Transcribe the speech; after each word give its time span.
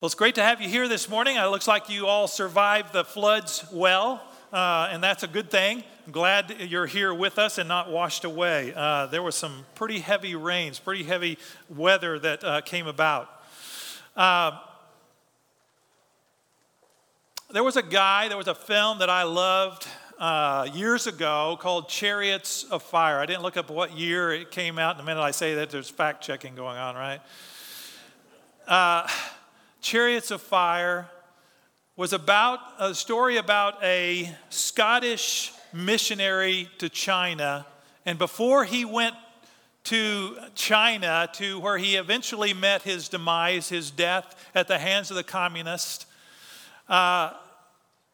Well, 0.00 0.06
it's 0.06 0.14
great 0.14 0.36
to 0.36 0.42
have 0.42 0.62
you 0.62 0.68
here 0.70 0.88
this 0.88 1.10
morning. 1.10 1.36
It 1.36 1.42
looks 1.48 1.68
like 1.68 1.90
you 1.90 2.06
all 2.06 2.26
survived 2.26 2.94
the 2.94 3.04
floods 3.04 3.66
well, 3.70 4.22
uh, 4.50 4.88
and 4.90 5.04
that's 5.04 5.24
a 5.24 5.28
good 5.28 5.50
thing. 5.50 5.84
I'm 6.06 6.12
glad 6.12 6.56
you're 6.58 6.86
here 6.86 7.12
with 7.12 7.38
us 7.38 7.58
and 7.58 7.68
not 7.68 7.90
washed 7.90 8.24
away. 8.24 8.72
Uh, 8.74 9.08
there 9.08 9.22
was 9.22 9.34
some 9.34 9.66
pretty 9.74 9.98
heavy 9.98 10.34
rains, 10.34 10.78
pretty 10.78 11.04
heavy 11.04 11.36
weather 11.68 12.18
that 12.18 12.42
uh, 12.42 12.62
came 12.62 12.86
about. 12.86 13.28
Uh, 14.16 14.52
there 17.52 17.62
was 17.62 17.76
a 17.76 17.82
guy, 17.82 18.28
there 18.28 18.38
was 18.38 18.48
a 18.48 18.54
film 18.54 19.00
that 19.00 19.10
I 19.10 19.24
loved 19.24 19.86
uh, 20.18 20.66
years 20.72 21.08
ago 21.08 21.58
called 21.60 21.90
Chariots 21.90 22.64
of 22.64 22.82
Fire. 22.82 23.18
I 23.18 23.26
didn't 23.26 23.42
look 23.42 23.58
up 23.58 23.68
what 23.68 23.98
year 23.98 24.32
it 24.32 24.50
came 24.50 24.78
out. 24.78 24.94
In 24.94 25.02
a 25.02 25.04
minute 25.04 25.20
I 25.20 25.32
say 25.32 25.56
that, 25.56 25.68
there's 25.68 25.90
fact 25.90 26.24
checking 26.24 26.54
going 26.54 26.78
on, 26.78 26.94
right? 26.94 27.20
Uh, 28.66 29.06
Chariots 29.80 30.30
of 30.30 30.42
Fire 30.42 31.08
was 31.96 32.12
about 32.12 32.60
a 32.78 32.94
story 32.94 33.38
about 33.38 33.82
a 33.82 34.30
Scottish 34.50 35.52
missionary 35.72 36.68
to 36.78 36.88
China. 36.88 37.66
And 38.04 38.18
before 38.18 38.64
he 38.64 38.84
went 38.84 39.14
to 39.84 40.36
China, 40.54 41.28
to 41.34 41.58
where 41.60 41.78
he 41.78 41.96
eventually 41.96 42.52
met 42.52 42.82
his 42.82 43.08
demise, 43.08 43.70
his 43.70 43.90
death 43.90 44.34
at 44.54 44.68
the 44.68 44.78
hands 44.78 45.10
of 45.10 45.16
the 45.16 45.24
communists, 45.24 46.04
uh, 46.88 47.32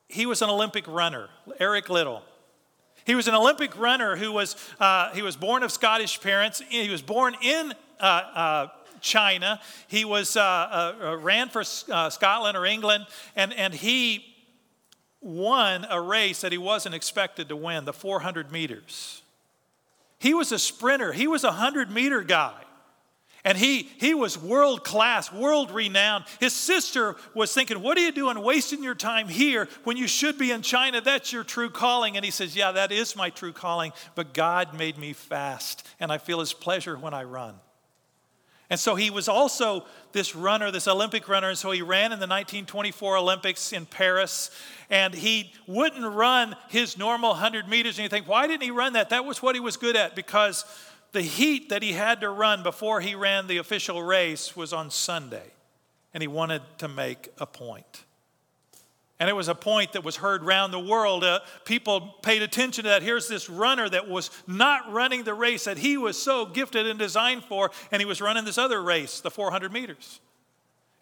he 0.08 0.24
was 0.24 0.42
an 0.42 0.50
Olympic 0.50 0.86
runner, 0.86 1.28
Eric 1.58 1.88
Liddell. 1.88 2.22
He 3.04 3.16
was 3.16 3.26
an 3.26 3.34
Olympic 3.34 3.76
runner 3.76 4.16
who 4.16 4.30
was, 4.30 4.54
uh, 4.78 5.12
he 5.14 5.22
was 5.22 5.36
born 5.36 5.64
of 5.64 5.72
Scottish 5.72 6.20
parents. 6.20 6.62
He 6.68 6.90
was 6.90 7.02
born 7.02 7.34
in 7.42 7.72
uh, 7.98 8.04
uh 8.04 8.68
China. 9.06 9.60
He 9.88 10.04
was, 10.04 10.36
uh, 10.36 10.40
uh, 10.42 10.94
uh, 11.00 11.16
ran 11.16 11.48
for 11.48 11.62
uh, 11.90 12.10
Scotland 12.10 12.56
or 12.56 12.66
England, 12.66 13.06
and, 13.34 13.52
and 13.54 13.72
he 13.72 14.26
won 15.20 15.86
a 15.88 16.00
race 16.00 16.42
that 16.42 16.52
he 16.52 16.58
wasn't 16.58 16.94
expected 16.94 17.48
to 17.48 17.56
win 17.56 17.84
the 17.84 17.92
400 17.92 18.52
meters. 18.52 19.22
He 20.18 20.34
was 20.34 20.52
a 20.52 20.58
sprinter, 20.58 21.12
he 21.12 21.26
was 21.26 21.44
a 21.44 21.48
100 21.48 21.90
meter 21.90 22.22
guy. 22.22 22.60
And 23.44 23.56
he, 23.56 23.88
he 23.98 24.12
was 24.12 24.36
world 24.36 24.82
class, 24.82 25.32
world 25.32 25.70
renowned. 25.70 26.24
His 26.40 26.52
sister 26.52 27.14
was 27.32 27.54
thinking, 27.54 27.80
What 27.80 27.96
are 27.96 28.00
you 28.00 28.10
doing 28.10 28.42
wasting 28.42 28.82
your 28.82 28.96
time 28.96 29.28
here 29.28 29.68
when 29.84 29.96
you 29.96 30.08
should 30.08 30.36
be 30.36 30.50
in 30.50 30.62
China? 30.62 31.00
That's 31.00 31.32
your 31.32 31.44
true 31.44 31.70
calling. 31.70 32.16
And 32.16 32.24
he 32.24 32.32
says, 32.32 32.56
Yeah, 32.56 32.72
that 32.72 32.90
is 32.90 33.14
my 33.14 33.30
true 33.30 33.52
calling, 33.52 33.92
but 34.16 34.34
God 34.34 34.76
made 34.76 34.98
me 34.98 35.12
fast, 35.12 35.86
and 36.00 36.10
I 36.10 36.18
feel 36.18 36.40
his 36.40 36.52
pleasure 36.52 36.96
when 36.98 37.14
I 37.14 37.22
run. 37.22 37.54
And 38.68 38.80
so 38.80 38.96
he 38.96 39.10
was 39.10 39.28
also 39.28 39.84
this 40.12 40.34
runner, 40.34 40.70
this 40.70 40.88
Olympic 40.88 41.28
runner. 41.28 41.50
And 41.50 41.58
so 41.58 41.70
he 41.70 41.82
ran 41.82 42.06
in 42.06 42.18
the 42.18 42.26
1924 42.26 43.16
Olympics 43.16 43.72
in 43.72 43.86
Paris. 43.86 44.50
And 44.90 45.14
he 45.14 45.52
wouldn't 45.66 46.14
run 46.14 46.56
his 46.68 46.98
normal 46.98 47.30
100 47.30 47.68
meters. 47.68 47.98
And 47.98 48.04
you 48.04 48.08
think, 48.08 48.26
why 48.26 48.46
didn't 48.46 48.62
he 48.62 48.72
run 48.72 48.94
that? 48.94 49.10
That 49.10 49.24
was 49.24 49.40
what 49.40 49.54
he 49.54 49.60
was 49.60 49.76
good 49.76 49.94
at 49.94 50.16
because 50.16 50.64
the 51.12 51.22
heat 51.22 51.68
that 51.68 51.82
he 51.82 51.92
had 51.92 52.20
to 52.22 52.30
run 52.30 52.62
before 52.62 53.00
he 53.00 53.14
ran 53.14 53.46
the 53.46 53.58
official 53.58 54.02
race 54.02 54.56
was 54.56 54.72
on 54.72 54.90
Sunday. 54.90 55.52
And 56.12 56.22
he 56.22 56.28
wanted 56.28 56.62
to 56.78 56.88
make 56.88 57.28
a 57.38 57.46
point. 57.46 58.05
And 59.18 59.30
it 59.30 59.32
was 59.32 59.48
a 59.48 59.54
point 59.54 59.94
that 59.94 60.04
was 60.04 60.16
heard 60.16 60.42
around 60.44 60.72
the 60.72 60.80
world. 60.80 61.24
Uh, 61.24 61.40
people 61.64 62.14
paid 62.22 62.42
attention 62.42 62.84
to 62.84 62.90
that. 62.90 63.02
Here's 63.02 63.28
this 63.28 63.48
runner 63.48 63.88
that 63.88 64.08
was 64.08 64.30
not 64.46 64.92
running 64.92 65.24
the 65.24 65.32
race 65.32 65.64
that 65.64 65.78
he 65.78 65.96
was 65.96 66.20
so 66.20 66.44
gifted 66.44 66.86
and 66.86 66.98
designed 66.98 67.44
for, 67.44 67.70
and 67.90 68.00
he 68.00 68.06
was 68.06 68.20
running 68.20 68.44
this 68.44 68.58
other 68.58 68.82
race, 68.82 69.20
the 69.20 69.30
400 69.30 69.72
meters. 69.72 70.20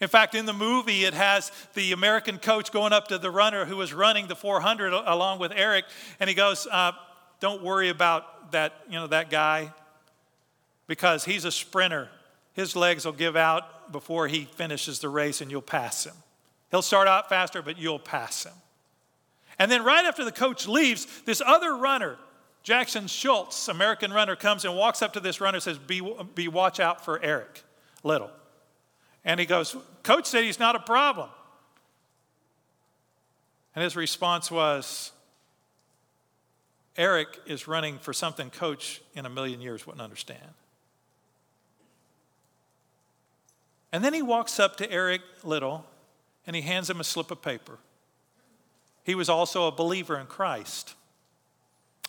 In 0.00 0.08
fact, 0.08 0.34
in 0.34 0.46
the 0.46 0.52
movie, 0.52 1.04
it 1.04 1.14
has 1.14 1.50
the 1.74 1.92
American 1.92 2.38
coach 2.38 2.70
going 2.70 2.92
up 2.92 3.08
to 3.08 3.18
the 3.18 3.30
runner 3.30 3.64
who 3.64 3.76
was 3.76 3.92
running 3.92 4.28
the 4.28 4.36
400 4.36 4.92
along 4.92 5.40
with 5.40 5.52
Eric, 5.54 5.84
and 6.20 6.28
he 6.28 6.34
goes, 6.34 6.66
uh, 6.66 6.92
"Don't 7.40 7.62
worry 7.62 7.88
about 7.88 8.52
that, 8.52 8.74
you 8.88 8.98
know, 8.98 9.06
that 9.08 9.30
guy, 9.30 9.72
because 10.86 11.24
he's 11.24 11.44
a 11.44 11.52
sprinter. 11.52 12.10
His 12.52 12.76
legs 12.76 13.04
will 13.04 13.12
give 13.12 13.34
out 13.34 13.92
before 13.92 14.28
he 14.28 14.44
finishes 14.44 15.00
the 15.00 15.08
race, 15.08 15.40
and 15.40 15.50
you'll 15.50 15.62
pass 15.62 16.04
him." 16.04 16.14
He'll 16.74 16.82
start 16.82 17.06
out 17.06 17.28
faster, 17.28 17.62
but 17.62 17.78
you'll 17.78 18.00
pass 18.00 18.42
him. 18.42 18.52
And 19.60 19.70
then, 19.70 19.84
right 19.84 20.04
after 20.04 20.24
the 20.24 20.32
coach 20.32 20.66
leaves, 20.66 21.06
this 21.24 21.40
other 21.40 21.76
runner, 21.76 22.16
Jackson 22.64 23.04
Scholz, 23.04 23.68
American 23.68 24.12
runner, 24.12 24.34
comes 24.34 24.64
and 24.64 24.76
walks 24.76 25.00
up 25.00 25.12
to 25.12 25.20
this 25.20 25.40
runner 25.40 25.58
and 25.58 25.62
says, 25.62 25.78
Be, 25.78 26.02
be 26.34 26.48
watch 26.48 26.80
out 26.80 27.04
for 27.04 27.22
Eric 27.22 27.62
Liddell. 28.02 28.32
And 29.24 29.38
he 29.38 29.46
goes, 29.46 29.76
Coach 30.02 30.26
said 30.26 30.42
he's 30.42 30.58
not 30.58 30.74
a 30.74 30.80
problem. 30.80 31.28
And 33.76 33.84
his 33.84 33.94
response 33.94 34.50
was, 34.50 35.12
Eric 36.96 37.38
is 37.46 37.68
running 37.68 37.98
for 37.98 38.12
something 38.12 38.50
coach 38.50 39.00
in 39.14 39.26
a 39.26 39.30
million 39.30 39.60
years 39.60 39.86
wouldn't 39.86 40.02
understand. 40.02 40.40
And 43.92 44.02
then 44.02 44.12
he 44.12 44.22
walks 44.22 44.58
up 44.58 44.74
to 44.78 44.90
Eric 44.90 45.20
Liddell 45.44 45.86
and 46.46 46.54
he 46.54 46.62
hands 46.62 46.90
him 46.90 47.00
a 47.00 47.04
slip 47.04 47.30
of 47.30 47.42
paper. 47.42 47.78
He 49.04 49.14
was 49.14 49.28
also 49.28 49.66
a 49.66 49.72
believer 49.72 50.18
in 50.18 50.26
Christ. 50.26 50.94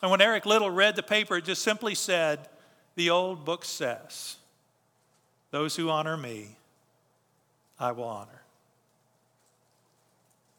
And 0.01 0.11
when 0.11 0.21
Eric 0.21 0.45
Liddell 0.45 0.69
read 0.69 0.95
the 0.95 1.03
paper, 1.03 1.37
it 1.37 1.45
just 1.45 1.63
simply 1.63 1.95
said, 1.95 2.47
The 2.95 3.09
old 3.09 3.45
book 3.45 3.65
says, 3.65 4.37
Those 5.51 5.75
who 5.75 5.89
honor 5.89 6.17
me, 6.17 6.57
I 7.79 7.91
will 7.91 8.05
honor. 8.05 8.41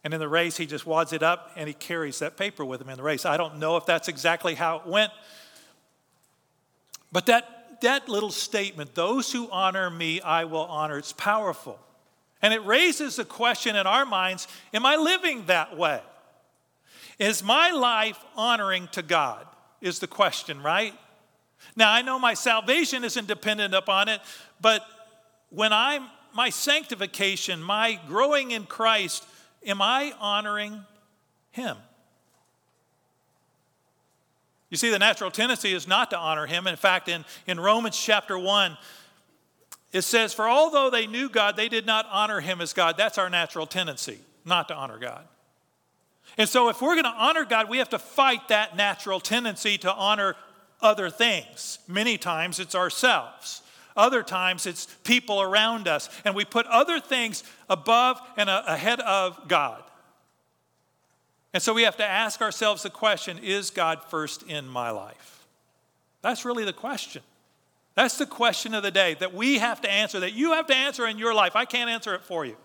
And 0.04 0.14
in 0.14 0.20
the 0.20 0.28
race, 0.28 0.56
he 0.56 0.66
just 0.66 0.86
wads 0.86 1.12
it 1.12 1.22
up 1.22 1.50
and 1.56 1.66
he 1.66 1.74
carries 1.74 2.20
that 2.20 2.36
paper 2.36 2.64
with 2.64 2.80
him 2.80 2.88
in 2.88 2.96
the 2.96 3.02
race. 3.02 3.26
I 3.26 3.36
don't 3.36 3.58
know 3.58 3.76
if 3.76 3.86
that's 3.86 4.08
exactly 4.08 4.54
how 4.54 4.76
it 4.76 4.86
went, 4.86 5.10
but 7.10 7.26
that, 7.26 7.80
that 7.80 8.08
little 8.08 8.30
statement, 8.30 8.94
those 8.94 9.32
who 9.32 9.50
honor 9.50 9.90
me, 9.90 10.20
I 10.20 10.44
will 10.44 10.66
honor, 10.66 10.98
it's 10.98 11.12
powerful. 11.12 11.80
And 12.42 12.52
it 12.52 12.64
raises 12.64 13.18
a 13.18 13.24
question 13.24 13.76
in 13.76 13.86
our 13.86 14.04
minds 14.04 14.46
Am 14.74 14.84
I 14.84 14.96
living 14.96 15.46
that 15.46 15.76
way? 15.76 16.00
Is 17.18 17.42
my 17.42 17.70
life 17.70 18.18
honoring 18.36 18.88
to 18.92 19.02
God? 19.02 19.46
Is 19.80 19.98
the 19.98 20.06
question, 20.06 20.62
right? 20.62 20.94
Now, 21.74 21.92
I 21.92 22.02
know 22.02 22.18
my 22.18 22.34
salvation 22.34 23.04
isn't 23.04 23.26
dependent 23.26 23.74
upon 23.74 24.08
it, 24.08 24.20
but 24.60 24.82
when 25.50 25.72
I'm 25.72 26.06
my 26.34 26.50
sanctification, 26.50 27.62
my 27.62 27.98
growing 28.06 28.50
in 28.50 28.64
Christ, 28.64 29.24
am 29.64 29.80
I 29.80 30.12
honoring 30.20 30.84
Him? 31.50 31.76
You 34.68 34.76
see, 34.76 34.90
the 34.90 34.98
natural 34.98 35.30
tendency 35.30 35.72
is 35.72 35.88
not 35.88 36.10
to 36.10 36.18
honor 36.18 36.46
Him. 36.46 36.66
In 36.66 36.76
fact, 36.76 37.08
in, 37.08 37.24
in 37.46 37.58
Romans 37.58 37.98
chapter 37.98 38.38
1, 38.38 38.76
it 39.96 40.02
says, 40.02 40.34
For 40.34 40.46
although 40.46 40.90
they 40.90 41.06
knew 41.06 41.30
God, 41.30 41.56
they 41.56 41.70
did 41.70 41.86
not 41.86 42.06
honor 42.10 42.40
him 42.40 42.60
as 42.60 42.74
God. 42.74 42.98
That's 42.98 43.16
our 43.16 43.30
natural 43.30 43.66
tendency, 43.66 44.18
not 44.44 44.68
to 44.68 44.74
honor 44.74 44.98
God. 44.98 45.26
And 46.36 46.46
so, 46.46 46.68
if 46.68 46.82
we're 46.82 46.96
going 46.96 47.04
to 47.04 47.10
honor 47.10 47.46
God, 47.46 47.70
we 47.70 47.78
have 47.78 47.88
to 47.88 47.98
fight 47.98 48.48
that 48.48 48.76
natural 48.76 49.20
tendency 49.20 49.78
to 49.78 49.92
honor 49.94 50.36
other 50.82 51.08
things. 51.08 51.78
Many 51.88 52.18
times 52.18 52.60
it's 52.60 52.74
ourselves, 52.74 53.62
other 53.96 54.22
times 54.22 54.66
it's 54.66 54.84
people 55.02 55.40
around 55.40 55.88
us. 55.88 56.10
And 56.26 56.34
we 56.34 56.44
put 56.44 56.66
other 56.66 57.00
things 57.00 57.42
above 57.70 58.20
and 58.36 58.50
ahead 58.50 59.00
of 59.00 59.48
God. 59.48 59.82
And 61.54 61.62
so, 61.62 61.72
we 61.72 61.84
have 61.84 61.96
to 61.96 62.04
ask 62.04 62.42
ourselves 62.42 62.82
the 62.82 62.90
question 62.90 63.38
Is 63.38 63.70
God 63.70 64.04
first 64.10 64.42
in 64.42 64.68
my 64.68 64.90
life? 64.90 65.46
That's 66.20 66.44
really 66.44 66.66
the 66.66 66.74
question. 66.74 67.22
That's 67.96 68.18
the 68.18 68.26
question 68.26 68.74
of 68.74 68.82
the 68.82 68.90
day 68.90 69.14
that 69.14 69.34
we 69.34 69.58
have 69.58 69.80
to 69.80 69.90
answer, 69.90 70.20
that 70.20 70.34
you 70.34 70.52
have 70.52 70.66
to 70.66 70.76
answer 70.76 71.06
in 71.06 71.18
your 71.18 71.34
life. 71.34 71.56
I 71.56 71.64
can't 71.64 71.90
answer 71.90 72.14
it 72.14 72.22
for 72.22 72.44
you. 72.44 72.56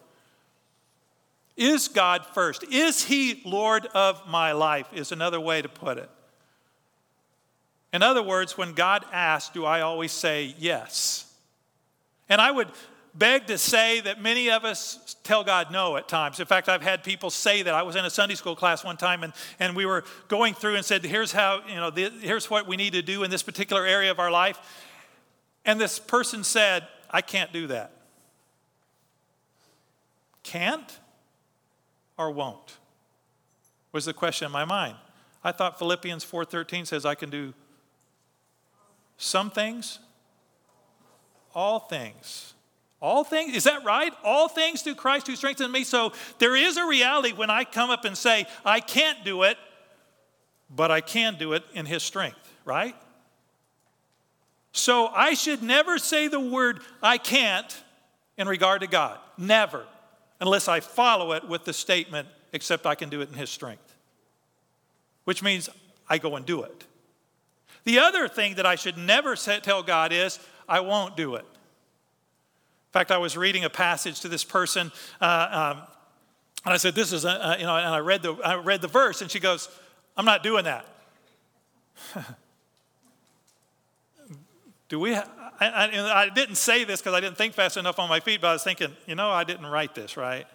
Is 1.55 1.87
God 1.87 2.25
first? 2.33 2.63
Is 2.65 3.05
He 3.05 3.41
Lord 3.45 3.87
of 3.87 4.27
my 4.27 4.51
life? 4.51 4.87
Is 4.93 5.11
another 5.11 5.39
way 5.39 5.61
to 5.61 5.69
put 5.69 5.97
it. 5.97 6.09
In 7.93 8.03
other 8.03 8.21
words, 8.21 8.57
when 8.57 8.73
God 8.73 9.05
asks, 9.11 9.53
do 9.53 9.65
I 9.65 9.81
always 9.81 10.11
say 10.11 10.53
yes? 10.59 11.33
And 12.29 12.39
I 12.41 12.51
would 12.51 12.69
beg 13.13 13.47
to 13.47 13.57
say 13.57 13.99
that 14.01 14.21
many 14.21 14.49
of 14.49 14.63
us 14.63 15.15
tell 15.23 15.43
God 15.43 15.71
no 15.71 15.97
at 15.97 16.07
times. 16.07 16.39
In 16.39 16.45
fact, 16.45 16.69
I've 16.69 16.81
had 16.81 17.03
people 17.03 17.29
say 17.29 17.61
that. 17.63 17.73
I 17.73 17.83
was 17.83 17.97
in 17.97 18.05
a 18.05 18.09
Sunday 18.09 18.35
school 18.35 18.55
class 18.55 18.83
one 18.85 18.95
time 18.95 19.23
and, 19.23 19.33
and 19.59 19.75
we 19.75 19.85
were 19.85 20.05
going 20.29 20.53
through 20.53 20.75
and 20.75 20.85
said, 20.85 21.03
here's 21.03 21.33
how, 21.33 21.61
you 21.67 21.75
know, 21.75 21.89
the, 21.89 22.09
here's 22.21 22.49
what 22.49 22.67
we 22.67 22.77
need 22.77 22.93
to 22.93 23.01
do 23.01 23.23
in 23.23 23.31
this 23.31 23.43
particular 23.43 23.85
area 23.85 24.11
of 24.11 24.19
our 24.19 24.31
life. 24.31 24.57
And 25.65 25.79
this 25.79 25.99
person 25.99 26.43
said, 26.43 26.87
I 27.09 27.21
can't 27.21 27.53
do 27.53 27.67
that. 27.67 27.91
Can't 30.43 30.99
or 32.17 32.31
won't? 32.31 32.77
Was 33.91 34.05
the 34.05 34.13
question 34.13 34.45
in 34.45 34.51
my 34.51 34.65
mind. 34.65 34.95
I 35.43 35.51
thought 35.51 35.77
Philippians 35.77 36.23
4:13 36.23 36.87
says 36.87 37.05
I 37.05 37.15
can 37.15 37.29
do 37.29 37.53
some 39.17 39.51
things, 39.51 39.99
all 41.53 41.79
things 41.79 42.53
All 43.01 43.23
things, 43.23 43.55
is 43.55 43.63
that 43.63 43.83
right? 43.83 44.13
All 44.23 44.47
things 44.47 44.83
through 44.83 44.93
Christ 44.95 45.25
who 45.25 45.35
strengthens 45.35 45.71
me. 45.71 45.83
So 45.83 46.13
there 46.37 46.55
is 46.55 46.77
a 46.77 46.85
reality 46.85 47.33
when 47.33 47.49
I 47.49 47.63
come 47.63 47.89
up 47.89 48.05
and 48.05 48.15
say, 48.15 48.45
I 48.63 48.79
can't 48.79 49.25
do 49.25 49.41
it, 49.41 49.57
but 50.69 50.91
I 50.91 51.01
can 51.01 51.35
do 51.39 51.53
it 51.53 51.63
in 51.73 51.87
His 51.87 52.03
strength, 52.03 52.37
right? 52.63 52.95
So 54.71 55.07
I 55.07 55.33
should 55.33 55.61
never 55.61 55.97
say 55.97 56.27
the 56.27 56.39
word 56.39 56.81
I 57.01 57.17
can't 57.17 57.83
in 58.37 58.47
regard 58.47 58.81
to 58.81 58.87
God. 58.87 59.19
Never. 59.37 59.85
Unless 60.39 60.67
I 60.67 60.79
follow 60.79 61.33
it 61.33 61.47
with 61.47 61.65
the 61.65 61.73
statement, 61.73 62.27
except 62.53 62.85
I 62.85 62.95
can 62.95 63.09
do 63.09 63.21
it 63.21 63.29
in 63.29 63.35
His 63.35 63.49
strength. 63.49 63.95
Which 65.25 65.43
means 65.43 65.69
I 66.09 66.17
go 66.17 66.35
and 66.35 66.45
do 66.45 66.63
it. 66.63 66.85
The 67.83 67.99
other 67.99 68.27
thing 68.27 68.55
that 68.55 68.65
I 68.65 68.75
should 68.75 68.97
never 68.97 69.35
tell 69.35 69.83
God 69.83 70.11
is, 70.11 70.39
I 70.67 70.79
won't 70.79 71.17
do 71.17 71.35
it. 71.35 71.45
In 71.45 72.93
fact, 72.93 73.11
I 73.11 73.17
was 73.17 73.37
reading 73.37 73.63
a 73.63 73.69
passage 73.69 74.19
to 74.21 74.27
this 74.27 74.43
person, 74.43 74.91
uh, 75.19 75.75
um, 75.75 75.83
and 76.65 76.73
I 76.73 76.77
said, 76.77 76.93
"This 76.93 77.13
is," 77.13 77.25
a, 77.25 77.29
uh, 77.29 77.55
you 77.57 77.65
know, 77.65 77.75
and 77.75 77.87
I 77.87 77.99
read 77.99 78.21
the 78.21 78.33
I 78.35 78.55
read 78.55 78.81
the 78.81 78.87
verse, 78.87 79.21
and 79.21 79.31
she 79.31 79.39
goes, 79.39 79.69
"I'm 80.17 80.25
not 80.25 80.43
doing 80.43 80.65
that." 80.65 80.85
Do 84.91 84.99
we? 84.99 85.15
I, 85.15 85.23
I, 85.61 86.23
I 86.23 86.27
didn't 86.27 86.55
say 86.55 86.83
this 86.83 86.99
because 86.99 87.13
I 87.13 87.21
didn't 87.21 87.37
think 87.37 87.53
fast 87.53 87.77
enough 87.77 87.97
on 87.97 88.09
my 88.09 88.19
feet, 88.19 88.41
but 88.41 88.47
I 88.47 88.53
was 88.53 88.61
thinking, 88.61 88.93
you 89.07 89.15
know, 89.15 89.29
I 89.29 89.45
didn't 89.45 89.67
write 89.67 89.95
this, 89.95 90.17
right? 90.17 90.45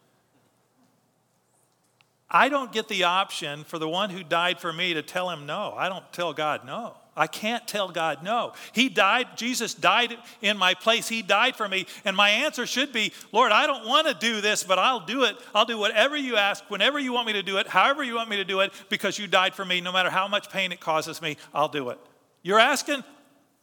I 2.30 2.50
don't 2.50 2.70
get 2.70 2.88
the 2.88 3.04
option 3.04 3.64
for 3.64 3.78
the 3.78 3.88
one 3.88 4.10
who 4.10 4.22
died 4.22 4.60
for 4.60 4.74
me 4.74 4.92
to 4.92 5.00
tell 5.00 5.30
him 5.30 5.46
no. 5.46 5.72
I 5.74 5.88
don't 5.88 6.04
tell 6.12 6.34
God 6.34 6.66
no. 6.66 6.98
I 7.16 7.28
can't 7.28 7.66
tell 7.66 7.88
God 7.88 8.22
no. 8.22 8.52
He 8.72 8.90
died, 8.90 9.38
Jesus 9.38 9.72
died 9.72 10.18
in 10.42 10.58
my 10.58 10.74
place. 10.74 11.08
He 11.08 11.22
died 11.22 11.56
for 11.56 11.66
me. 11.66 11.86
And 12.04 12.14
my 12.14 12.28
answer 12.28 12.66
should 12.66 12.92
be, 12.92 13.10
Lord, 13.32 13.52
I 13.52 13.66
don't 13.66 13.86
want 13.86 14.06
to 14.06 14.12
do 14.12 14.42
this, 14.42 14.64
but 14.64 14.78
I'll 14.78 15.06
do 15.06 15.24
it. 15.24 15.36
I'll 15.54 15.64
do 15.64 15.78
whatever 15.78 16.14
you 16.14 16.36
ask, 16.36 16.62
whenever 16.68 16.98
you 16.98 17.14
want 17.14 17.26
me 17.26 17.32
to 17.32 17.42
do 17.42 17.56
it, 17.56 17.68
however 17.68 18.04
you 18.04 18.16
want 18.16 18.28
me 18.28 18.36
to 18.36 18.44
do 18.44 18.60
it, 18.60 18.70
because 18.90 19.18
you 19.18 19.26
died 19.26 19.54
for 19.54 19.64
me. 19.64 19.80
No 19.80 19.92
matter 19.92 20.10
how 20.10 20.28
much 20.28 20.50
pain 20.50 20.72
it 20.72 20.80
causes 20.80 21.22
me, 21.22 21.38
I'll 21.54 21.68
do 21.68 21.88
it. 21.88 21.98
You're 22.42 22.60
asking? 22.60 23.02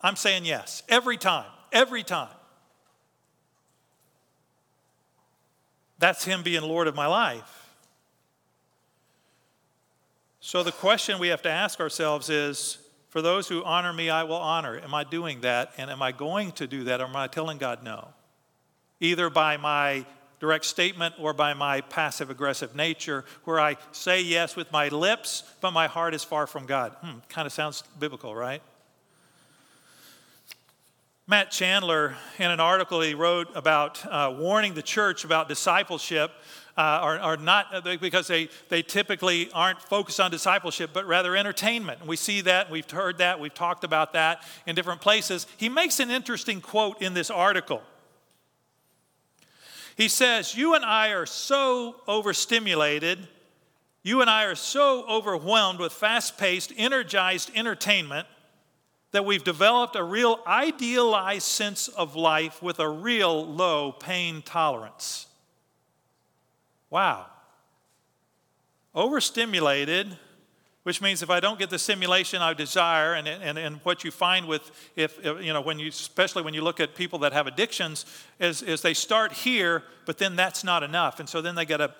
I'm 0.01 0.15
saying 0.15 0.45
yes. 0.45 0.83
Every 0.87 1.17
time. 1.17 1.49
Every 1.71 2.03
time. 2.03 2.29
That's 5.99 6.23
Him 6.23 6.43
being 6.43 6.61
Lord 6.61 6.87
of 6.87 6.95
my 6.95 7.07
life. 7.07 7.75
So 10.39 10.63
the 10.63 10.71
question 10.71 11.19
we 11.19 11.27
have 11.29 11.41
to 11.41 11.49
ask 11.49 11.79
ourselves 11.79 12.29
is 12.29 12.77
for 13.09 13.21
those 13.21 13.47
who 13.47 13.63
honor 13.63 13.91
me, 13.91 14.09
I 14.09 14.23
will 14.23 14.35
honor. 14.35 14.79
Am 14.79 14.93
I 14.93 15.03
doing 15.03 15.41
that? 15.41 15.73
And 15.77 15.89
am 15.89 16.01
I 16.01 16.11
going 16.11 16.51
to 16.53 16.67
do 16.67 16.85
that? 16.85 17.01
Or 17.01 17.05
am 17.05 17.15
I 17.15 17.27
telling 17.27 17.57
God 17.57 17.83
no? 17.83 18.09
Either 18.99 19.29
by 19.29 19.57
my 19.57 20.05
direct 20.39 20.65
statement 20.65 21.15
or 21.19 21.33
by 21.33 21.53
my 21.53 21.81
passive 21.81 22.29
aggressive 22.29 22.75
nature, 22.75 23.25
where 23.43 23.59
I 23.59 23.75
say 23.91 24.21
yes 24.21 24.55
with 24.55 24.71
my 24.71 24.89
lips, 24.89 25.43
but 25.61 25.71
my 25.71 25.87
heart 25.87 26.13
is 26.13 26.23
far 26.23 26.45
from 26.45 26.65
God. 26.65 26.95
Hmm, 27.01 27.19
kind 27.27 27.45
of 27.45 27.51
sounds 27.51 27.83
biblical, 27.99 28.35
right? 28.35 28.61
Matt 31.29 31.51
Chandler, 31.51 32.15
in 32.39 32.49
an 32.51 32.61
article 32.61 33.01
he 33.01 33.13
wrote 33.13 33.49
about 33.53 34.05
uh, 34.05 34.33
warning 34.39 34.75
the 34.75 34.81
church 34.81 35.25
about 35.25 35.49
discipleship, 35.49 36.31
uh, 36.77 36.81
are, 36.81 37.19
are 37.19 37.35
not 37.35 37.65
uh, 37.73 37.97
because 37.99 38.27
they, 38.27 38.47
they 38.69 38.81
typically 38.81 39.51
aren't 39.51 39.81
focused 39.81 40.21
on 40.21 40.31
discipleship, 40.31 40.91
but 40.93 41.05
rather 41.05 41.35
entertainment. 41.35 41.99
And 41.99 42.07
we 42.07 42.15
see 42.15 42.39
that, 42.41 42.71
we've 42.71 42.89
heard 42.89 43.17
that, 43.17 43.41
we've 43.41 43.53
talked 43.53 43.83
about 43.83 44.13
that 44.13 44.41
in 44.65 44.73
different 44.73 45.01
places. 45.01 45.47
He 45.57 45.67
makes 45.67 45.99
an 45.99 46.11
interesting 46.11 46.61
quote 46.61 47.01
in 47.01 47.13
this 47.13 47.29
article. 47.29 47.81
He 49.97 50.07
says, 50.07 50.55
You 50.55 50.75
and 50.75 50.85
I 50.85 51.09
are 51.09 51.25
so 51.25 51.97
overstimulated, 52.07 53.27
you 54.01 54.21
and 54.21 54.29
I 54.29 54.45
are 54.45 54.55
so 54.55 55.05
overwhelmed 55.09 55.79
with 55.79 55.91
fast 55.91 56.37
paced, 56.37 56.71
energized 56.77 57.51
entertainment 57.53 58.27
that 59.11 59.25
we've 59.25 59.43
developed 59.43 59.95
a 59.95 60.03
real 60.03 60.39
idealized 60.45 61.47
sense 61.47 61.87
of 61.87 62.15
life 62.15 62.61
with 62.61 62.79
a 62.79 62.89
real 62.89 63.45
low 63.45 63.91
pain 63.91 64.41
tolerance. 64.41 65.27
Wow. 66.89 67.27
Overstimulated, 68.93 70.17
which 70.83 71.01
means 71.01 71.21
if 71.21 71.29
I 71.29 71.39
don't 71.39 71.59
get 71.59 71.69
the 71.69 71.79
stimulation 71.79 72.41
I 72.41 72.53
desire, 72.53 73.13
and, 73.13 73.27
and, 73.27 73.57
and 73.57 73.77
what 73.83 74.03
you 74.03 74.11
find 74.11 74.47
with, 74.47 74.71
if, 74.95 75.23
you 75.23 75.53
know, 75.53 75.61
when 75.61 75.79
you, 75.79 75.89
especially 75.89 76.43
when 76.43 76.53
you 76.53 76.61
look 76.61 76.79
at 76.79 76.95
people 76.95 77.19
that 77.19 77.33
have 77.33 77.47
addictions, 77.47 78.05
is, 78.39 78.61
is 78.61 78.81
they 78.81 78.93
start 78.93 79.31
here, 79.31 79.83
but 80.05 80.17
then 80.17 80.35
that's 80.35 80.63
not 80.63 80.83
enough. 80.83 81.19
And 81.19 81.27
so 81.27 81.41
then 81.41 81.55
they 81.55 81.65
got 81.65 81.77
to 81.77 81.93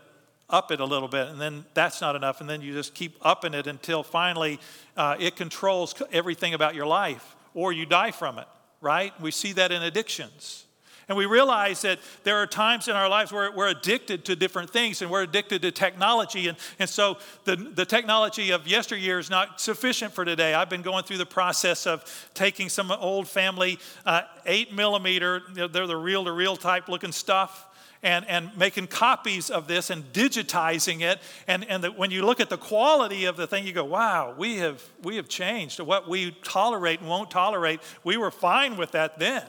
up 0.50 0.72
it 0.72 0.80
a 0.80 0.86
little 0.86 1.08
bit, 1.08 1.28
and 1.28 1.40
then 1.42 1.66
that's 1.74 2.00
not 2.00 2.16
enough. 2.16 2.40
And 2.42 2.50
then 2.50 2.62
you 2.62 2.74
just 2.74 2.94
keep 2.94 3.18
upping 3.22 3.54
it 3.54 3.68
until 3.68 4.04
finally 4.04 4.60
uh, 4.96 5.16
it 5.20 5.36
controls 5.36 5.94
everything 6.12 6.54
about 6.54 6.76
your 6.76 6.86
life, 6.86 7.36
or 7.54 7.74
you 7.74 7.86
die 7.86 8.12
from 8.12 8.40
it, 8.40 8.48
right? 8.80 9.20
We 9.20 9.32
see 9.32 9.54
that 9.54 9.72
in 9.72 9.84
addictions. 9.84 10.68
And 11.10 11.18
we 11.18 11.26
realize 11.26 11.84
that 11.84 12.00
there 12.24 12.36
are 12.36 12.46
times 12.46 12.90
in 12.90 12.96
our 12.96 13.08
lives 13.08 13.32
where 13.32 13.50
we're 13.50 13.70
addicted 13.70 14.26
to 14.26 14.36
different 14.36 14.72
things 14.72 15.02
and 15.02 15.10
we're 15.10 15.24
addicted 15.24 15.62
to 15.62 15.72
technology. 15.72 16.50
And, 16.50 16.58
and 16.80 16.90
so 16.90 17.18
the, 17.46 17.56
the 17.56 17.86
technology 17.86 18.52
of 18.52 18.68
yesteryear 18.68 19.18
is 19.18 19.30
not 19.30 19.62
sufficient 19.62 20.14
for 20.14 20.26
today. 20.26 20.54
I've 20.54 20.70
been 20.70 20.82
going 20.82 21.06
through 21.06 21.20
the 21.20 21.26
process 21.26 21.88
of 21.88 22.30
taking 22.34 22.68
some 22.68 22.92
old 22.92 23.30
family 23.30 23.80
uh, 24.06 24.24
8 24.46 24.74
millimeter, 24.74 25.44
they're 25.54 25.88
the 25.88 25.96
reel 25.96 26.26
to 26.26 26.32
reel 26.34 26.58
type 26.58 26.90
looking 26.90 27.14
stuff. 27.14 27.67
And, 28.04 28.28
and 28.30 28.56
making 28.56 28.88
copies 28.88 29.50
of 29.50 29.68
this 29.68 29.90
and 29.90 30.04
digitizing 30.14 31.02
it. 31.02 31.20
And, 31.48 31.66
and 31.68 31.84
the, 31.84 31.92
when 31.92 32.12
you 32.12 32.24
look 32.24 32.40
at 32.40 32.50
the 32.50 32.58
quality 32.58 33.26
of 33.26 33.38
the 33.38 33.48
thing, 33.48 33.66
you 33.66 33.74
go, 33.74 33.86
wow, 33.86 34.36
we 34.38 34.58
have, 34.58 34.84
we 35.02 35.16
have 35.16 35.28
changed. 35.28 35.80
What 35.80 36.08
we 36.08 36.32
tolerate 36.44 37.00
and 37.00 37.10
won't 37.10 37.32
tolerate, 37.32 37.80
we 38.04 38.16
were 38.16 38.30
fine 38.30 38.78
with 38.78 38.92
that 38.92 39.18
then. 39.18 39.44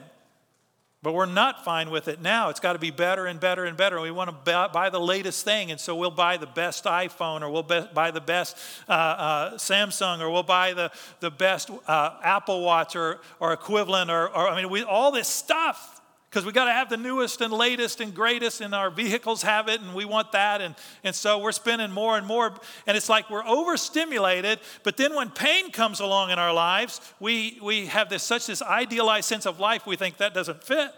But 1.01 1.13
we're 1.13 1.27
not 1.27 1.63
fine 1.63 1.91
with 1.91 2.09
it 2.09 2.21
now. 2.21 2.49
It's 2.49 2.59
got 2.59 2.73
to 2.73 2.79
be 2.79 2.91
better 2.91 3.25
and 3.25 3.39
better 3.39 3.63
and 3.63 3.77
better. 3.77 4.01
We 4.01 4.11
want 4.11 4.29
to 4.31 4.69
buy 4.73 4.89
the 4.89 4.99
latest 4.99 5.45
thing, 5.45 5.71
and 5.71 5.79
so 5.79 5.95
we'll 5.95 6.11
buy 6.11 6.35
the 6.35 6.45
best 6.45 6.83
iPhone, 6.83 7.41
or 7.41 7.49
we'll 7.49 7.63
buy 7.63 8.11
the 8.11 8.19
best 8.19 8.57
uh, 8.89 8.91
uh, 8.91 9.53
Samsung, 9.53 10.19
or 10.19 10.29
we'll 10.29 10.43
buy 10.43 10.73
the, 10.73 10.91
the 11.21 11.31
best 11.31 11.71
uh, 11.87 12.17
Apple 12.21 12.63
Watch 12.63 12.97
or, 12.97 13.21
or 13.39 13.53
equivalent, 13.53 14.11
or, 14.11 14.27
or 14.27 14.49
I 14.49 14.61
mean, 14.61 14.69
we, 14.69 14.83
all 14.83 15.11
this 15.11 15.29
stuff 15.29 15.98
because 16.29 16.45
we 16.45 16.51
got 16.51 16.65
to 16.65 16.73
have 16.73 16.89
the 16.89 16.97
newest 16.97 17.41
and 17.41 17.51
latest 17.51 18.01
and 18.01 18.13
greatest 18.13 18.61
and 18.61 18.75
our 18.75 18.91
vehicles 18.91 19.41
have 19.41 19.67
it 19.67 19.81
and 19.81 19.95
we 19.95 20.05
want 20.05 20.31
that 20.31 20.61
and, 20.61 20.75
and 21.03 21.15
so 21.15 21.39
we're 21.39 21.51
spending 21.51 21.91
more 21.91 22.17
and 22.17 22.27
more 22.27 22.53
and 22.85 22.95
it's 22.95 23.09
like 23.09 23.29
we're 23.29 23.45
overstimulated 23.45 24.59
but 24.83 24.95
then 24.95 25.15
when 25.15 25.29
pain 25.31 25.71
comes 25.71 25.99
along 25.99 26.29
in 26.29 26.37
our 26.37 26.53
lives 26.53 27.01
we, 27.19 27.59
we 27.63 27.87
have 27.87 28.09
this 28.09 28.21
such 28.21 28.45
this 28.45 28.61
idealized 28.61 29.27
sense 29.27 29.45
of 29.45 29.59
life 29.59 29.87
we 29.87 29.95
think 29.95 30.17
that 30.17 30.33
doesn't 30.33 30.63
fit. 30.63 30.91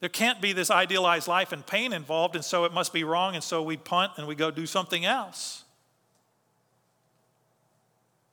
There 0.00 0.10
can't 0.10 0.42
be 0.42 0.52
this 0.52 0.70
idealized 0.70 1.28
life 1.28 1.52
and 1.52 1.64
pain 1.64 1.92
involved 1.92 2.34
and 2.34 2.44
so 2.44 2.64
it 2.64 2.72
must 2.72 2.92
be 2.92 3.04
wrong 3.04 3.34
and 3.34 3.44
so 3.44 3.62
we 3.62 3.76
punt 3.76 4.12
and 4.16 4.26
we 4.26 4.34
go 4.34 4.50
do 4.50 4.66
something 4.66 5.04
else. 5.04 5.62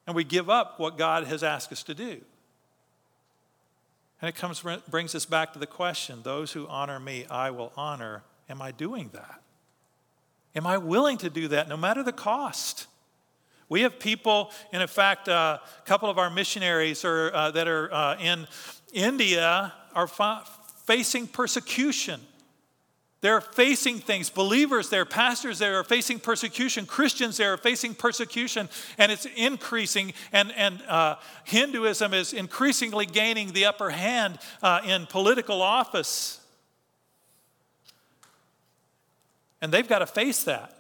And 0.06 0.16
we 0.16 0.24
give 0.24 0.50
up 0.50 0.80
what 0.80 0.98
god 0.98 1.26
has 1.26 1.44
asked 1.44 1.72
us 1.72 1.84
to 1.84 1.94
do 1.94 2.22
and 4.24 4.30
it 4.30 4.36
comes, 4.36 4.64
brings 4.90 5.14
us 5.16 5.26
back 5.26 5.52
to 5.52 5.60
the 5.60 5.68
question 5.68 6.22
those 6.24 6.54
who 6.54 6.66
honor 6.70 6.98
me, 6.98 7.26
I 7.30 7.52
will 7.52 7.74
honor. 7.76 8.24
Am 8.48 8.62
I 8.62 8.72
doing 8.72 9.10
that? 9.12 9.42
Am 10.56 10.66
I 10.66 10.78
willing 10.78 11.18
to 11.18 11.30
do 11.30 11.50
that 11.50 11.68
no 11.68 11.76
matter 11.76 12.04
the 12.04 12.14
cost? 12.14 12.88
We 13.68 13.82
have 13.82 14.00
people, 14.00 14.52
and 14.72 14.82
in 14.82 14.88
fact, 14.88 15.28
uh, 15.28 15.58
a 15.62 15.86
couple 15.86 16.10
of 16.10 16.18
our 16.18 16.30
missionaries 16.30 17.04
are, 17.04 17.36
uh, 17.36 17.52
that 17.52 17.68
are 17.68 17.94
uh, 17.94 18.18
in 18.18 18.48
India 18.94 19.74
are 19.94 20.08
fa- 20.08 20.46
facing 20.86 21.28
persecution 21.28 22.22
they're 23.24 23.40
facing 23.40 24.00
things. 24.00 24.30
Believers 24.30 24.90
there, 24.90 25.06
pastors 25.06 25.58
there 25.58 25.80
are 25.80 25.86
facing 25.86 26.20
persecution. 26.20 26.86
Christians 26.86 27.38
there 27.38 27.54
are 27.54 27.58
facing 27.58 27.96
persecution, 27.96 28.68
and 28.98 29.14
it's 29.14 29.26
increasing. 29.38 30.12
And, 30.34 30.52
and 30.58 30.82
uh, 30.90 31.16
Hinduism 31.46 32.14
is 32.14 32.34
increasingly 32.34 33.06
gaining 33.06 33.54
the 33.54 33.64
upper 33.64 33.92
hand 33.92 34.40
uh, 34.62 34.82
in 34.86 35.06
political 35.06 35.62
office. 35.62 36.42
And 39.62 39.72
they've 39.72 39.88
got 39.88 40.00
to 40.00 40.06
face 40.06 40.44
that. 40.44 40.78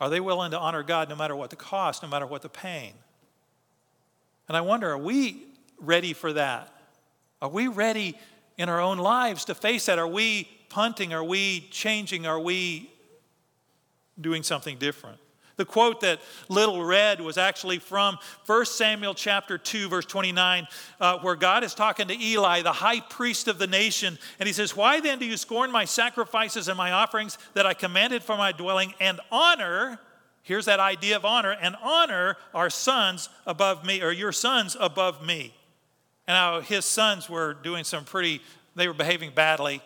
Are 0.00 0.08
they 0.08 0.20
willing 0.20 0.52
to 0.52 0.58
honor 0.58 0.82
God 0.82 1.10
no 1.10 1.14
matter 1.14 1.36
what 1.36 1.50
the 1.50 1.56
cost, 1.56 2.02
no 2.02 2.08
matter 2.08 2.26
what 2.26 2.40
the 2.40 2.48
pain? 2.48 2.94
And 4.48 4.56
I 4.56 4.62
wonder, 4.62 4.92
are 4.92 4.96
we 4.96 5.44
ready 5.78 6.14
for 6.14 6.32
that? 6.32 6.72
Are 7.42 7.50
we 7.50 7.68
ready 7.68 8.16
in 8.56 8.70
our 8.70 8.80
own 8.80 8.96
lives 8.96 9.44
to 9.44 9.54
face 9.54 9.84
that? 9.84 9.98
Are 9.98 10.08
we 10.08 10.48
punting? 10.70 11.12
Are 11.12 11.24
we 11.24 11.68
changing? 11.70 12.26
Are 12.26 12.40
we 12.40 12.90
doing 14.18 14.42
something 14.42 14.78
different? 14.78 15.18
The 15.60 15.66
quote 15.66 16.00
that 16.00 16.20
Liddell 16.48 16.82
read 16.82 17.20
was 17.20 17.36
actually 17.36 17.80
from 17.80 18.16
1 18.46 18.64
Samuel 18.64 19.12
chapter 19.12 19.58
2, 19.58 19.90
verse 19.90 20.06
29, 20.06 20.66
uh, 20.98 21.18
where 21.18 21.36
God 21.36 21.64
is 21.64 21.74
talking 21.74 22.08
to 22.08 22.18
Eli, 22.18 22.62
the 22.62 22.72
high 22.72 23.00
priest 23.00 23.46
of 23.46 23.58
the 23.58 23.66
nation. 23.66 24.18
And 24.38 24.46
he 24.46 24.54
says, 24.54 24.74
Why 24.74 25.00
then 25.00 25.18
do 25.18 25.26
you 25.26 25.36
scorn 25.36 25.70
my 25.70 25.84
sacrifices 25.84 26.68
and 26.68 26.78
my 26.78 26.92
offerings 26.92 27.36
that 27.52 27.66
I 27.66 27.74
commanded 27.74 28.22
for 28.22 28.38
my 28.38 28.52
dwelling 28.52 28.94
and 29.00 29.20
honor? 29.30 30.00
Here's 30.44 30.64
that 30.64 30.80
idea 30.80 31.16
of 31.16 31.26
honor 31.26 31.52
and 31.52 31.76
honor 31.82 32.38
our 32.54 32.70
sons 32.70 33.28
above 33.46 33.84
me, 33.84 34.00
or 34.00 34.12
your 34.12 34.32
sons 34.32 34.78
above 34.80 35.22
me. 35.22 35.54
And 36.26 36.36
now 36.36 36.60
his 36.62 36.86
sons 36.86 37.28
were 37.28 37.52
doing 37.52 37.84
some 37.84 38.06
pretty, 38.06 38.40
they 38.76 38.88
were 38.88 38.94
behaving 38.94 39.32
badly 39.34 39.82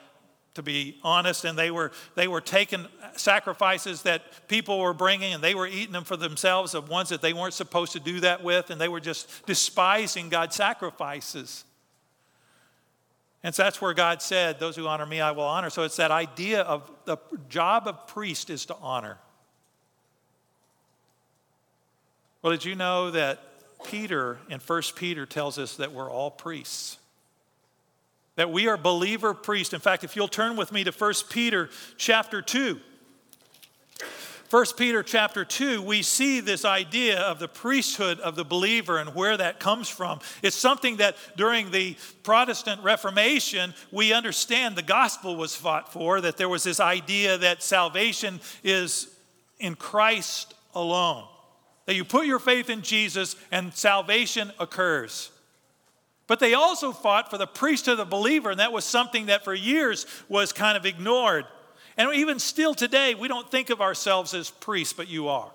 to 0.54 0.62
be 0.62 0.98
honest, 1.02 1.44
and 1.44 1.58
they 1.58 1.70
were, 1.70 1.90
they 2.14 2.28
were 2.28 2.40
taking 2.40 2.86
sacrifices 3.16 4.02
that 4.02 4.48
people 4.48 4.78
were 4.78 4.94
bringing 4.94 5.34
and 5.34 5.42
they 5.42 5.54
were 5.54 5.66
eating 5.66 5.92
them 5.92 6.04
for 6.04 6.16
themselves 6.16 6.74
of 6.74 6.88
ones 6.88 7.08
that 7.08 7.20
they 7.20 7.32
weren't 7.32 7.54
supposed 7.54 7.92
to 7.92 8.00
do 8.00 8.20
that 8.20 8.42
with, 8.42 8.70
and 8.70 8.80
they 8.80 8.88
were 8.88 9.00
just 9.00 9.46
despising 9.46 10.28
God's 10.28 10.54
sacrifices. 10.54 11.64
And 13.42 13.54
so 13.54 13.64
that's 13.64 13.80
where 13.80 13.92
God 13.92 14.22
said, 14.22 14.58
Those 14.58 14.76
who 14.76 14.86
honor 14.86 15.04
me, 15.04 15.20
I 15.20 15.32
will 15.32 15.42
honor. 15.44 15.70
So 15.70 15.82
it's 15.82 15.96
that 15.96 16.10
idea 16.10 16.62
of 16.62 16.90
the 17.04 17.18
job 17.48 17.86
of 17.86 18.06
priest 18.06 18.48
is 18.48 18.64
to 18.66 18.76
honor. 18.76 19.18
Well, 22.40 22.52
did 22.52 22.64
you 22.64 22.74
know 22.74 23.10
that 23.10 23.40
Peter 23.84 24.38
in 24.48 24.60
1 24.60 24.82
Peter 24.94 25.26
tells 25.26 25.58
us 25.58 25.76
that 25.76 25.92
we're 25.92 26.10
all 26.10 26.30
priests? 26.30 26.98
That 28.36 28.50
we 28.50 28.68
are 28.68 28.76
believer 28.76 29.34
priests. 29.34 29.74
In 29.74 29.80
fact, 29.80 30.04
if 30.04 30.16
you'll 30.16 30.28
turn 30.28 30.56
with 30.56 30.72
me 30.72 30.84
to 30.84 30.90
1 30.90 31.12
Peter 31.30 31.70
chapter 31.96 32.42
2. 32.42 32.80
1 34.50 34.64
Peter 34.76 35.02
chapter 35.02 35.44
2, 35.44 35.82
we 35.82 36.00
see 36.02 36.38
this 36.38 36.64
idea 36.64 37.18
of 37.18 37.40
the 37.40 37.48
priesthood 37.48 38.20
of 38.20 38.36
the 38.36 38.44
believer 38.44 38.98
and 38.98 39.14
where 39.14 39.36
that 39.36 39.58
comes 39.58 39.88
from. 39.88 40.20
It's 40.42 40.54
something 40.54 40.98
that 40.98 41.16
during 41.36 41.72
the 41.72 41.96
Protestant 42.22 42.80
Reformation, 42.84 43.74
we 43.90 44.12
understand 44.12 44.76
the 44.76 44.82
gospel 44.82 45.34
was 45.34 45.56
fought 45.56 45.92
for, 45.92 46.20
that 46.20 46.36
there 46.36 46.48
was 46.48 46.62
this 46.62 46.78
idea 46.78 47.36
that 47.38 47.64
salvation 47.64 48.38
is 48.62 49.08
in 49.58 49.74
Christ 49.74 50.54
alone. 50.72 51.26
That 51.86 51.96
you 51.96 52.04
put 52.04 52.26
your 52.26 52.38
faith 52.38 52.70
in 52.70 52.82
Jesus 52.82 53.34
and 53.50 53.74
salvation 53.74 54.52
occurs. 54.60 55.30
But 56.26 56.40
they 56.40 56.54
also 56.54 56.92
fought 56.92 57.30
for 57.30 57.38
the 57.38 57.46
priesthood 57.46 57.92
of 57.92 57.98
the 57.98 58.16
believer, 58.16 58.50
and 58.50 58.60
that 58.60 58.72
was 58.72 58.84
something 58.84 59.26
that 59.26 59.44
for 59.44 59.54
years 59.54 60.06
was 60.28 60.52
kind 60.52 60.76
of 60.76 60.86
ignored. 60.86 61.44
And 61.96 62.14
even 62.14 62.38
still 62.38 62.74
today, 62.74 63.14
we 63.14 63.28
don't 63.28 63.50
think 63.50 63.70
of 63.70 63.80
ourselves 63.80 64.34
as 64.34 64.50
priests, 64.50 64.92
but 64.92 65.08
you 65.08 65.28
are. 65.28 65.50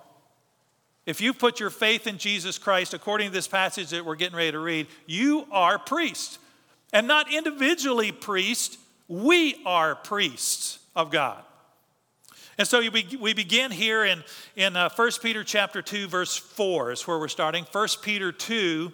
If 1.06 1.22
you 1.22 1.34
put 1.34 1.60
your 1.60 1.72
faith 1.72 2.06
in 2.06 2.20
Jesus 2.20 2.58
Christ, 2.60 2.94
according 2.94 3.30
to 3.30 3.34
this 3.34 3.48
passage 3.48 3.90
that 3.90 4.06
we're 4.06 4.16
getting 4.16 4.38
ready 4.38 4.52
to 4.52 4.60
read, 4.60 4.88
you 5.08 5.48
are 5.52 5.80
priests. 5.80 6.38
And 6.94 7.08
not 7.08 7.34
individually 7.34 8.12
priests, 8.12 8.78
we 9.08 9.56
are 9.66 9.96
priests 9.96 10.80
of 10.96 11.10
God. 11.10 11.44
And 12.60 12.68
so 12.68 12.82
we 12.92 13.34
begin 13.34 13.72
here 13.72 14.04
in, 14.04 14.22
in 14.56 14.74
1 14.74 14.86
uh, 14.86 15.12
Peter 15.22 15.44
chapter 15.44 15.82
2, 15.82 16.08
verse 16.08 16.36
4 16.36 16.92
is 16.92 17.08
where 17.08 17.18
we're 17.18 17.30
starting. 17.30 17.66
1 17.72 17.88
Peter 18.02 18.32
2, 18.34 18.92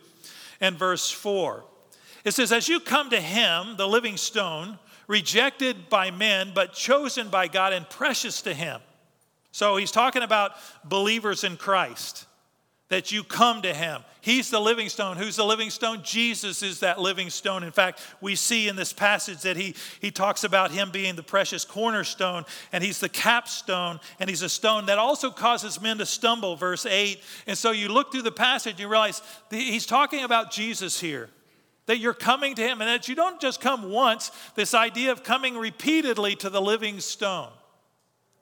and 0.60 0.78
verse 0.78 1.10
4. 1.12 1.64
It 2.24 2.34
says, 2.34 2.52
As 2.52 2.68
you 2.68 2.80
come 2.80 3.10
to 3.12 3.22
him, 3.22 3.78
the 3.78 3.88
living 3.88 4.18
stone, 4.18 4.80
rejected 5.08 5.90
by 5.90 6.12
men, 6.12 6.52
but 6.54 6.74
chosen 6.74 7.30
by 7.30 7.48
God 7.48 7.74
and 7.74 7.90
precious 7.90 8.42
to 8.44 8.54
him. 8.54 8.82
So 9.52 9.78
he's 9.78 9.92
talking 9.92 10.24
about 10.24 10.54
believers 10.84 11.44
in 11.44 11.58
Christ, 11.58 12.26
that 12.90 13.12
you 13.12 13.24
come 13.24 13.62
to 13.64 13.74
him. 13.74 14.04
He's 14.22 14.50
the 14.50 14.60
living 14.60 14.90
stone. 14.90 15.18
Who's 15.18 15.36
the 15.36 15.46
living 15.46 15.70
stone? 15.70 16.02
Jesus 16.04 16.62
is 16.62 16.82
that 16.82 17.00
living 17.00 17.30
stone. 17.30 17.64
In 17.64 17.72
fact, 17.72 18.00
we 18.22 18.36
see 18.36 18.68
in 18.68 18.76
this 18.76 18.94
passage 18.94 19.42
that 19.42 19.58
he, 19.58 19.76
he 20.00 20.12
talks 20.12 20.44
about 20.44 20.72
him 20.72 20.92
being 20.92 21.16
the 21.16 21.24
precious 21.24 21.66
cornerstone, 21.66 22.46
and 22.72 22.84
he's 22.84 23.00
the 23.00 23.10
capstone, 23.10 24.00
and 24.20 24.30
he's 24.30 24.44
a 24.44 24.50
stone 24.50 24.86
that 24.86 25.00
also 25.00 25.32
causes 25.32 25.82
men 25.82 25.98
to 25.98 26.06
stumble, 26.06 26.56
verse 26.56 26.86
8. 26.86 27.20
And 27.48 27.58
so 27.58 27.72
you 27.72 27.90
look 27.90 28.12
through 28.12 28.24
the 28.24 28.32
passage, 28.32 28.80
you 28.80 28.88
realize 28.88 29.22
he's 29.50 29.86
talking 29.86 30.24
about 30.24 30.52
Jesus 30.52 31.00
here 31.00 31.30
that 31.88 32.00
you're 32.00 32.14
coming 32.14 32.56
to 32.56 32.62
him 32.64 32.82
and 32.82 32.90
that 32.90 33.08
you 33.08 33.16
don't 33.16 33.40
just 33.40 33.62
come 33.62 33.92
once, 33.92 34.32
this 34.56 34.74
idea 34.74 35.12
of 35.12 35.24
coming 35.24 35.58
repeatedly 35.58 36.36
to 36.36 36.50
the 36.50 36.62
living 36.62 37.00
stone. 37.00 37.52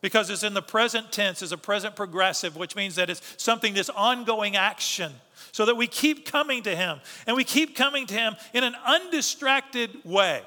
Because 0.04 0.30
it's 0.30 0.44
in 0.44 0.54
the 0.54 0.62
present 0.62 1.14
tense, 1.14 1.42
it's 1.42 1.54
a 1.54 1.58
present 1.58 1.96
progressive, 1.96 2.58
which 2.58 2.76
means 2.76 2.96
that 2.96 3.10
it's 3.10 3.22
something 3.38 3.74
that's 3.74 3.90
ongoing 3.90 4.58
action 4.58 5.14
so 5.54 5.66
that 5.66 5.78
we 5.78 5.88
keep 5.88 6.26
coming 6.26 6.62
to 6.64 6.76
Him 6.76 7.00
and 7.26 7.38
we 7.38 7.46
keep 7.46 7.74
coming 7.74 8.06
to 8.08 8.14
Him 8.14 8.36
in 8.54 8.66
an 8.66 8.76
undistracted 8.86 9.92
way. 10.04 10.42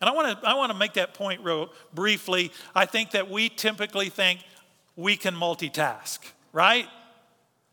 And 0.00 0.10
I 0.10 0.12
want 0.12 0.42
to 0.42 0.48
I 0.48 0.54
want 0.54 0.72
to 0.72 0.76
make 0.76 0.94
that 0.94 1.14
point 1.14 1.40
real 1.44 1.70
briefly. 1.94 2.50
I 2.74 2.84
think 2.84 3.12
that 3.12 3.30
we 3.30 3.48
typically 3.48 4.08
think 4.08 4.40
we 4.96 5.16
can 5.16 5.36
multitask, 5.36 6.18
right? 6.52 6.88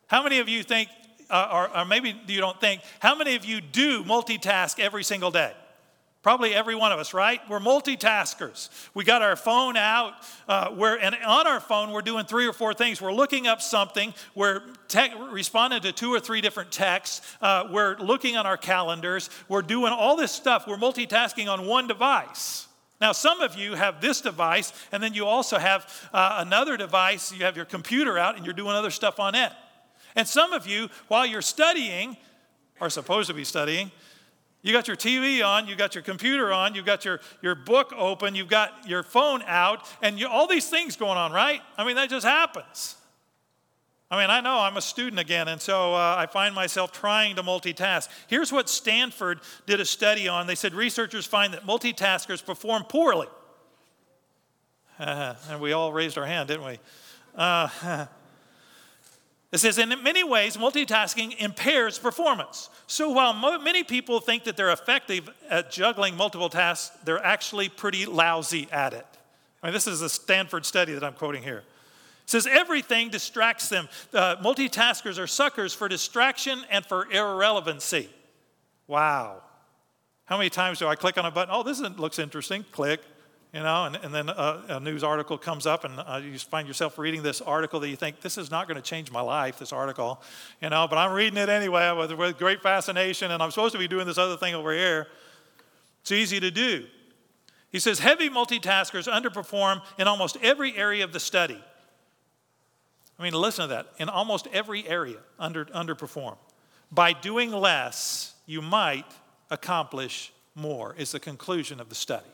How 0.06 0.22
many 0.22 0.38
of 0.38 0.48
you 0.48 0.62
think, 0.62 0.90
uh, 1.32 1.50
or, 1.52 1.78
or 1.80 1.86
maybe 1.86 2.16
you 2.28 2.40
don't 2.40 2.62
think, 2.62 2.82
how 3.00 3.16
many 3.16 3.36
of 3.36 3.44
you 3.44 3.60
do 3.60 4.04
multitask 4.04 4.80
every 4.80 5.04
single 5.04 5.32
day? 5.32 5.54
Probably 6.22 6.54
every 6.54 6.76
one 6.76 6.92
of 6.92 7.00
us, 7.00 7.14
right? 7.14 7.40
We're 7.50 7.62
multitaskers. 7.62 8.70
We 8.94 9.06
got 9.06 9.22
our 9.22 9.38
phone 9.38 9.78
out, 9.78 10.16
uh, 10.50 10.74
we're, 10.76 10.98
and 10.98 11.16
on 11.16 11.48
our 11.48 11.62
phone, 11.62 11.92
we're 11.92 12.02
doing 12.02 12.26
three 12.26 12.46
or 12.46 12.52
four 12.52 12.74
things. 12.74 13.02
We're 13.02 13.14
looking 13.14 13.48
up 13.48 13.62
something, 13.62 14.14
we're 14.36 14.62
te- 14.90 15.14
responding 15.32 15.82
to 15.84 15.94
two 15.94 16.14
or 16.14 16.20
three 16.20 16.42
different 16.42 16.74
texts, 16.74 17.22
uh, 17.42 17.70
we're 17.72 17.98
looking 18.00 18.36
on 18.36 18.46
our 18.46 18.58
calendars, 18.58 19.30
we're 19.48 19.62
doing 19.62 19.94
all 19.94 20.18
this 20.18 20.34
stuff. 20.34 20.68
We're 20.68 20.76
multitasking 20.76 21.48
on 21.48 21.66
one 21.66 21.88
device. 21.88 22.68
Now, 23.00 23.14
some 23.14 23.40
of 23.40 23.56
you 23.56 23.76
have 23.76 24.02
this 24.02 24.20
device, 24.20 24.74
and 24.92 25.02
then 25.02 25.14
you 25.14 25.26
also 25.26 25.58
have 25.58 26.10
uh, 26.12 26.44
another 26.46 26.76
device. 26.76 27.32
You 27.32 27.46
have 27.46 27.56
your 27.56 27.66
computer 27.66 28.18
out, 28.18 28.36
and 28.36 28.44
you're 28.44 28.54
doing 28.54 28.74
other 28.74 28.92
stuff 28.92 29.22
on 29.22 29.36
it. 29.36 29.54
And 30.18 30.28
some 30.28 30.52
of 30.52 30.68
you, 30.68 30.90
while 31.08 31.26
you're 31.26 31.42
studying, 31.42 32.18
or 32.82 32.90
supposed 32.90 33.30
to 33.30 33.34
be 33.34 33.46
studying, 33.46 33.90
you 34.62 34.74
got 34.74 34.88
your 34.88 34.98
TV 34.98 35.46
on, 35.46 35.68
you 35.68 35.76
got 35.76 35.96
your 35.96 36.04
computer 36.04 36.52
on, 36.52 36.76
you've 36.76 36.86
got 36.86 37.06
your, 37.06 37.22
your 37.42 37.56
book 37.56 37.94
open, 37.96 38.36
you've 38.36 38.50
got 38.50 38.88
your 38.88 39.04
phone 39.04 39.42
out, 39.46 39.88
and 40.02 40.20
you, 40.20 40.28
all 40.28 40.48
these 40.48 40.70
things 40.70 40.96
going 40.98 41.18
on, 41.18 41.32
right? 41.32 41.62
I 41.78 41.86
mean, 41.86 41.96
that 41.96 42.10
just 42.10 42.26
happens. 42.26 42.96
I 44.12 44.20
mean, 44.20 44.32
I 44.32 44.42
know 44.42 44.60
I'm 44.60 44.76
a 44.76 44.82
student 44.82 45.20
again, 45.20 45.48
and 45.48 45.62
so 45.62 45.94
uh, 45.94 46.16
I 46.18 46.26
find 46.26 46.56
myself 46.56 46.92
trying 46.92 47.36
to 47.36 47.44
multitask. 47.44 48.10
Here's 48.28 48.52
what 48.52 48.68
Stanford 48.68 49.40
did 49.68 49.80
a 49.80 49.86
study 49.86 50.28
on. 50.28 50.48
They 50.48 50.56
said 50.56 50.74
researchers 50.74 51.26
find 51.26 51.54
that 51.54 51.66
multitaskers 51.66 52.44
perform 52.44 52.84
poorly. 52.84 53.28
And 55.00 55.62
we 55.62 55.72
all 55.72 55.94
raised 55.94 56.18
our 56.18 56.26
hand, 56.26 56.50
didn't 56.50 56.66
we? 56.66 56.80
Uh, 57.34 58.08
It 59.52 59.58
says, 59.58 59.80
in 59.80 59.90
many 60.04 60.24
ways, 60.24 60.58
multitasking 60.58 61.40
impairs 61.40 61.98
performance. 61.98 62.70
So 62.86 63.10
while 63.10 63.34
many 63.60 63.84
people 63.84 64.20
think 64.20 64.44
that 64.44 64.56
they're 64.56 64.72
effective 64.72 65.28
at 65.50 65.72
juggling 65.72 66.16
multiple 66.16 66.50
tasks, 66.50 66.96
they're 67.04 67.24
actually 67.26 67.68
pretty 67.68 68.06
lousy 68.06 68.68
at 68.72 68.94
it. 68.94 69.08
I 69.64 69.68
mean, 69.68 69.74
this 69.74 69.88
is 69.88 70.04
a 70.04 70.10
Stanford 70.10 70.66
study 70.66 70.94
that 70.94 71.04
I'm 71.04 71.14
quoting 71.14 71.42
here. 71.42 71.58
It 71.58 72.30
says 72.30 72.46
everything 72.46 73.10
distracts 73.10 73.70
them. 73.70 73.90
Uh, 74.14 74.36
multitaskers 74.36 75.18
are 75.18 75.26
suckers 75.26 75.74
for 75.74 75.88
distraction 75.88 76.64
and 76.70 76.86
for 76.86 77.12
irrelevancy. 77.12 78.08
Wow. 78.86 79.42
How 80.26 80.38
many 80.38 80.52
times 80.52 80.78
do 80.78 80.88
I 80.88 80.96
click 80.96 81.18
on 81.18 81.26
a 81.26 81.32
button? 81.32 81.54
Oh, 81.54 81.64
this 81.64 81.80
looks 81.80 82.20
interesting. 82.20 82.66
Click 82.72 83.02
you 83.54 83.62
know, 83.62 83.86
and, 83.86 83.96
and 83.96 84.14
then 84.14 84.30
a, 84.30 84.64
a, 84.70 84.80
news 84.80 85.04
article 85.04 85.38
comes 85.38 85.66
up, 85.66 85.84
and 85.84 86.00
uh, 86.00 86.22
you 86.24 86.38
find 86.38 86.68
yourself 86.68 87.00
reading 87.00 87.24
this 87.24 87.42
article 87.42 87.80
that 87.80 87.90
you 87.90 87.96
think, 87.96 88.22
this 88.22 88.38
is 88.38 88.52
not 88.52 88.68
going 88.68 88.76
to 88.76 88.82
change 88.82 89.12
my 89.12 89.22
life, 89.22 89.58
this 89.58 89.74
article, 89.74 90.22
you 90.62 90.70
know, 90.70 90.88
but 90.88 90.98
I'm 90.98 91.12
reading 91.12 91.38
it 91.38 91.50
anyway 91.50 91.92
with, 91.98 92.12
with 92.12 92.38
great 92.38 92.62
fascination, 92.62 93.32
and 93.32 93.42
I'm 93.42 93.50
supposed 93.50 93.74
to 93.74 93.80
be 93.80 93.88
doing 93.88 94.06
this 94.06 94.20
other 94.20 94.38
thing 94.38 94.54
over 94.54 94.72
here. 94.72 95.08
It's 96.02 96.12
easy 96.12 96.40
to 96.40 96.52
do. 96.52 96.86
He 97.72 97.80
says, 97.80 98.00
heavy 98.00 98.30
multitaskers 98.30 99.12
underperform 99.12 99.82
in 99.98 100.08
almost 100.08 100.38
every 100.44 100.78
area 100.78 101.04
of 101.04 101.12
the 101.12 101.20
study. 101.20 101.62
I 103.18 103.24
mean, 103.24 103.34
listen 103.34 103.68
to 103.68 103.76
that. 103.76 103.88
In 103.98 104.10
almost 104.10 104.48
every 104.54 104.88
area, 104.88 105.18
under, 105.40 105.66
underperform. 105.66 106.38
By 106.92 107.14
doing 107.14 107.52
less, 107.52 108.34
you 108.46 108.62
might 108.62 109.12
accomplish 109.50 110.32
more, 110.56 110.96
is 110.98 111.12
the 111.12 111.20
conclusion 111.20 111.80
of 111.80 111.90
the 111.90 111.96
study. 111.96 112.26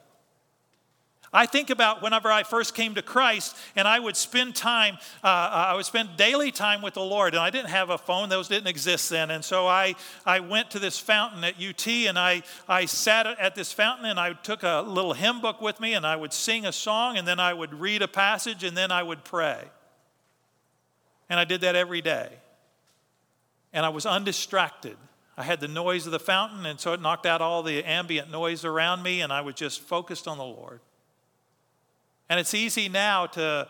I 1.36 1.46
think 1.46 1.70
about 1.70 2.02
whenever 2.02 2.32
I 2.32 2.44
first 2.44 2.74
came 2.74 2.96
to 2.96 3.02
Christ 3.02 3.58
and 3.76 3.90
I 3.90 4.00
would 4.00 4.16
spend 4.16 4.56
time, 4.56 4.98
uh, 5.22 5.28
uh, 5.28 5.66
I 5.68 5.76
would 5.76 5.86
spend 5.86 6.16
daily 6.16 6.50
time 6.50 6.82
with 6.82 6.94
the 6.94 7.02
Lord. 7.02 7.34
And 7.34 7.44
I 7.44 7.50
didn't 7.50 7.72
have 7.72 7.90
a 7.90 7.98
phone, 7.98 8.30
those 8.30 8.48
didn't 8.48 8.68
exist 8.68 9.10
then. 9.10 9.30
And 9.32 9.44
so 9.44 9.68
I, 9.68 9.96
I 10.26 10.40
went 10.40 10.72
to 10.72 10.80
this 10.80 10.98
fountain 10.98 11.44
at 11.44 11.62
UT 11.62 11.86
and 11.88 12.18
I, 12.18 12.42
I 12.70 12.86
sat 12.86 13.28
at 13.28 13.54
this 13.54 13.74
fountain 13.74 14.06
and 14.06 14.18
I 14.18 14.32
took 14.32 14.64
a 14.64 14.82
little 14.88 15.12
hymn 15.12 15.42
book 15.42 15.60
with 15.60 15.82
me 15.82 15.94
and 15.94 16.08
I 16.08 16.16
would 16.16 16.32
sing 16.32 16.66
a 16.66 16.72
song 16.72 17.18
and 17.18 17.28
then 17.28 17.42
I 17.42 17.54
would 17.54 17.74
read 17.74 18.02
a 18.02 18.08
passage 18.08 18.64
and 18.64 18.76
then 18.78 18.90
I 18.90 19.04
would 19.04 19.26
pray. 19.26 19.62
And 21.30 21.38
I 21.38 21.44
did 21.44 21.60
that 21.62 21.76
every 21.76 22.02
day. 22.02 22.30
And 23.74 23.86
I 23.86 23.90
was 23.90 24.06
undistracted. 24.06 24.96
I 25.36 25.44
had 25.44 25.60
the 25.60 25.68
noise 25.68 26.06
of 26.06 26.14
the 26.14 26.20
fountain, 26.20 26.66
and 26.66 26.80
so 26.80 26.94
it 26.94 27.02
knocked 27.02 27.26
out 27.26 27.42
all 27.42 27.62
the 27.62 27.84
ambient 27.84 28.32
noise 28.32 28.64
around 28.64 29.04
me, 29.04 29.20
and 29.20 29.34
I 29.34 29.42
was 29.42 29.56
just 29.56 29.82
focused 29.82 30.30
on 30.30 30.38
the 30.38 30.46
Lord. 30.46 30.80
And 32.30 32.40
it's 32.40 32.54
easy 32.54 32.90
now 32.90 33.28
to 33.28 33.68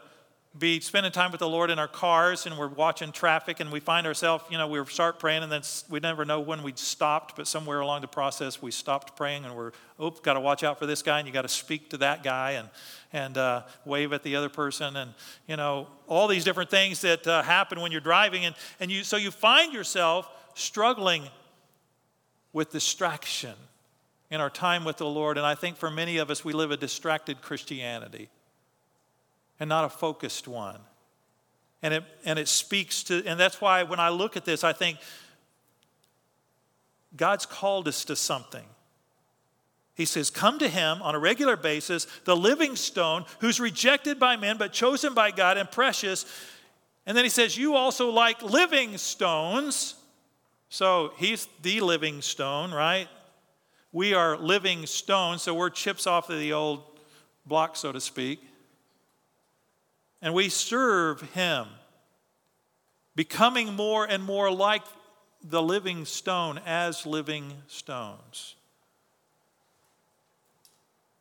be 0.58 0.80
spending 0.80 1.12
time 1.12 1.32
with 1.32 1.40
the 1.40 1.50
Lord 1.50 1.70
in 1.70 1.80
our 1.80 1.88
cars 1.88 2.46
and 2.46 2.58
we're 2.58 2.70
watching 2.70 3.12
traffic 3.12 3.60
and 3.60 3.70
we 3.72 3.82
find 3.82 4.08
ourselves, 4.08 4.46
you 4.50 4.58
know, 4.58 4.68
we 4.68 4.84
start 4.86 5.20
praying 5.20 5.44
and 5.44 5.52
then 5.52 5.62
we 5.90 6.00
never 6.00 6.24
know 6.24 6.40
when 6.40 6.64
we 6.64 6.72
stopped, 6.78 7.36
but 7.36 7.46
somewhere 7.46 7.82
along 7.82 8.00
the 8.00 8.08
process 8.08 8.62
we 8.62 8.72
stopped 8.72 9.18
praying 9.18 9.44
and 9.44 9.54
we're, 9.54 9.74
oh, 10.00 10.12
got 10.12 10.36
to 10.36 10.40
watch 10.40 10.64
out 10.64 10.80
for 10.80 10.86
this 10.86 11.02
guy 11.02 11.20
and 11.20 11.28
you 11.28 11.34
got 11.34 11.42
to 11.42 11.50
speak 11.50 11.90
to 11.90 11.98
that 11.98 12.24
guy 12.24 12.52
and, 12.52 12.70
and 13.12 13.38
uh, 13.38 13.64
wave 13.84 14.14
at 14.14 14.24
the 14.24 14.38
other 14.38 14.48
person 14.48 14.96
and, 14.96 15.14
you 15.46 15.58
know, 15.58 15.88
all 16.08 16.30
these 16.30 16.46
different 16.46 16.70
things 16.70 17.02
that 17.02 17.28
uh, 17.28 17.42
happen 17.44 17.82
when 17.82 17.92
you're 17.92 18.00
driving. 18.00 18.46
And, 18.46 18.56
and 18.80 18.90
you, 18.90 19.04
so 19.04 19.18
you 19.18 19.32
find 19.32 19.74
yourself 19.74 20.30
struggling 20.54 21.24
with 22.54 22.72
distraction 22.72 23.56
in 24.32 24.40
our 24.40 24.50
time 24.50 24.86
with 24.86 24.96
the 24.96 25.06
Lord. 25.06 25.38
And 25.38 25.46
I 25.46 25.56
think 25.56 25.76
for 25.76 25.92
many 25.92 26.18
of 26.18 26.32
us, 26.32 26.46
we 26.46 26.54
live 26.54 26.72
a 26.72 26.78
distracted 26.78 27.42
Christianity 27.42 28.30
and 29.60 29.70
not 29.70 29.86
a 29.86 29.90
focused 29.90 30.48
one. 30.48 30.80
And 31.82 31.94
it, 31.94 32.04
and 32.26 32.40
it 32.40 32.48
speaks 32.48 33.04
to, 33.06 33.24
and 33.26 33.40
that's 33.40 33.62
why 33.62 33.84
when 33.84 34.00
I 34.00 34.10
look 34.10 34.36
at 34.36 34.46
this, 34.46 34.64
I 34.64 34.74
think 34.74 34.98
God's 37.16 37.46
called 37.46 37.88
us 37.88 38.06
to 38.06 38.16
something. 38.16 38.66
He 39.94 40.06
says, 40.06 40.30
Come 40.30 40.60
to 40.60 40.68
him 40.68 41.02
on 41.02 41.16
a 41.16 41.20
regular 41.20 41.56
basis, 41.56 42.08
the 42.26 42.36
living 42.36 42.76
stone, 42.76 43.26
who's 43.40 43.60
rejected 43.60 44.20
by 44.20 44.36
men, 44.36 44.58
but 44.58 44.74
chosen 44.74 45.14
by 45.14 45.32
God 45.32 45.58
and 45.58 45.70
precious. 45.70 46.26
And 47.06 47.16
then 47.16 47.24
he 47.24 47.30
says, 47.30 47.58
You 47.58 47.76
also 47.76 48.10
like 48.10 48.42
living 48.42 48.98
stones. 48.98 49.96
So 50.70 51.14
he's 51.18 51.48
the 51.62 51.80
living 51.82 52.22
stone, 52.22 52.72
right? 52.74 53.08
We 53.94 54.14
are 54.14 54.36
living 54.36 54.88
stones, 54.88 55.44
so 55.44 55.54
we're 55.54 55.70
chips 55.70 56.08
off 56.08 56.30
of 56.30 56.40
the 56.40 56.52
old 56.52 56.84
block, 57.46 57.78
so 57.78 57.92
to 57.94 58.02
speak 58.02 58.42
and 60.22 60.34
we 60.34 60.50
serve 60.50 61.22
Him, 61.34 61.68
becoming 63.16 63.74
more 63.74 64.06
and 64.06 64.24
more 64.24 64.52
like 64.52 64.84
the 65.44 65.62
living 65.62 66.06
stone 66.06 66.60
as 66.66 67.06
living 67.06 67.54
stones. 67.68 68.56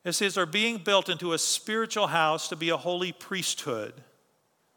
It 0.05 0.13
says, 0.13 0.37
are 0.37 0.47
being 0.47 0.79
built 0.79 1.09
into 1.09 1.33
a 1.33 1.39
spiritual 1.39 2.09
house 2.09 2.49
to 2.49 2.57
be 2.57 2.69
a 2.69 2.77
holy 2.77 3.13
priesthood. 3.13 3.95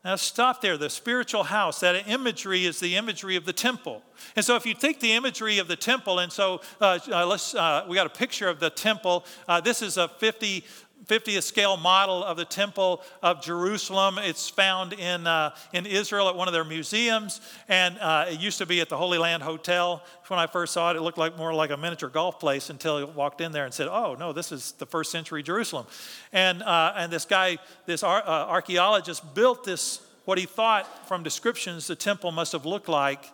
Now, 0.05 0.15
stop 0.15 0.61
there. 0.61 0.77
The 0.77 0.89
spiritual 0.89 1.43
house, 1.43 1.81
that 1.81 2.07
imagery 2.07 2.65
is 2.65 2.79
the 2.79 2.95
imagery 2.95 3.35
of 3.35 3.43
the 3.43 3.51
temple. 3.51 4.03
And 4.37 4.45
so, 4.45 4.55
if 4.55 4.65
you 4.65 4.73
take 4.73 5.01
the 5.01 5.11
imagery 5.11 5.57
of 5.57 5.67
the 5.67 5.75
temple, 5.75 6.19
and 6.19 6.31
so 6.31 6.61
uh, 6.79 6.99
uh, 7.11 7.25
let's, 7.25 7.53
uh, 7.53 7.83
we 7.89 7.95
got 7.95 8.07
a 8.07 8.11
picture 8.11 8.47
of 8.47 8.61
the 8.61 8.69
temple. 8.69 9.25
Uh, 9.49 9.59
this 9.59 9.81
is 9.81 9.97
a 9.97 10.07
50 10.07 10.63
50th 11.05 11.43
scale 11.43 11.77
model 11.77 12.23
of 12.23 12.37
the 12.37 12.45
Temple 12.45 13.01
of 13.21 13.41
Jerusalem. 13.41 14.17
It's 14.17 14.49
found 14.49 14.93
in, 14.93 15.25
uh, 15.25 15.55
in 15.73 15.85
Israel 15.85 16.27
at 16.27 16.35
one 16.35 16.47
of 16.47 16.53
their 16.53 16.63
museums, 16.63 17.39
and 17.67 17.97
uh, 17.99 18.25
it 18.29 18.39
used 18.39 18.57
to 18.57 18.65
be 18.65 18.81
at 18.81 18.89
the 18.89 18.97
Holy 18.97 19.17
Land 19.17 19.43
Hotel. 19.43 20.03
When 20.27 20.39
I 20.39 20.47
first 20.47 20.73
saw 20.73 20.91
it, 20.91 20.97
it 20.97 21.01
looked 21.01 21.17
like 21.17 21.37
more 21.37 21.53
like 21.53 21.69
a 21.69 21.77
miniature 21.77 22.09
golf 22.09 22.39
place 22.39 22.69
until 22.69 22.97
I 22.97 23.03
walked 23.03 23.41
in 23.41 23.51
there 23.51 23.65
and 23.65 23.73
said, 23.73 23.87
"Oh 23.87 24.15
no, 24.19 24.33
this 24.33 24.51
is 24.51 24.73
the 24.73 24.85
first 24.85 25.11
century 25.11 25.43
Jerusalem." 25.43 25.85
And 26.33 26.61
uh, 26.63 26.93
and 26.97 27.11
this 27.11 27.25
guy, 27.25 27.57
this 27.85 28.03
ar- 28.03 28.23
uh, 28.25 28.45
archaeologist, 28.47 29.33
built 29.33 29.63
this 29.63 30.01
what 30.25 30.37
he 30.37 30.45
thought 30.45 31.07
from 31.07 31.23
descriptions 31.23 31.87
the 31.87 31.95
temple 31.95 32.33
must 32.33 32.51
have 32.51 32.65
looked 32.65 32.89
like 32.89 33.31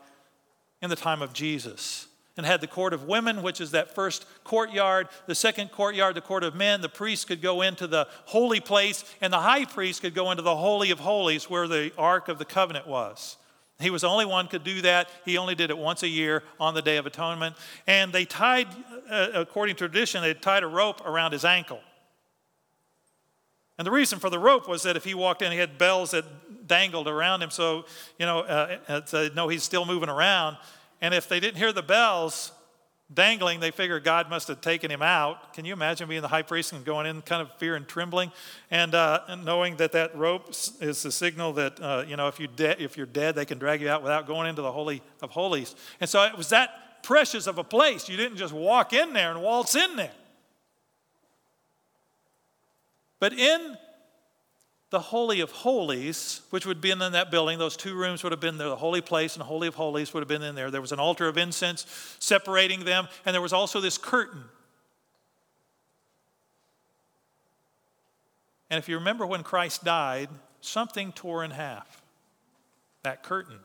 in 0.81 0.91
the 0.91 0.95
time 0.95 1.23
of 1.23 1.33
Jesus 1.33 2.07
and 2.35 2.45
had 2.45 2.61
the 2.61 2.67
court 2.67 2.93
of 2.93 3.03
women, 3.03 3.43
which 3.43 3.61
is 3.61 3.71
that 3.71 3.93
first 3.93 4.25
courtyard. 4.43 5.07
The 5.27 5.35
second 5.35 5.71
courtyard, 5.71 6.15
the 6.15 6.21
court 6.21 6.43
of 6.43 6.55
men. 6.55 6.81
The 6.81 6.89
priest 6.89 7.27
could 7.27 7.41
go 7.41 7.61
into 7.61 7.85
the 7.85 8.07
holy 8.25 8.59
place, 8.59 9.03
and 9.21 9.31
the 9.31 9.39
high 9.39 9.65
priest 9.65 10.01
could 10.01 10.15
go 10.15 10.31
into 10.31 10.43
the 10.43 10.55
holy 10.55 10.91
of 10.91 10.99
holies 10.99 11.49
where 11.49 11.67
the 11.67 11.91
ark 11.97 12.27
of 12.27 12.39
the 12.39 12.45
covenant 12.45 12.87
was. 12.87 13.37
He 13.79 13.89
was 13.89 14.01
the 14.01 14.09
only 14.09 14.25
one 14.25 14.47
could 14.47 14.63
do 14.63 14.81
that. 14.81 15.09
He 15.25 15.37
only 15.37 15.55
did 15.55 15.69
it 15.69 15.77
once 15.77 16.03
a 16.03 16.07
year 16.07 16.43
on 16.59 16.73
the 16.73 16.81
Day 16.81 16.97
of 16.97 17.05
Atonement. 17.05 17.55
And 17.85 18.13
they 18.13 18.25
tied, 18.25 18.67
uh, 19.09 19.29
according 19.33 19.75
to 19.75 19.87
tradition, 19.87 20.21
they 20.21 20.33
tied 20.33 20.63
a 20.63 20.67
rope 20.67 21.05
around 21.05 21.33
his 21.33 21.43
ankle. 21.43 21.81
And 23.77 23.85
the 23.85 23.91
reason 23.91 24.19
for 24.19 24.29
the 24.29 24.39
rope 24.39 24.67
was 24.67 24.83
that 24.83 24.95
if 24.95 25.03
he 25.03 25.13
walked 25.13 25.41
in, 25.41 25.51
he 25.51 25.57
had 25.57 25.77
bells 25.77 26.11
that 26.11 26.25
dangled 26.67 27.07
around 27.07 27.41
him, 27.41 27.49
so 27.49 27.85
you 28.17 28.25
know, 28.25 28.39
uh, 28.39 29.01
uh, 29.11 29.29
know 29.35 29.47
he's 29.47 29.63
still 29.63 29.85
moving 29.85 30.09
around. 30.09 30.57
And 31.03 31.13
if 31.13 31.27
they 31.27 31.41
didn't 31.41 31.57
hear 31.57 31.73
the 31.73 31.83
bells 31.83 32.53
dangling, 33.13 33.59
they 33.59 33.71
figured 33.71 34.05
God 34.05 34.29
must 34.29 34.47
have 34.47 34.61
taken 34.61 34.89
him 34.89 35.01
out. 35.01 35.53
Can 35.53 35.65
you 35.65 35.73
imagine 35.73 36.07
being 36.07 36.21
the 36.21 36.29
high 36.29 36.43
priest 36.43 36.71
and 36.71 36.85
going 36.85 37.05
in 37.05 37.21
kind 37.21 37.41
of 37.41 37.53
fear 37.57 37.75
and 37.75 37.85
trembling? 37.85 38.31
And, 38.71 38.95
uh, 38.95 39.19
and 39.27 39.43
knowing 39.43 39.75
that 39.75 39.91
that 39.91 40.15
rope 40.15 40.49
is 40.49 41.03
the 41.03 41.11
signal 41.11 41.51
that, 41.53 41.77
uh, 41.81 42.05
you 42.07 42.15
know, 42.15 42.29
if, 42.29 42.39
you 42.39 42.47
de- 42.47 42.81
if 42.81 42.95
you're 42.95 43.05
dead, 43.05 43.35
they 43.35 43.43
can 43.43 43.57
drag 43.57 43.81
you 43.81 43.89
out 43.89 44.01
without 44.01 44.27
going 44.27 44.47
into 44.47 44.61
the 44.61 44.71
Holy 44.71 45.03
of 45.21 45.31
Holies. 45.31 45.75
And 45.99 46.09
so 46.09 46.23
it 46.23 46.37
was 46.37 46.47
that 46.49 47.03
precious 47.03 47.47
of 47.47 47.57
a 47.57 47.65
place. 47.65 48.07
You 48.07 48.15
didn't 48.15 48.37
just 48.37 48.53
walk 48.53 48.93
in 48.93 49.11
there 49.11 49.31
and 49.31 49.41
waltz 49.43 49.75
in 49.75 49.97
there. 49.97 50.13
But 53.19 53.33
in 53.33 53.77
the 54.93 54.99
Holy 54.99 55.39
of 55.39 55.49
Holies, 55.49 56.41
which 56.51 56.67
would 56.67 56.79
be 56.79 56.91
in 56.91 56.99
that 56.99 57.31
building, 57.31 57.57
those 57.57 57.75
two 57.75 57.95
rooms 57.95 58.21
would 58.21 58.31
have 58.31 58.39
been 58.39 58.59
there. 58.59 58.69
The 58.69 58.75
holy 58.75 59.01
place 59.01 59.33
and 59.33 59.41
the 59.41 59.45
Holy 59.45 59.67
of 59.67 59.73
Holies 59.73 60.13
would 60.13 60.21
have 60.21 60.27
been 60.27 60.43
in 60.43 60.53
there. 60.53 60.69
There 60.69 60.81
was 60.81 60.91
an 60.91 60.99
altar 60.99 61.27
of 61.27 61.35
incense 61.35 61.87
separating 62.19 62.85
them, 62.85 63.07
and 63.25 63.33
there 63.33 63.41
was 63.41 63.53
also 63.53 63.81
this 63.81 63.97
curtain. 63.97 64.43
And 68.69 68.77
if 68.77 68.87
you 68.87 68.99
remember 68.99 69.25
when 69.25 69.41
Christ 69.41 69.83
died, 69.83 70.29
something 70.61 71.11
tore 71.11 71.43
in 71.43 71.49
half 71.49 72.03
that 73.01 73.23
curtain. 73.23 73.57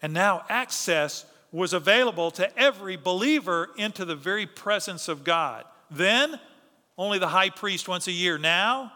And 0.00 0.12
now 0.12 0.44
access 0.48 1.26
was 1.50 1.72
available 1.72 2.30
to 2.30 2.56
every 2.56 2.96
believer 2.96 3.70
into 3.76 4.04
the 4.04 4.14
very 4.14 4.46
presence 4.46 5.08
of 5.08 5.24
God. 5.24 5.64
Then, 5.90 6.38
only 6.96 7.18
the 7.18 7.26
high 7.26 7.50
priest 7.50 7.88
once 7.88 8.06
a 8.06 8.12
year. 8.12 8.38
Now, 8.38 8.92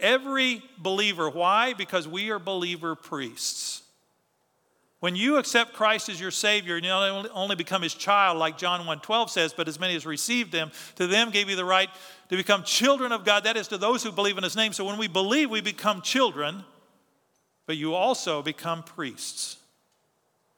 Every 0.00 0.62
believer. 0.78 1.28
Why? 1.30 1.74
Because 1.74 2.08
we 2.08 2.30
are 2.30 2.38
believer 2.38 2.94
priests. 2.94 3.82
When 5.00 5.16
you 5.16 5.38
accept 5.38 5.72
Christ 5.72 6.10
as 6.10 6.20
your 6.20 6.30
Savior, 6.30 6.76
you 6.76 6.82
not 6.82 7.30
only 7.32 7.56
become 7.56 7.80
His 7.80 7.94
child, 7.94 8.36
like 8.36 8.58
John 8.58 8.86
1.12 8.86 9.30
says, 9.30 9.54
but 9.54 9.66
as 9.66 9.80
many 9.80 9.96
as 9.96 10.04
received 10.04 10.52
Him, 10.52 10.70
to 10.96 11.06
them 11.06 11.30
gave 11.30 11.48
you 11.48 11.56
the 11.56 11.64
right 11.64 11.88
to 12.28 12.36
become 12.36 12.62
children 12.64 13.10
of 13.10 13.24
God. 13.24 13.44
That 13.44 13.56
is 13.56 13.68
to 13.68 13.78
those 13.78 14.02
who 14.02 14.12
believe 14.12 14.36
in 14.36 14.44
His 14.44 14.56
name. 14.56 14.74
So 14.74 14.84
when 14.84 14.98
we 14.98 15.08
believe, 15.08 15.48
we 15.48 15.62
become 15.62 16.02
children, 16.02 16.64
but 17.66 17.78
you 17.78 17.94
also 17.94 18.42
become 18.42 18.82
priests. 18.82 19.56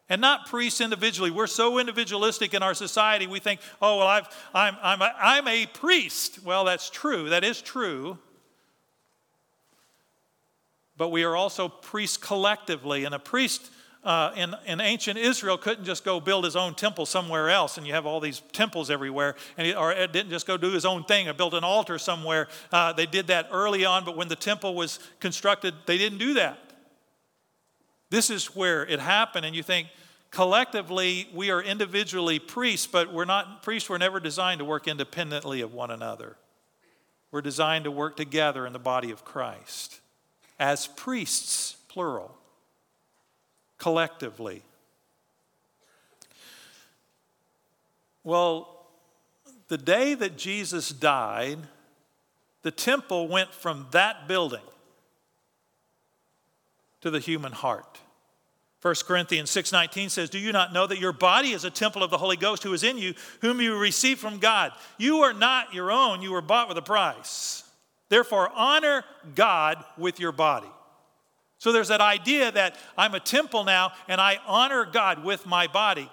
And 0.09 0.21
not 0.21 0.47
priests 0.47 0.81
individually. 0.81 1.31
We're 1.31 1.47
so 1.47 1.79
individualistic 1.79 2.53
in 2.53 2.65
our 2.65 2.75
society, 2.75 3.29
we 3.29 3.39
think, 3.39 3.61
oh, 3.81 3.99
well, 3.99 4.09
I've, 4.09 4.29
I'm, 4.53 4.77
I'm, 4.83 5.03
a, 5.03 5.15
I'm 5.17 5.47
a 5.47 5.67
priest. 5.67 6.41
Well, 6.45 6.65
that's 6.65 6.91
true. 6.91 7.31
That 7.31 7.45
is 7.45 7.63
true 7.63 8.19
but 11.03 11.09
we 11.09 11.25
are 11.25 11.35
also 11.35 11.67
priests 11.67 12.17
collectively. 12.17 13.03
And 13.03 13.13
a 13.13 13.19
priest 13.19 13.73
uh, 14.05 14.31
in, 14.37 14.55
in 14.67 14.81
ancient 14.81 15.19
Israel 15.19 15.59
couldn't 15.59 15.85
just 15.85 16.05
go 16.05 16.21
build 16.21 16.45
his 16.45 16.55
own 16.55 16.77
temple 16.77 17.07
somewhere 17.07 17.51
else, 17.51 17.77
and 17.77 17.85
you 17.85 17.93
have 17.93 18.07
all 18.07 18.21
these 18.21 18.41
temples 18.53 18.89
everywhere, 18.89 19.35
and 19.59 19.67
he, 19.67 19.75
or 19.75 19.93
didn't 20.07 20.31
just 20.31 20.47
go 20.47 20.57
do 20.57 20.71
his 20.71 20.85
own 20.85 21.03
thing 21.03 21.29
or 21.29 21.33
build 21.33 21.55
an 21.55 21.65
altar 21.65 21.99
somewhere. 21.99 22.47
Uh, 22.71 22.93
they 22.93 23.05
did 23.05 23.27
that 23.27 23.49
early 23.51 23.85
on, 23.85 24.05
but 24.05 24.17
when 24.17 24.29
the 24.29 24.37
temple 24.37 24.77
was 24.77 25.01
constructed, 25.19 25.75
they 25.87 25.99
didn't 25.99 26.19
do 26.19 26.35
that. 26.35 26.61
This 28.11 28.31
is 28.31 28.55
where 28.55 28.87
it 28.87 29.01
happened, 29.01 29.45
and 29.45 29.57
you 29.57 29.65
think, 29.65 29.89
collectively 30.31 31.29
we 31.35 31.51
are 31.51 31.61
individually 31.61 32.39
priests 32.39 32.87
but 32.87 33.13
we're 33.13 33.25
not 33.25 33.65
priests 33.65 33.89
were 33.89 33.99
never 33.99 34.21
designed 34.21 34.61
to 34.61 34.65
work 34.65 34.87
independently 34.87 35.63
of 35.63 35.75
one 35.75 35.91
another 35.91 36.37
we're 37.33 37.43
designed 37.43 37.85
to 37.85 37.91
work 37.91 38.17
together 38.17 38.67
in 38.67 38.73
the 38.73 38.79
body 38.79 39.11
of 39.11 39.25
christ 39.25 39.99
as 40.63 40.87
priests, 40.87 41.77
plural, 41.89 42.33
collectively. 43.79 44.63
Well, 48.23 48.87
the 49.67 49.77
day 49.77 50.15
that 50.15 50.39
Jesus 50.39 50.91
died, 50.91 51.59
the 52.63 52.71
temple 52.71 53.27
went 53.27 53.53
from 53.53 53.89
that 53.91 54.29
building 54.29 54.63
to 57.01 57.11
the 57.11 57.19
human 57.19 57.51
heart. 57.51 57.99
1 58.83 58.95
Corinthians 59.05 59.51
6:19 59.51 60.11
says, 60.11 60.31
"Do 60.31 60.39
you 60.39 60.53
not 60.53 60.73
know 60.73 60.87
that 60.87 61.01
your 61.01 61.13
body 61.13 61.53
is 61.53 61.65
a 61.65 61.71
temple 61.73 62.05
of 62.05 62.13
the 62.13 62.19
Holy 62.19 62.37
Ghost 62.37 62.63
who 62.63 62.73
is 62.73 62.85
in 62.85 62.99
you, 62.99 63.17
whom 63.41 63.61
you 63.61 63.77
received 63.77 64.21
from 64.21 64.39
God? 64.39 64.73
You 64.97 65.23
are 65.23 65.33
not 65.33 65.75
your 65.75 65.91
own, 65.91 66.23
you 66.23 66.31
were 66.31 66.41
bought 66.41 66.69
with 66.69 66.79
a 66.79 66.83
price. 66.83 67.62
Therefore, 68.13 68.51
honor 68.55 69.07
God 69.35 69.83
with 69.97 70.21
your 70.21 70.33
body. 70.33 70.69
So 71.57 71.73
there's 71.73 71.89
that 71.89 72.03
idea 72.03 72.53
that 72.53 72.77
I'm 72.95 73.15
a 73.15 73.21
temple 73.21 73.65
now 73.65 73.93
and 74.07 74.21
I 74.21 74.39
honor 74.47 74.85
God 74.85 75.25
with 75.25 75.47
my 75.47 75.67
body. 75.67 76.11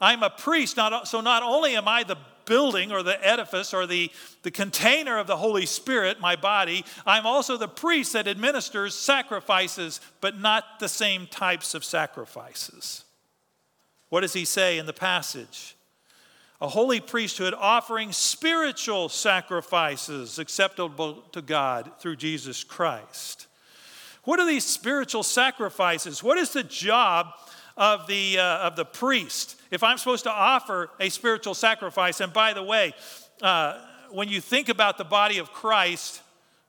I'm 0.00 0.24
a 0.24 0.30
priest, 0.30 0.76
not, 0.76 1.06
so 1.06 1.20
not 1.20 1.44
only 1.44 1.76
am 1.76 1.86
I 1.86 2.02
the 2.02 2.18
building 2.44 2.90
or 2.90 3.04
the 3.04 3.24
edifice 3.24 3.72
or 3.72 3.86
the, 3.86 4.10
the 4.42 4.50
container 4.50 5.16
of 5.16 5.28
the 5.28 5.36
Holy 5.36 5.64
Spirit, 5.64 6.18
my 6.18 6.34
body, 6.34 6.84
I'm 7.06 7.24
also 7.24 7.56
the 7.56 7.68
priest 7.68 8.14
that 8.14 8.26
administers 8.26 8.96
sacrifices, 8.96 10.00
but 10.20 10.40
not 10.40 10.80
the 10.80 10.88
same 10.88 11.28
types 11.28 11.72
of 11.72 11.84
sacrifices. 11.84 13.04
What 14.08 14.22
does 14.22 14.32
he 14.32 14.44
say 14.44 14.76
in 14.76 14.86
the 14.86 14.92
passage? 14.92 15.76
A 16.60 16.66
holy 16.66 16.98
priesthood 16.98 17.54
offering 17.56 18.10
spiritual 18.10 19.08
sacrifices 19.08 20.40
acceptable 20.40 21.22
to 21.32 21.40
God 21.40 21.92
through 22.00 22.16
Jesus 22.16 22.64
Christ. 22.64 23.46
What 24.24 24.40
are 24.40 24.46
these 24.46 24.64
spiritual 24.64 25.22
sacrifices? 25.22 26.22
What 26.22 26.36
is 26.36 26.52
the 26.52 26.64
job 26.64 27.28
of 27.76 28.08
the, 28.08 28.40
uh, 28.40 28.58
of 28.58 28.74
the 28.74 28.84
priest? 28.84 29.54
If 29.70 29.84
I'm 29.84 29.98
supposed 29.98 30.24
to 30.24 30.32
offer 30.32 30.90
a 30.98 31.10
spiritual 31.10 31.54
sacrifice, 31.54 32.20
and 32.20 32.32
by 32.32 32.52
the 32.54 32.62
way, 32.64 32.92
uh, 33.40 33.80
when 34.10 34.28
you 34.28 34.40
think 34.40 34.68
about 34.68 34.98
the 34.98 35.04
body 35.04 35.38
of 35.38 35.52
Christ, 35.52 36.22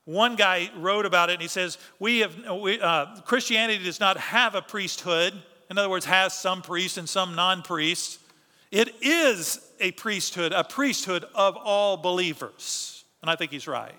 one 0.06 0.36
guy 0.36 0.70
wrote 0.78 1.08
about 1.08 1.30
it 1.30 1.34
and 1.34 1.42
he 1.42 1.48
says, 1.48 1.80
we 1.98 2.20
have, 2.20 2.36
we, 2.62 2.80
uh, 2.80 3.22
Christianity 3.22 3.84
does 3.84 4.00
not 4.00 4.18
have 4.18 4.54
a 4.54 4.62
priesthood. 4.62 5.34
In 5.72 5.78
other 5.78 5.90
words, 5.90 6.06
has 6.06 6.34
some 6.34 6.62
priests 6.62 6.98
and 6.98 7.10
some 7.10 7.36
non 7.36 7.64
priests. 7.64 8.20
It 8.72 8.96
is 9.02 9.60
a 9.80 9.92
priesthood, 9.92 10.52
a 10.52 10.64
priesthood 10.64 11.26
of 11.34 11.58
all 11.58 11.98
believers. 11.98 13.04
And 13.22 13.30
I 13.30 13.36
think 13.36 13.52
he's 13.52 13.68
right. 13.68 13.96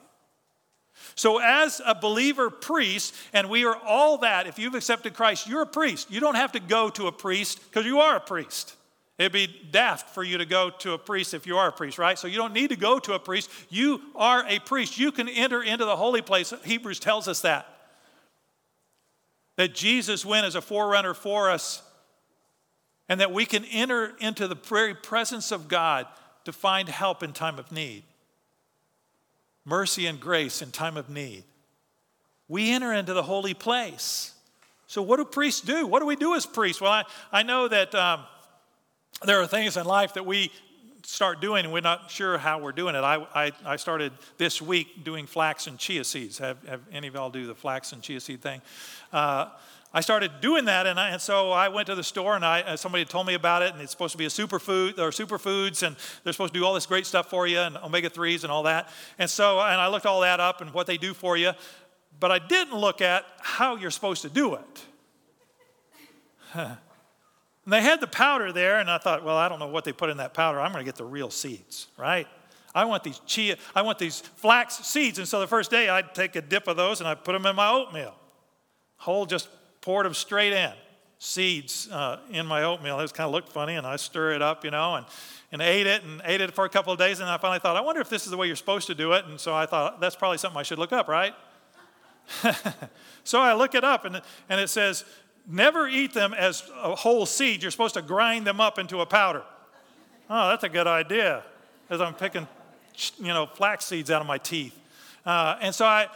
So, 1.15 1.39
as 1.39 1.81
a 1.85 1.95
believer 1.95 2.51
priest, 2.51 3.15
and 3.33 3.51
we 3.51 3.65
are 3.65 3.77
all 3.77 4.19
that, 4.19 4.47
if 4.47 4.59
you've 4.59 4.75
accepted 4.75 5.15
Christ, 5.15 5.49
you're 5.49 5.63
a 5.63 5.67
priest. 5.67 6.11
You 6.11 6.21
don't 6.21 6.37
have 6.37 6.53
to 6.53 6.61
go 6.61 6.89
to 6.91 7.09
a 7.09 7.13
priest 7.13 7.61
because 7.65 7.85
you 7.85 8.01
are 8.01 8.17
a 8.17 8.21
priest. 8.21 8.77
It'd 9.19 9.33
be 9.33 9.55
daft 9.71 10.15
for 10.15 10.23
you 10.23 10.39
to 10.39 10.47
go 10.47 10.71
to 10.79 10.95
a 10.95 10.99
priest 10.99 11.35
if 11.35 11.47
you 11.47 11.59
are 11.59 11.69
a 11.69 11.73
priest, 11.73 11.99
right? 11.99 12.19
So 12.19 12.27
you 12.27 12.39
don't 12.39 12.55
need 12.55 12.71
to 12.71 12.77
go 12.77 12.99
to 13.01 13.13
a 13.13 13.19
priest. 13.19 13.51
You 13.69 14.01
are 14.15 14.47
a 14.49 14.61
priest. 14.61 14.99
You 14.99 15.13
can 15.13 15.29
enter 15.29 15.63
into 15.63 15.85
the 15.85 15.97
holy 15.97 16.23
place. 16.23 16.55
Hebrews 16.65 17.01
tells 17.01 17.29
us 17.29 17.43
that. 17.43 17.67
That 19.57 19.75
Jesus 19.75 20.25
went 20.25 20.47
as 20.47 20.55
a 20.55 20.63
forerunner 20.63 21.13
for 21.13 21.51
us, 21.51 21.83
and 23.11 23.21
that 23.21 23.31
we 23.31 23.45
can 23.45 23.67
enter 23.67 24.15
into 24.21 24.49
the 24.49 24.55
very 24.55 24.95
presence 24.95 25.53
of 25.53 25.69
God 25.69 26.07
to 26.45 26.53
find 26.53 26.89
help 26.89 27.23
in 27.23 27.35
time 27.35 27.59
of 27.59 27.71
need 27.71 28.05
mercy 29.65 30.07
and 30.07 30.19
grace 30.19 30.63
in 30.63 30.71
time 30.71 30.97
of 30.97 31.11
need. 31.11 31.45
We 32.49 32.71
enter 32.73 32.93
into 32.93 33.13
the 33.13 33.23
holy 33.23 33.55
place. 33.55 34.33
So, 34.87 35.03
what 35.03 35.19
do 35.19 35.25
priests 35.25 35.61
do? 35.61 35.87
What 35.87 36.01
do 36.01 36.07
we 36.07 36.17
do 36.17 36.35
as 36.35 36.47
priests? 36.47 36.81
Well, 36.81 36.91
I, 36.91 37.05
I 37.31 37.43
know 37.43 37.69
that 37.69 37.95
um, 37.95 38.25
there 39.25 39.41
are 39.41 39.47
things 39.47 39.77
in 39.77 39.87
life 39.87 40.15
that 40.15 40.27
we 40.27 40.51
start 41.05 41.41
doing 41.41 41.65
and 41.65 41.73
we're 41.73 41.81
not 41.81 42.11
sure 42.11 42.39
how 42.39 42.59
we're 42.59 42.73
doing 42.73 42.95
it. 42.95 42.99
I, 42.99 43.27
I, 43.35 43.53
I 43.65 43.77
started 43.77 44.13
this 44.39 44.61
week 44.61 45.05
doing 45.05 45.27
flax 45.27 45.67
and 45.67 45.79
chia 45.79 46.05
seeds. 46.05 46.39
Have, 46.39 46.63
have 46.67 46.81
any 46.93 47.07
of 47.09 47.15
y'all 47.15 47.31
do 47.31 47.47
the 47.47 47.55
flax 47.55 47.93
and 47.93 48.03
chia 48.03 48.21
seed 48.21 48.43
thing? 48.43 48.61
Uh, 49.13 49.49
I 49.93 50.01
started 50.03 50.31
doing 50.41 50.67
that, 50.67 50.87
and, 50.87 51.01
I, 51.01 51.11
and, 51.11 51.21
so 51.21 51.51
I 51.51 51.69
went 51.69 51.87
to 51.89 51.97
the 51.97 52.05
store, 52.05 52.37
and 52.37 52.45
I, 52.45 52.77
somebody 52.77 53.05
told 53.05 53.27
me 53.27 53.35
about 53.35 53.63
it, 53.63 53.73
and 53.73 53.83
it's 53.83 53.91
supposed 53.91 54.13
to 54.13 54.19
be 54.19 54.25
a 54.25 54.29
superfood 54.29 54.99
or 54.99 55.11
superfoods, 55.11 55.83
and 55.85 55.97
they're 56.23 56.33
supposed 56.33 56.55
to 56.55 56.61
do 56.61 56.65
all 56.65 56.75
this 56.75 56.87
great 56.87 57.07
stuff 57.07 57.29
for 57.29 57.49
you, 57.49 57.59
and 57.59 57.77
omega 57.79 58.09
threes 58.09 58.45
and 58.45 58.53
all 58.53 58.63
that. 58.65 58.89
And 59.19 59.29
so, 59.29 59.59
and 59.59 59.81
I 59.81 59.89
looked 59.89 60.07
all 60.07 60.21
that 60.21 60.39
up 60.39 60.61
and 60.61 60.73
what 60.73 60.87
they 60.87 60.97
do 60.97 61.13
for 61.13 61.37
you, 61.37 61.53
but 62.21 62.31
I 62.31 62.39
didn't 62.39 62.79
look 62.79 63.01
at 63.01 63.25
how 63.41 63.75
you're 63.75 63.91
supposed 63.91 64.23
to 64.23 64.29
do 64.29 64.55
it. 64.55 64.85
and 66.55 66.77
they 67.67 67.83
had 67.83 68.01
the 68.01 68.07
powder 68.07 68.53
there, 68.53 68.79
and 68.79 68.89
I 68.89 68.99
thought, 68.99 69.25
well, 69.25 69.37
I 69.37 69.49
don't 69.49 69.59
know 69.59 69.67
what 69.67 69.83
they 69.83 69.93
put 69.93 70.09
in 70.09 70.19
that 70.19 70.35
powder. 70.35 70.61
I'm 70.61 70.71
going 70.71 70.85
to 70.85 70.89
get 70.89 70.97
the 70.97 71.05
real 71.05 71.31
seeds, 71.31 71.89
right? 71.99 72.29
I 72.73 72.85
want 72.85 73.03
these 73.03 73.21
chia, 73.27 73.57
I 73.75 73.83
want 73.83 73.99
these 73.99 74.21
flax 74.21 74.77
seeds. 74.87 75.19
And 75.19 75.27
so 75.27 75.41
the 75.41 75.49
first 75.49 75.69
day 75.71 75.89
I'd 75.89 76.15
take 76.15 76.37
a 76.37 76.43
dip 76.43 76.69
of 76.69 76.77
those 76.77 77.01
and 77.01 77.09
I'd 77.09 77.25
put 77.25 77.33
them 77.33 77.45
in 77.45 77.57
my 77.57 77.69
oatmeal. 77.69 78.15
Whole 78.97 79.27
just 79.27 79.49
poured 79.81 80.07
them 80.07 80.15
straight 80.15 80.53
in, 80.53 80.73
seeds 81.19 81.89
uh, 81.91 82.19
in 82.31 82.47
my 82.47 82.63
oatmeal. 82.63 82.99
It 82.99 83.03
was 83.03 83.13
kind 83.13 83.27
of 83.27 83.33
looked 83.33 83.51
funny, 83.51 83.77
and 83.77 83.87
I 83.87 83.97
stir 83.97 84.33
it 84.33 84.43
up, 84.43 84.65
you 84.65 84.71
know, 84.71 84.97
and, 84.97 85.07
and 85.53 85.63
ate 85.63 85.87
it 85.87 86.03
and 86.03 86.23
ate 86.25 86.41
it 86.41 86.53
for 86.53 86.65
a 86.65 86.69
couple 86.69 86.93
of 86.93 86.99
days. 86.99 87.21
And 87.21 87.29
I 87.29 87.37
finally 87.39 87.61
thought, 87.61 87.77
I 87.77 87.81
wonder 87.81 88.01
if 88.01 88.09
this 88.09 88.25
is 88.25 88.31
the 88.31 88.37
way 88.37 88.47
you're 88.47 88.57
supposed 88.57 88.87
to 88.89 88.95
do 88.95 89.13
it. 89.13 89.25
And 89.27 89.39
so 89.39 89.55
I 89.55 89.67
thought, 89.67 90.01
that's 90.01 90.17
probably 90.17 90.39
something 90.39 90.59
I 90.59 90.63
should 90.63 90.79
look 90.79 90.93
up, 90.93 91.09
right? 91.09 91.35
so 93.25 93.41
I 93.41 93.55
look 93.55 93.75
it 93.75 93.85
up, 93.85 94.05
and, 94.05 94.21
and 94.49 94.61
it 94.61 94.69
says, 94.69 95.05
never 95.47 95.89
eat 95.89 96.15
them 96.15 96.35
as 96.35 96.71
a 96.83 96.95
whole 96.95 97.27
seed. 97.27 97.63
You're 97.63 97.71
supposed 97.71 97.95
to 97.95 98.03
grind 98.03 98.47
them 98.47 98.61
up 98.61 98.79
into 98.79 99.01
a 99.01 99.07
powder. 99.07 99.43
Oh, 100.29 100.49
that's 100.51 100.65
a 100.65 100.69
good 100.69 100.87
idea, 100.87 101.43
as 101.89 102.01
I'm 102.01 102.15
picking, 102.15 102.47
you 103.19 103.29
know, 103.29 103.47
flax 103.47 103.87
seeds 103.87 104.11
out 104.11 104.21
of 104.21 104.27
my 104.27 104.39
teeth. 104.39 104.79
Uh, 105.27 105.57
and 105.61 105.75
so 105.75 105.85
I, 105.85 106.07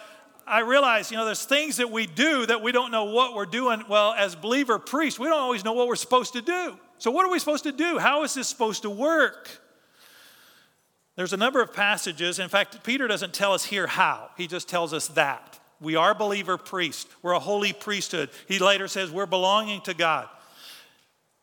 I 0.46 0.60
realize, 0.60 1.10
you 1.10 1.16
know, 1.16 1.24
there's 1.24 1.44
things 1.44 1.78
that 1.78 1.90
we 1.90 2.06
do 2.06 2.46
that 2.46 2.62
we 2.62 2.72
don't 2.72 2.90
know 2.90 3.04
what 3.04 3.34
we're 3.34 3.46
doing. 3.46 3.82
Well, 3.88 4.12
as 4.12 4.34
believer 4.34 4.78
priests, 4.78 5.18
we 5.18 5.28
don't 5.28 5.40
always 5.40 5.64
know 5.64 5.72
what 5.72 5.88
we're 5.88 5.96
supposed 5.96 6.34
to 6.34 6.42
do. 6.42 6.78
So, 6.98 7.10
what 7.10 7.26
are 7.26 7.30
we 7.30 7.38
supposed 7.38 7.64
to 7.64 7.72
do? 7.72 7.98
How 7.98 8.22
is 8.24 8.34
this 8.34 8.48
supposed 8.48 8.82
to 8.82 8.90
work? 8.90 9.50
There's 11.16 11.32
a 11.32 11.36
number 11.36 11.62
of 11.62 11.72
passages. 11.72 12.38
In 12.38 12.48
fact, 12.48 12.82
Peter 12.82 13.06
doesn't 13.06 13.32
tell 13.32 13.52
us 13.52 13.64
here 13.64 13.86
how, 13.86 14.30
he 14.36 14.46
just 14.46 14.68
tells 14.68 14.92
us 14.92 15.08
that. 15.08 15.60
We 15.80 15.96
are 15.96 16.14
believer 16.14 16.56
priests, 16.56 17.06
we're 17.22 17.32
a 17.32 17.38
holy 17.38 17.72
priesthood. 17.72 18.30
He 18.48 18.58
later 18.58 18.88
says 18.88 19.10
we're 19.10 19.26
belonging 19.26 19.80
to 19.82 19.94
God. 19.94 20.28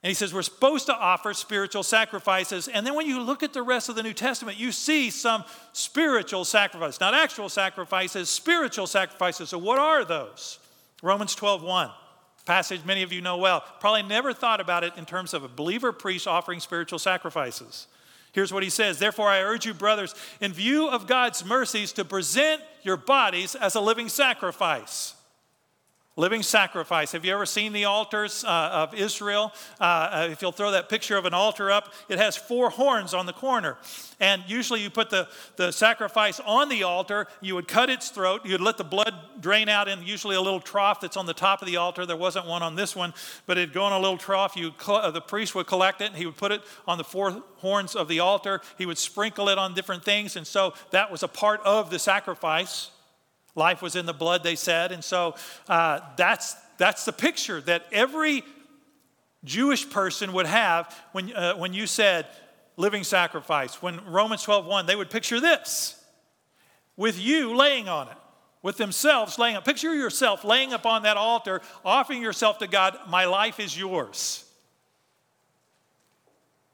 And 0.04 0.10
he 0.10 0.16
says 0.16 0.34
we're 0.34 0.42
supposed 0.42 0.88
to 0.88 0.96
offer 0.96 1.34
spiritual 1.34 1.84
sacrifices. 1.84 2.68
And 2.68 2.86
then 2.86 2.96
when 2.96 3.06
you 3.06 3.22
look 3.22 3.44
at 3.44 3.54
the 3.54 3.62
rest 3.62 3.88
of 3.88 3.96
the 3.96 4.02
New 4.02 4.14
Testament, 4.14 4.58
you 4.58 4.72
see 4.72 5.12
some 5.12 5.44
spiritual 5.74 6.44
sacrifices, 6.44 7.00
not 7.00 7.14
actual 7.14 7.50
sacrifices, 7.50 8.30
spiritual 8.30 8.88
sacrifices. 8.88 9.50
So 9.50 9.60
what 9.60 9.78
are 9.78 10.04
those? 10.04 10.58
Romans 11.04 11.36
12, 11.36 11.62
1, 11.62 11.92
passage 12.46 12.84
many 12.84 13.04
of 13.04 13.14
you 13.14 13.22
know 13.22 13.38
well. 13.38 13.64
Probably 13.80 14.04
never 14.04 14.34
thought 14.34 14.60
about 14.60 14.84
it 14.84 14.94
in 14.98 15.06
terms 15.06 15.36
of 15.36 15.44
a 15.44 15.48
believer 15.48 15.92
priest 15.92 16.28
offering 16.28 16.60
spiritual 16.60 17.00
sacrifices. 17.00 17.88
Here's 18.32 18.54
what 18.54 18.64
he 18.64 18.70
says 18.70 18.98
Therefore, 18.98 19.28
I 19.28 19.42
urge 19.42 19.66
you, 19.66 19.74
brothers, 19.74 20.16
in 20.40 20.52
view 20.52 20.88
of 20.88 21.06
God's 21.06 21.46
mercies, 21.46 21.92
to 21.94 22.06
present 22.06 22.62
your 22.82 22.98
bodies 22.98 23.54
as 23.54 23.76
a 23.76 23.82
living 23.82 24.10
sacrifice 24.10 25.14
Living 26.18 26.44
sacrifice. 26.44 27.14
Have 27.14 27.24
you 27.24 27.34
ever 27.34 27.46
seen 27.46 27.72
the 27.72 27.86
altars 27.86 28.44
uh, 28.44 28.70
of 28.74 28.94
Israel? 28.94 29.54
Uh, 29.80 29.84
uh, 29.84 30.28
if 30.30 30.42
you'll 30.42 30.52
throw 30.52 30.72
that 30.72 30.90
picture 30.90 31.16
of 31.16 31.24
an 31.24 31.34
altar 31.34 31.72
up, 31.72 31.94
it 32.10 32.20
has 32.20 32.36
four 32.36 32.70
horns 32.70 33.14
on 33.14 33.26
the 33.26 33.32
corner. 33.32 33.78
And 34.20 34.44
usually 34.46 34.82
you 34.84 34.90
put 34.90 35.10
the, 35.10 35.30
the 35.56 35.72
sacrifice 35.72 36.42
on 36.46 36.68
the 36.68 36.84
altar, 36.84 37.28
you 37.40 37.56
would 37.56 37.70
cut 37.70 37.90
its 37.90 38.10
throat, 38.10 38.42
you'd 38.44 38.60
let 38.60 38.78
the 38.78 38.84
blood 38.84 39.14
drain 39.40 39.70
out 39.70 39.88
in 39.88 40.04
usually 40.04 40.36
a 40.36 40.42
little 40.42 40.60
trough 40.60 41.00
that's 41.00 41.16
on 41.16 41.28
the 41.28 41.34
top 41.34 41.62
of 41.62 41.66
the 41.66 41.78
altar. 41.78 42.06
There 42.06 42.18
wasn't 42.18 42.46
one 42.46 42.62
on 42.62 42.76
this 42.76 42.94
one, 42.94 43.14
but 43.46 43.58
it'd 43.58 43.74
go 43.74 43.88
in 43.88 43.94
a 43.94 44.00
little 44.00 44.18
trough. 44.18 44.58
You, 44.58 44.74
uh, 44.88 45.12
the 45.12 45.22
priest 45.22 45.56
would 45.56 45.68
collect 45.68 46.02
it, 46.02 46.08
and 46.08 46.18
he 46.18 46.26
would 46.26 46.36
put 46.36 46.52
it 46.52 46.62
on 46.86 46.98
the 46.98 47.06
four 47.06 47.42
horns 47.60 47.96
of 47.96 48.10
the 48.10 48.20
altar. 48.20 48.60
He 48.78 48.86
would 48.86 48.98
sprinkle 48.98 49.48
it 49.48 49.58
on 49.58 49.74
different 49.76 50.04
things, 50.04 50.36
and 50.36 50.46
so 50.46 50.74
that 50.90 51.10
was 51.10 51.24
a 51.24 51.30
part 51.30 51.62
of 51.62 51.90
the 51.90 52.00
sacrifice. 52.00 52.92
Life 53.56 53.82
was 53.82 53.96
in 53.96 54.06
the 54.06 54.14
blood, 54.14 54.44
they 54.44 54.56
said. 54.56 54.92
And 54.92 55.04
so 55.04 55.36
uh, 55.68 56.00
that's, 56.16 56.56
that's 56.78 57.06
the 57.06 57.12
picture 57.12 57.62
that 57.62 57.86
every 57.92 58.44
Jewish 59.44 59.90
person 59.90 60.34
would 60.34 60.46
have 60.46 60.96
when, 61.12 61.34
uh, 61.34 61.56
when 61.56 61.74
you 61.74 61.88
said 61.88 62.28
living 62.78 63.04
sacrifice. 63.04 63.82
When 63.82 64.04
Romans 64.06 64.44
12 64.44 64.66
1, 64.66 64.86
they 64.86 64.96
would 64.96 65.10
picture 65.10 65.40
this 65.40 66.02
with 66.96 67.20
you 67.20 67.56
laying 67.56 67.90
on 67.90 68.08
it, 68.08 68.18
with 68.62 68.78
themselves 68.78 69.40
laying 69.40 69.56
up. 69.56 69.66
Picture 69.66 69.94
yourself 69.96 70.44
laying 70.44 70.74
upon 70.74 71.04
that 71.04 71.18
altar, 71.18 71.62
offering 71.84 72.22
yourself 72.22 72.60
to 72.60 72.68
God, 72.68 72.98
my 73.08 73.26
life 73.26 73.60
is 73.60 73.78
yours. 73.78 74.46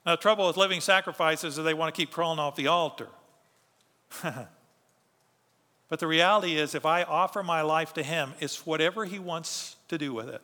Now, 0.05 0.15
the 0.15 0.21
trouble 0.21 0.47
with 0.47 0.57
living 0.57 0.81
sacrifices 0.81 1.57
is 1.57 1.63
they 1.63 1.73
want 1.73 1.93
to 1.93 1.97
keep 1.97 2.11
crawling 2.11 2.39
off 2.39 2.55
the 2.55 2.67
altar. 2.67 3.07
But 5.89 5.99
the 5.99 6.07
reality 6.07 6.57
is, 6.57 6.75
if 6.75 6.85
I 6.85 7.03
offer 7.03 7.43
my 7.43 7.61
life 7.61 7.93
to 7.93 8.03
Him, 8.03 8.33
it's 8.39 8.65
whatever 8.65 9.05
He 9.05 9.19
wants 9.19 9.77
to 9.87 9.97
do 9.97 10.13
with 10.13 10.29
it, 10.29 10.41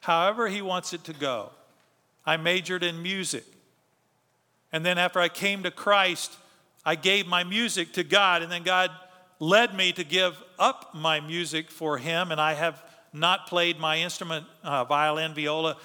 however 0.00 0.48
He 0.48 0.62
wants 0.62 0.92
it 0.92 1.04
to 1.04 1.12
go. 1.12 1.50
I 2.26 2.36
majored 2.36 2.82
in 2.82 3.02
music. 3.02 3.44
And 4.72 4.84
then 4.84 4.98
after 4.98 5.20
I 5.20 5.28
came 5.28 5.62
to 5.62 5.70
Christ, 5.70 6.36
I 6.84 6.96
gave 6.96 7.26
my 7.26 7.44
music 7.44 7.92
to 7.92 8.04
God, 8.04 8.42
and 8.42 8.50
then 8.50 8.64
God 8.64 8.90
led 9.38 9.74
me 9.74 9.92
to 9.92 10.04
give 10.04 10.42
up 10.58 10.94
my 10.94 11.20
music 11.20 11.70
for 11.70 11.98
Him, 11.98 12.32
and 12.32 12.40
I 12.40 12.54
have 12.54 12.82
not 13.12 13.46
played 13.46 13.78
my 13.78 13.98
instrument, 13.98 14.46
uh, 14.64 14.84
violin, 14.84 15.34
viola, 15.34 15.76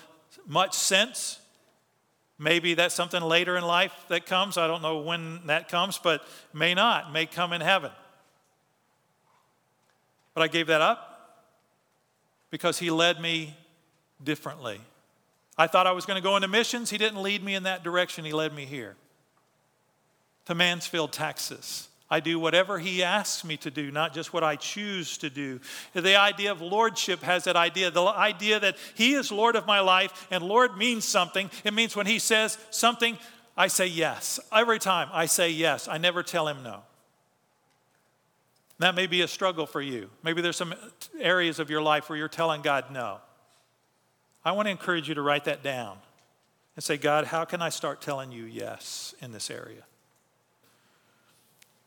much 0.48 0.74
since. 0.74 1.40
Maybe 2.40 2.74
that's 2.74 2.96
something 2.96 3.22
later 3.22 3.56
in 3.58 3.64
life 3.64 3.94
that 4.08 4.26
comes. 4.26 4.58
I 4.58 4.66
don't 4.66 4.82
know 4.82 5.00
when 5.00 5.46
that 5.46 5.68
comes, 5.70 6.00
but 6.00 6.26
may 6.54 6.74
not, 6.74 7.14
may 7.14 7.26
come 7.26 7.54
in 7.54 7.62
heaven. 7.62 7.92
But 10.34 10.44
I 10.44 10.48
gave 10.48 10.68
that 10.68 10.82
up. 10.82 11.06
because 12.50 12.80
He 12.80 12.90
led 12.92 13.22
me 13.22 13.56
differently. 14.24 14.82
I 15.58 15.68
thought 15.68 15.88
I 15.88 15.92
was 15.92 16.06
going 16.06 16.16
to 16.16 16.24
go 16.24 16.36
into 16.36 16.48
missions. 16.48 16.90
He 16.90 16.98
didn't 16.98 17.22
lead 17.22 17.44
me 17.44 17.56
in 17.56 17.64
that 17.64 17.84
direction, 17.84 18.26
He 18.26 18.34
led 18.34 18.54
me 18.54 18.66
here 18.66 18.96
to 20.46 20.56
Mansfield, 20.56 21.12
Texas. 21.12 21.90
I 22.10 22.20
do 22.20 22.40
whatever 22.40 22.80
he 22.80 23.04
asks 23.04 23.44
me 23.44 23.56
to 23.58 23.70
do, 23.70 23.92
not 23.92 24.16
just 24.16 24.34
what 24.34 24.44
I 24.44 24.56
choose 24.56 25.20
to 25.20 25.30
do. 25.30 25.60
The 25.94 26.16
idea 26.16 26.52
of 26.52 26.60
lordship 26.60 27.22
has 27.22 27.44
that 27.44 27.56
idea 27.56 27.92
the 27.92 28.02
idea 28.02 28.60
that 28.60 28.78
he 28.96 29.14
is 29.14 29.32
Lord 29.32 29.56
of 29.56 29.68
my 29.68 29.80
life, 29.80 30.28
and 30.32 30.44
Lord 30.44 30.76
means 30.76 31.06
something. 31.06 31.52
It 31.64 31.74
means 31.76 31.96
when 31.96 32.08
he 32.08 32.18
says 32.18 32.58
something, 32.72 33.18
I 33.56 33.68
say 33.68 33.86
yes. 33.86 34.40
Every 34.52 34.80
time 34.80 35.10
I 35.14 35.28
say 35.28 35.52
yes, 35.52 35.88
I 35.88 36.00
never 36.00 36.24
tell 36.24 36.48
him 36.48 36.64
no. 36.64 36.82
That 38.80 38.96
may 38.96 39.08
be 39.08 39.22
a 39.22 39.28
struggle 39.28 39.66
for 39.66 39.82
you. 39.82 40.10
Maybe 40.24 40.42
there's 40.42 40.56
some 40.56 40.74
areas 41.20 41.60
of 41.60 41.70
your 41.70 41.82
life 41.82 42.10
where 42.10 42.18
you're 42.18 42.30
telling 42.30 42.62
God 42.62 42.86
no. 42.92 43.20
I 44.44 44.54
want 44.54 44.68
to 44.68 44.72
encourage 44.72 45.10
you 45.10 45.16
to 45.16 45.22
write 45.22 45.46
that 45.46 45.62
down 45.62 45.98
and 46.76 46.84
say, 46.84 46.98
God, 46.98 47.26
how 47.26 47.44
can 47.44 47.62
I 47.62 47.70
start 47.70 48.02
telling 48.02 48.32
you 48.32 48.46
yes 48.46 49.14
in 49.22 49.34
this 49.34 49.52
area? 49.52 49.84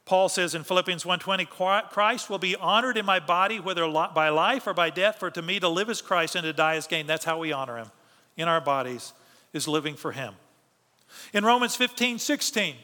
Paul 0.04 0.28
says 0.28 0.54
in 0.54 0.64
Philippians 0.64 1.04
1:20, 1.04 1.88
Christ 1.88 2.28
will 2.28 2.38
be 2.38 2.56
honored 2.56 2.98
in 2.98 3.06
my 3.06 3.20
body, 3.20 3.58
whether 3.58 3.90
by 3.90 4.28
life 4.28 4.66
or 4.66 4.74
by 4.74 4.90
death, 4.90 5.18
for 5.18 5.30
to 5.30 5.40
me 5.40 5.60
to 5.60 5.68
live 5.68 5.88
is 5.88 6.02
Christ 6.02 6.34
and 6.34 6.44
to 6.44 6.52
die 6.52 6.74
is 6.74 6.86
gain. 6.86 7.06
That's 7.06 7.24
how 7.24 7.38
we 7.38 7.52
honor 7.52 7.78
him 7.78 7.90
in 8.36 8.48
our 8.48 8.60
bodies, 8.60 9.14
is 9.54 9.66
living 9.66 9.94
for 9.94 10.12
him. 10.12 10.34
In 11.32 11.44
Romans 11.44 11.76
15, 11.76 12.18
16, 12.18 12.76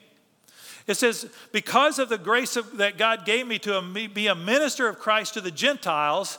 it 0.89 0.97
says, 0.97 1.31
Because 1.53 1.99
of 1.99 2.09
the 2.09 2.19
grace 2.19 2.57
of, 2.57 2.79
that 2.79 2.99
God 2.99 3.25
gave 3.25 3.47
me 3.47 3.59
to 3.61 3.81
be 4.13 4.27
a 4.27 4.35
minister 4.35 4.89
of 4.89 4.99
Christ 4.99 5.35
to 5.35 5.41
the 5.41 5.51
Gentiles, 5.51 6.39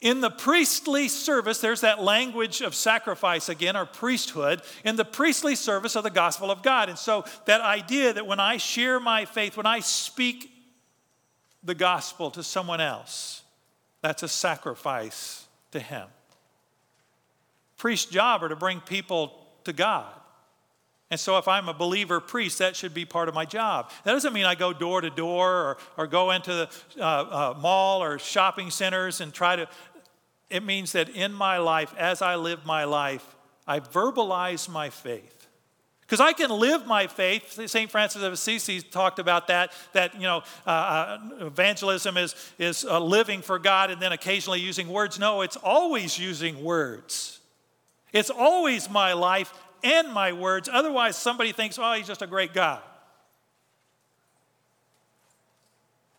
in 0.00 0.22
the 0.22 0.30
priestly 0.30 1.08
service, 1.08 1.60
there's 1.60 1.82
that 1.82 2.02
language 2.02 2.62
of 2.62 2.74
sacrifice 2.74 3.50
again, 3.50 3.76
or 3.76 3.84
priesthood, 3.84 4.62
in 4.82 4.96
the 4.96 5.04
priestly 5.04 5.54
service 5.54 5.94
of 5.94 6.02
the 6.02 6.10
gospel 6.10 6.50
of 6.50 6.62
God. 6.62 6.88
And 6.88 6.98
so, 6.98 7.26
that 7.44 7.60
idea 7.60 8.14
that 8.14 8.26
when 8.26 8.40
I 8.40 8.56
share 8.56 8.98
my 8.98 9.26
faith, 9.26 9.58
when 9.58 9.66
I 9.66 9.80
speak 9.80 10.50
the 11.62 11.74
gospel 11.74 12.30
to 12.30 12.42
someone 12.42 12.80
else, 12.80 13.42
that's 14.00 14.22
a 14.22 14.28
sacrifice 14.28 15.46
to 15.72 15.80
Him. 15.80 16.08
Priest's 17.76 18.10
job 18.10 18.42
are 18.42 18.48
to 18.48 18.56
bring 18.56 18.80
people 18.80 19.46
to 19.64 19.74
God. 19.74 20.19
And 21.10 21.18
so, 21.18 21.38
if 21.38 21.48
I'm 21.48 21.68
a 21.68 21.74
believer 21.74 22.20
priest, 22.20 22.58
that 22.58 22.76
should 22.76 22.94
be 22.94 23.04
part 23.04 23.28
of 23.28 23.34
my 23.34 23.44
job. 23.44 23.90
That 24.04 24.12
doesn't 24.12 24.32
mean 24.32 24.44
I 24.44 24.54
go 24.54 24.72
door 24.72 25.00
to 25.00 25.10
door 25.10 25.50
or, 25.50 25.78
or 25.96 26.06
go 26.06 26.30
into 26.30 26.52
the 26.52 26.70
uh, 27.00 27.04
uh, 27.04 27.58
mall 27.60 28.00
or 28.00 28.20
shopping 28.20 28.70
centers 28.70 29.20
and 29.20 29.34
try 29.34 29.56
to 29.56 29.68
it 30.50 30.64
means 30.64 30.92
that 30.92 31.08
in 31.08 31.32
my 31.32 31.58
life, 31.58 31.94
as 31.96 32.20
I 32.20 32.34
live 32.34 32.66
my 32.66 32.84
life, 32.84 33.24
I 33.66 33.78
verbalize 33.80 34.68
my 34.68 34.90
faith. 34.90 35.46
Because 36.00 36.20
I 36.20 36.32
can 36.32 36.50
live 36.50 36.88
my 36.88 37.06
faith. 37.06 37.70
St. 37.70 37.88
Francis 37.88 38.24
of 38.24 38.32
Assisi 38.32 38.80
talked 38.80 39.20
about 39.20 39.46
that, 39.46 39.72
that, 39.92 40.16
you 40.16 40.22
know, 40.22 40.42
uh, 40.66 40.70
uh, 40.70 41.46
evangelism 41.46 42.16
is, 42.16 42.34
is 42.58 42.84
uh, 42.84 42.98
living 42.98 43.42
for 43.42 43.60
God 43.60 43.92
and 43.92 44.02
then 44.02 44.10
occasionally 44.10 44.58
using 44.58 44.88
words. 44.88 45.20
No, 45.20 45.42
it's 45.42 45.56
always 45.56 46.18
using 46.18 46.64
words. 46.64 47.38
It's 48.12 48.28
always 48.28 48.90
my 48.90 49.12
life 49.12 49.54
and 49.82 50.12
my 50.12 50.32
words. 50.32 50.68
Otherwise, 50.72 51.16
somebody 51.16 51.52
thinks, 51.52 51.78
oh, 51.78 51.92
he's 51.92 52.06
just 52.06 52.22
a 52.22 52.26
great 52.26 52.52
guy. 52.52 52.80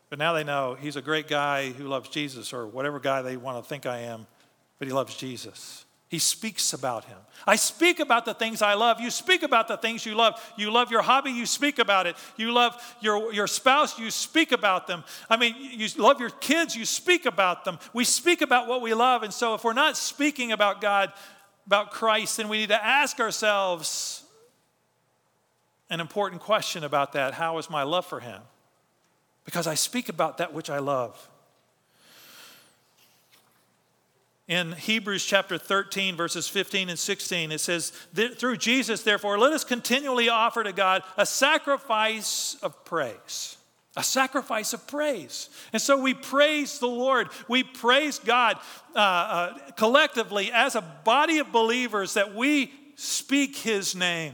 But 0.09 0.19
now 0.19 0.33
they 0.33 0.43
know 0.43 0.75
he's 0.79 0.97
a 0.97 1.01
great 1.01 1.27
guy 1.27 1.71
who 1.71 1.85
loves 1.85 2.09
Jesus, 2.09 2.51
or 2.51 2.67
whatever 2.67 2.99
guy 2.99 3.21
they 3.21 3.37
want 3.37 3.63
to 3.63 3.67
think 3.67 3.85
I 3.85 3.99
am, 3.99 4.27
but 4.77 4.87
he 4.87 4.93
loves 4.93 5.15
Jesus. 5.15 5.85
He 6.09 6.19
speaks 6.19 6.73
about 6.73 7.05
him. 7.05 7.17
I 7.47 7.55
speak 7.55 8.01
about 8.01 8.25
the 8.25 8.33
things 8.33 8.61
I 8.61 8.73
love. 8.73 8.99
You 8.99 9.09
speak 9.09 9.43
about 9.43 9.69
the 9.69 9.77
things 9.77 10.05
you 10.05 10.13
love. 10.13 10.43
You 10.57 10.69
love 10.69 10.91
your 10.91 11.01
hobby, 11.01 11.31
you 11.31 11.45
speak 11.45 11.79
about 11.79 12.05
it. 12.05 12.17
You 12.35 12.51
love 12.51 12.75
your, 12.99 13.31
your 13.31 13.47
spouse, 13.47 13.97
you 13.97 14.11
speak 14.11 14.51
about 14.51 14.87
them. 14.87 15.05
I 15.29 15.37
mean, 15.37 15.55
you 15.57 15.87
love 15.97 16.19
your 16.19 16.29
kids, 16.29 16.75
you 16.75 16.83
speak 16.83 17.25
about 17.25 17.63
them. 17.63 17.79
We 17.93 18.03
speak 18.03 18.41
about 18.41 18.67
what 18.67 18.81
we 18.81 18.93
love. 18.93 19.23
And 19.23 19.33
so 19.33 19.53
if 19.53 19.63
we're 19.63 19.71
not 19.71 19.95
speaking 19.95 20.51
about 20.51 20.81
God, 20.81 21.13
about 21.71 21.91
Christ, 21.91 22.37
then 22.37 22.49
we 22.49 22.57
need 22.57 22.69
to 22.69 22.85
ask 22.85 23.19
ourselves 23.19 24.23
an 25.89 25.99
important 25.99 26.41
question 26.41 26.83
about 26.83 27.13
that 27.13 27.33
How 27.33 27.57
is 27.57 27.69
my 27.69 27.83
love 27.83 28.05
for 28.05 28.19
him? 28.19 28.41
because 29.45 29.67
I 29.67 29.75
speak 29.75 30.09
about 30.09 30.37
that 30.37 30.53
which 30.53 30.69
I 30.69 30.79
love. 30.79 31.29
In 34.47 34.73
Hebrews 34.73 35.25
chapter 35.25 35.57
13, 35.57 36.15
verses 36.15 36.47
15 36.47 36.89
and 36.89 36.99
16, 36.99 37.51
it 37.51 37.59
says, 37.59 37.91
Through 38.37 38.57
Jesus, 38.57 39.03
therefore, 39.03 39.39
let 39.39 39.53
us 39.53 39.63
continually 39.63 40.29
offer 40.29 40.63
to 40.63 40.73
God 40.73 41.03
a 41.15 41.25
sacrifice 41.25 42.57
of 42.61 42.83
praise. 42.83 43.57
A 43.97 44.03
sacrifice 44.03 44.71
of 44.73 44.87
praise. 44.87 45.49
And 45.73 45.81
so 45.81 46.01
we 46.01 46.13
praise 46.13 46.79
the 46.79 46.87
Lord. 46.87 47.27
We 47.49 47.63
praise 47.63 48.19
God 48.19 48.57
uh, 48.95 48.99
uh, 48.99 49.71
collectively 49.71 50.49
as 50.51 50.75
a 50.75 50.81
body 50.81 51.39
of 51.39 51.51
believers 51.51 52.13
that 52.13 52.33
we 52.33 52.71
speak 52.95 53.57
His 53.57 53.93
name. 53.93 54.33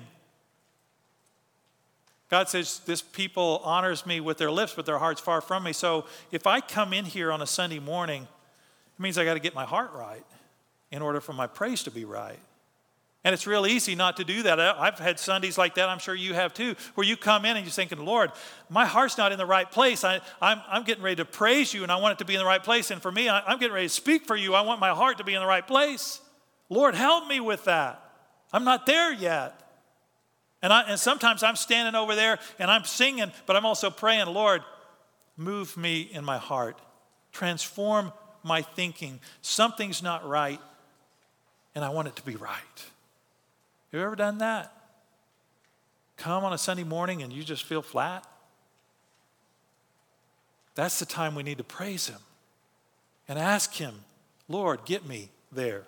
God 2.29 2.49
says, 2.49 2.81
This 2.85 3.01
people 3.01 3.61
honors 3.63 4.05
me 4.05 4.19
with 4.19 4.37
their 4.37 4.51
lips, 4.51 4.73
but 4.75 4.85
their 4.85 4.99
heart's 4.99 5.21
far 5.21 5.41
from 5.41 5.63
me. 5.63 5.73
So 5.73 6.05
if 6.31 6.45
I 6.45 6.61
come 6.61 6.93
in 6.93 7.05
here 7.05 7.31
on 7.31 7.41
a 7.41 7.47
Sunday 7.47 7.79
morning, 7.79 8.23
it 8.23 9.01
means 9.01 9.17
I 9.17 9.25
got 9.25 9.35
to 9.35 9.39
get 9.39 9.55
my 9.55 9.65
heart 9.65 9.91
right 9.93 10.25
in 10.91 11.01
order 11.01 11.19
for 11.19 11.33
my 11.33 11.47
praise 11.47 11.83
to 11.83 11.91
be 11.91 12.05
right. 12.05 12.39
And 13.27 13.33
it's 13.33 13.45
real 13.45 13.67
easy 13.67 13.93
not 13.93 14.15
to 14.17 14.23
do 14.23 14.43
that. 14.43 14.57
I've 14.57 14.99
had 14.99 15.19
Sundays 15.19 15.57
like 15.57 15.75
that, 15.75 15.89
I'm 15.89 15.99
sure 15.99 16.15
you 16.15 16.33
have 16.33 16.53
too, 16.53 16.77
where 16.95 17.05
you 17.05 17.17
come 17.17 17.43
in 17.43 17.57
and 17.57 17.65
you're 17.65 17.73
thinking, 17.73 17.99
Lord, 18.05 18.31
my 18.69 18.85
heart's 18.85 19.17
not 19.17 19.33
in 19.33 19.37
the 19.37 19.45
right 19.45 19.69
place. 19.69 20.05
I, 20.05 20.21
am 20.41 20.83
getting 20.85 21.03
ready 21.03 21.17
to 21.17 21.25
praise 21.25 21.73
you 21.73 21.83
and 21.83 21.91
I 21.91 21.97
want 21.97 22.13
it 22.13 22.19
to 22.19 22.25
be 22.25 22.35
in 22.35 22.39
the 22.39 22.45
right 22.45 22.63
place. 22.63 22.89
And 22.89 23.01
for 23.01 23.11
me, 23.11 23.27
I, 23.27 23.41
I'm 23.41 23.59
getting 23.59 23.73
ready 23.73 23.87
to 23.87 23.93
speak 23.93 24.27
for 24.27 24.37
you. 24.37 24.53
I 24.53 24.61
want 24.61 24.79
my 24.79 24.91
heart 24.91 25.17
to 25.17 25.25
be 25.25 25.33
in 25.33 25.41
the 25.41 25.45
right 25.45 25.67
place. 25.67 26.21
Lord, 26.69 26.95
help 26.95 27.27
me 27.27 27.41
with 27.41 27.65
that. 27.65 28.01
I'm 28.53 28.63
not 28.63 28.85
there 28.85 29.11
yet. 29.11 29.59
And, 30.61 30.71
I, 30.71 30.83
and 30.83 30.97
sometimes 30.97 31.43
I'm 31.43 31.57
standing 31.57 31.99
over 31.99 32.15
there 32.15 32.39
and 32.59 32.71
I'm 32.71 32.85
singing, 32.85 33.33
but 33.45 33.57
I'm 33.57 33.65
also 33.65 33.89
praying, 33.89 34.27
Lord, 34.27 34.61
move 35.35 35.75
me 35.75 35.99
in 35.99 36.23
my 36.23 36.37
heart, 36.37 36.79
transform 37.33 38.13
my 38.41 38.61
thinking. 38.61 39.19
Something's 39.41 40.01
not 40.01 40.25
right, 40.25 40.61
and 41.75 41.83
I 41.83 41.89
want 41.89 42.07
it 42.07 42.15
to 42.15 42.23
be 42.23 42.37
right. 42.37 42.85
You 43.97 44.03
ever 44.03 44.15
done 44.15 44.37
that? 44.37 44.71
Come 46.17 46.43
on 46.43 46.53
a 46.53 46.57
Sunday 46.59 46.83
morning 46.83 47.23
and 47.23 47.33
you 47.33 47.43
just 47.43 47.63
feel 47.63 47.81
flat? 47.81 48.27
That's 50.75 50.99
the 50.99 51.05
time 51.07 51.33
we 51.33 51.41
need 51.41 51.57
to 51.57 51.63
praise 51.63 52.07
Him 52.07 52.19
and 53.27 53.39
ask 53.39 53.73
Him, 53.73 54.01
Lord, 54.47 54.85
get 54.85 55.07
me 55.07 55.29
there. 55.51 55.85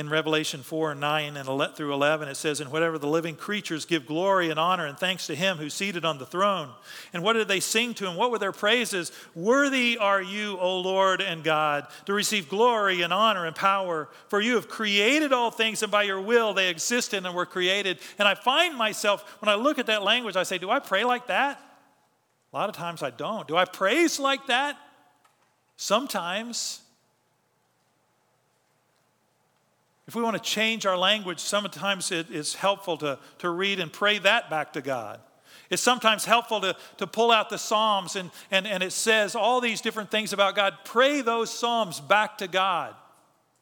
In 0.00 0.08
Revelation 0.08 0.62
4 0.62 0.92
and 0.92 1.00
9 1.00 1.36
and 1.36 1.76
through 1.76 1.92
11, 1.92 2.28
it 2.28 2.34
says, 2.34 2.60
And 2.60 2.72
whatever 2.72 2.98
the 2.98 3.06
living 3.06 3.36
creatures 3.36 3.84
give 3.84 4.06
glory 4.06 4.48
and 4.48 4.58
honor 4.58 4.86
and 4.86 4.98
thanks 4.98 5.26
to 5.26 5.34
him 5.34 5.58
who's 5.58 5.74
seated 5.74 6.06
on 6.06 6.16
the 6.16 6.24
throne. 6.24 6.70
And 7.12 7.22
what 7.22 7.34
did 7.34 7.48
they 7.48 7.60
sing 7.60 7.92
to 7.94 8.08
him? 8.08 8.16
What 8.16 8.30
were 8.30 8.38
their 8.38 8.50
praises? 8.50 9.12
Worthy 9.34 9.98
are 9.98 10.22
you, 10.22 10.58
O 10.58 10.80
Lord 10.80 11.20
and 11.20 11.44
God, 11.44 11.86
to 12.06 12.14
receive 12.14 12.48
glory 12.48 13.02
and 13.02 13.12
honor 13.12 13.44
and 13.44 13.54
power. 13.54 14.08
For 14.28 14.40
you 14.40 14.54
have 14.54 14.68
created 14.68 15.34
all 15.34 15.50
things, 15.50 15.82
and 15.82 15.92
by 15.92 16.04
your 16.04 16.20
will 16.20 16.54
they 16.54 16.70
existed 16.70 17.24
and 17.24 17.34
were 17.34 17.46
created. 17.46 17.98
And 18.18 18.26
I 18.26 18.34
find 18.34 18.74
myself, 18.74 19.22
when 19.40 19.50
I 19.50 19.54
look 19.54 19.78
at 19.78 19.86
that 19.86 20.02
language, 20.02 20.34
I 20.34 20.44
say, 20.44 20.56
Do 20.56 20.70
I 20.70 20.78
pray 20.78 21.04
like 21.04 21.26
that? 21.26 21.60
A 22.52 22.56
lot 22.56 22.70
of 22.70 22.74
times 22.74 23.02
I 23.02 23.10
don't. 23.10 23.46
Do 23.46 23.56
I 23.56 23.66
praise 23.66 24.18
like 24.18 24.46
that? 24.46 24.78
Sometimes. 25.76 26.80
If 30.10 30.16
we 30.16 30.24
want 30.24 30.36
to 30.36 30.42
change 30.42 30.86
our 30.86 30.98
language, 30.98 31.38
sometimes 31.38 32.10
it 32.10 32.32
is 32.32 32.56
helpful 32.56 32.96
to, 32.96 33.16
to 33.38 33.48
read 33.48 33.78
and 33.78 33.92
pray 33.92 34.18
that 34.18 34.50
back 34.50 34.72
to 34.72 34.80
God. 34.80 35.20
It's 35.70 35.82
sometimes 35.82 36.24
helpful 36.24 36.60
to, 36.62 36.74
to 36.96 37.06
pull 37.06 37.30
out 37.30 37.48
the 37.48 37.58
Psalms 37.58 38.16
and, 38.16 38.32
and, 38.50 38.66
and 38.66 38.82
it 38.82 38.90
says 38.90 39.36
all 39.36 39.60
these 39.60 39.80
different 39.80 40.10
things 40.10 40.32
about 40.32 40.56
God. 40.56 40.74
Pray 40.84 41.20
those 41.20 41.56
Psalms 41.56 42.00
back 42.00 42.38
to 42.38 42.48
God. 42.48 42.96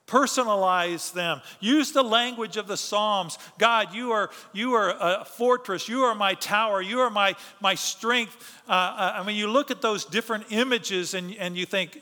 Personalize 0.06 1.12
them. 1.12 1.42
Use 1.60 1.92
the 1.92 2.02
language 2.02 2.56
of 2.56 2.66
the 2.66 2.78
Psalms. 2.78 3.38
God, 3.58 3.92
you 3.92 4.12
are, 4.12 4.30
you 4.54 4.72
are 4.72 4.96
a 4.98 5.26
fortress. 5.26 5.86
You 5.86 6.04
are 6.04 6.14
my 6.14 6.32
tower. 6.32 6.80
You 6.80 7.00
are 7.00 7.10
my, 7.10 7.36
my 7.60 7.74
strength. 7.74 8.58
Uh, 8.66 8.72
uh 8.72 9.12
I 9.16 9.22
mean, 9.22 9.36
you 9.36 9.50
look 9.50 9.70
at 9.70 9.82
those 9.82 10.06
different 10.06 10.46
images 10.48 11.12
and, 11.12 11.36
and 11.36 11.58
you 11.58 11.66
think, 11.66 12.00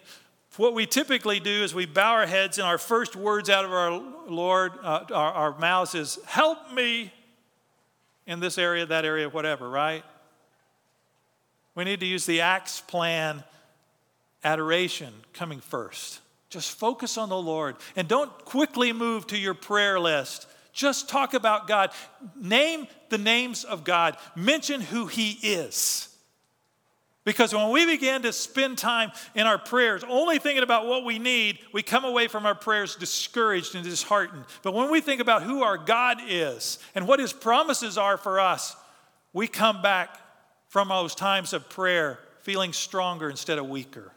what 0.59 0.75
we 0.75 0.87
typically 0.87 1.41
do 1.41 1.65
is 1.65 1.75
we 1.75 1.87
bow 1.87 2.13
our 2.13 2.27
heads, 2.27 2.59
and 2.59 2.67
our 2.67 2.79
first 2.79 3.17
words 3.17 3.51
out 3.51 3.65
of 3.65 3.73
our 3.73 3.91
Lord, 4.29 4.73
uh, 4.83 5.05
our, 5.13 5.33
our 5.33 5.59
mouths 5.59 5.95
is, 5.95 6.19
Help 6.27 6.73
me 6.73 7.13
in 8.27 8.41
this 8.41 8.59
area, 8.59 8.87
that 8.87 9.05
area, 9.05 9.29
whatever, 9.29 9.69
right? 9.69 10.05
We 11.75 11.85
need 11.85 12.01
to 12.01 12.07
use 12.07 12.27
the 12.27 12.41
ACTS 12.41 12.81
plan 12.83 13.45
adoration 14.43 15.13
coming 15.33 15.61
first. 15.61 16.21
Just 16.49 16.71
focus 16.79 17.19
on 17.19 17.29
the 17.29 17.37
Lord 17.37 17.77
and 17.97 18.09
don't 18.09 18.33
quickly 18.45 18.93
move 18.93 19.27
to 19.29 19.39
your 19.39 19.55
prayer 19.55 20.01
list. 20.01 20.47
Just 20.73 21.09
talk 21.09 21.35
about 21.35 21.69
God. 21.69 21.91
Name 22.35 22.87
the 23.09 23.19
names 23.19 23.65
of 23.65 23.85
God, 23.85 24.17
mention 24.35 24.81
who 24.81 25.07
He 25.07 25.33
is. 25.43 26.09
Because 27.27 27.53
when 27.53 27.71
we 27.71 27.85
begin 27.85 28.23
to 28.23 28.33
spend 28.33 28.79
time 28.79 29.11
in 29.35 29.49
our 29.49 29.59
prayers 29.59 30.05
only 30.09 30.39
thinking 30.39 30.63
about 30.63 30.87
what 30.87 31.05
we 31.05 31.19
need, 31.19 31.59
we 31.73 31.83
come 31.83 32.05
away 32.05 32.29
from 32.29 32.47
our 32.47 32.55
prayers 32.55 32.95
discouraged 32.95 33.75
and 33.75 33.83
disheartened. 33.83 34.45
But 34.63 34.75
when 34.75 34.93
we 34.93 35.01
think 35.01 35.21
about 35.21 35.43
who 35.43 35.65
our 35.65 35.77
God 35.77 36.19
is 36.29 36.79
and 36.95 37.09
what 37.09 37.19
His 37.19 37.33
promises 37.33 37.99
are 37.99 38.17
for 38.17 38.39
us, 38.39 38.77
we 39.33 39.49
come 39.49 39.83
back 39.83 40.17
from 40.69 40.87
those 40.89 41.17
times 41.17 41.53
of 41.53 41.69
prayer 41.69 42.21
feeling 42.43 42.73
stronger 42.73 43.29
instead 43.29 43.59
of 43.59 43.69
weaker. 43.69 44.13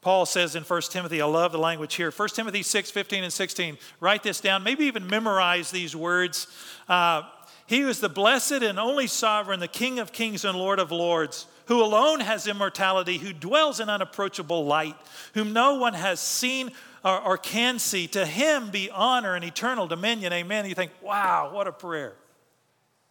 Paul 0.00 0.26
says 0.26 0.54
in 0.54 0.62
1 0.62 0.82
Timothy, 0.90 1.20
I 1.20 1.26
love 1.26 1.50
the 1.50 1.58
language 1.58 1.96
here. 1.96 2.12
1 2.12 2.28
Timothy 2.28 2.62
6, 2.62 2.92
15 2.92 3.24
and 3.24 3.32
16. 3.32 3.78
Write 3.98 4.22
this 4.22 4.40
down. 4.40 4.62
Maybe 4.62 4.84
even 4.84 5.08
memorize 5.08 5.72
these 5.72 5.96
words. 5.96 6.46
Uh, 6.88 7.22
he 7.72 7.80
who 7.80 7.88
is 7.88 8.00
the 8.00 8.08
blessed 8.10 8.52
and 8.62 8.78
only 8.78 9.06
sovereign, 9.06 9.58
the 9.58 9.66
King 9.66 9.98
of 9.98 10.12
kings 10.12 10.44
and 10.44 10.58
Lord 10.58 10.78
of 10.78 10.92
lords, 10.92 11.46
who 11.68 11.82
alone 11.82 12.20
has 12.20 12.46
immortality, 12.46 13.16
who 13.16 13.32
dwells 13.32 13.80
in 13.80 13.88
unapproachable 13.88 14.66
light, 14.66 14.94
whom 15.32 15.54
no 15.54 15.76
one 15.76 15.94
has 15.94 16.20
seen 16.20 16.72
or, 17.02 17.18
or 17.18 17.38
can 17.38 17.78
see. 17.78 18.06
To 18.08 18.26
him 18.26 18.68
be 18.68 18.90
honor 18.90 19.34
and 19.34 19.42
eternal 19.42 19.86
dominion. 19.86 20.34
Amen. 20.34 20.66
You 20.66 20.74
think, 20.74 20.92
wow, 21.00 21.48
what 21.50 21.66
a 21.66 21.72
prayer. 21.72 22.12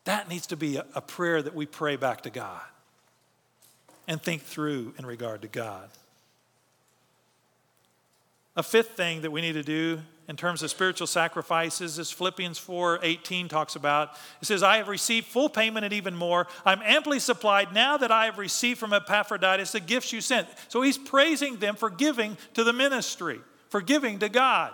That 0.03 0.29
needs 0.29 0.45
to 0.47 0.55
be 0.55 0.77
a, 0.77 0.85
a 0.93 1.01
prayer 1.01 1.41
that 1.41 1.55
we 1.55 1.65
pray 1.65 1.95
back 1.95 2.21
to 2.21 2.29
God 2.29 2.61
and 4.07 4.21
think 4.21 4.43
through 4.43 4.93
in 4.99 5.07
regard 5.07 5.41
to 5.41 5.47
God. 5.47 5.89
A 8.55 8.61
fifth 8.61 8.91
thing 8.91 9.21
that 9.21 9.31
we 9.31 9.41
need 9.41 9.53
to 9.53 9.63
do 9.63 10.01
in 10.31 10.37
terms 10.37 10.63
of 10.63 10.69
spiritual 10.69 11.07
sacrifices 11.07 11.99
as 11.99 12.09
Philippians 12.09 12.57
4 12.57 12.99
18 13.03 13.49
talks 13.49 13.75
about. 13.75 14.13
It 14.41 14.45
says, 14.45 14.63
I 14.63 14.77
have 14.77 14.87
received 14.87 15.27
full 15.27 15.49
payment 15.49 15.83
and 15.83 15.93
even 15.93 16.15
more. 16.15 16.47
I'm 16.65 16.81
amply 16.85 17.19
supplied 17.19 17.73
now 17.73 17.97
that 17.97 18.13
I 18.13 18.25
have 18.25 18.37
received 18.37 18.79
from 18.79 18.93
Epaphroditus 18.93 19.73
the 19.73 19.81
gifts 19.81 20.13
you 20.13 20.21
sent. 20.21 20.47
So 20.69 20.83
he's 20.83 20.97
praising 20.97 21.57
them 21.57 21.75
for 21.75 21.89
giving 21.89 22.37
to 22.53 22.63
the 22.63 22.71
ministry, 22.71 23.41
for 23.67 23.81
giving 23.81 24.19
to 24.19 24.29
God. 24.29 24.71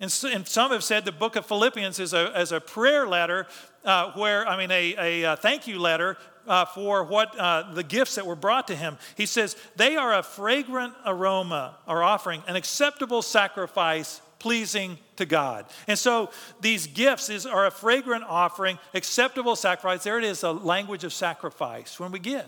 And, 0.00 0.10
some 0.10 0.72
have 0.72 0.82
said 0.82 1.04
the 1.04 1.12
book 1.12 1.36
of 1.36 1.46
Philippians 1.46 2.00
is 2.00 2.12
a, 2.12 2.40
is 2.40 2.50
a 2.50 2.60
prayer 2.60 3.06
letter 3.06 3.46
uh, 3.84 4.10
where, 4.14 4.44
I 4.44 4.56
mean, 4.58 4.72
a, 4.72 4.94
a, 4.98 5.32
a 5.34 5.36
thank 5.36 5.68
you 5.68 5.78
letter 5.78 6.16
uh, 6.48 6.64
for 6.64 7.04
what 7.04 7.38
uh, 7.38 7.74
the 7.74 7.84
gifts 7.84 8.16
that 8.16 8.26
were 8.26 8.34
brought 8.34 8.66
to 8.68 8.74
him. 8.74 8.98
He 9.16 9.26
says, 9.26 9.56
They 9.76 9.96
are 9.96 10.14
a 10.14 10.24
fragrant 10.24 10.94
aroma 11.06 11.76
or 11.86 12.02
offering, 12.02 12.42
an 12.48 12.56
acceptable 12.56 13.22
sacrifice 13.22 14.20
pleasing 14.38 14.98
to 15.16 15.26
God. 15.26 15.66
And 15.86 15.98
so 15.98 16.30
these 16.60 16.86
gifts 16.86 17.28
is, 17.28 17.46
are 17.46 17.66
a 17.66 17.70
fragrant 17.70 18.24
offering, 18.24 18.78
acceptable 18.94 19.56
sacrifice. 19.56 20.04
There 20.04 20.18
it 20.18 20.24
is, 20.24 20.42
a 20.42 20.52
language 20.52 21.04
of 21.04 21.12
sacrifice 21.12 21.98
when 21.98 22.12
we 22.12 22.18
give. 22.18 22.46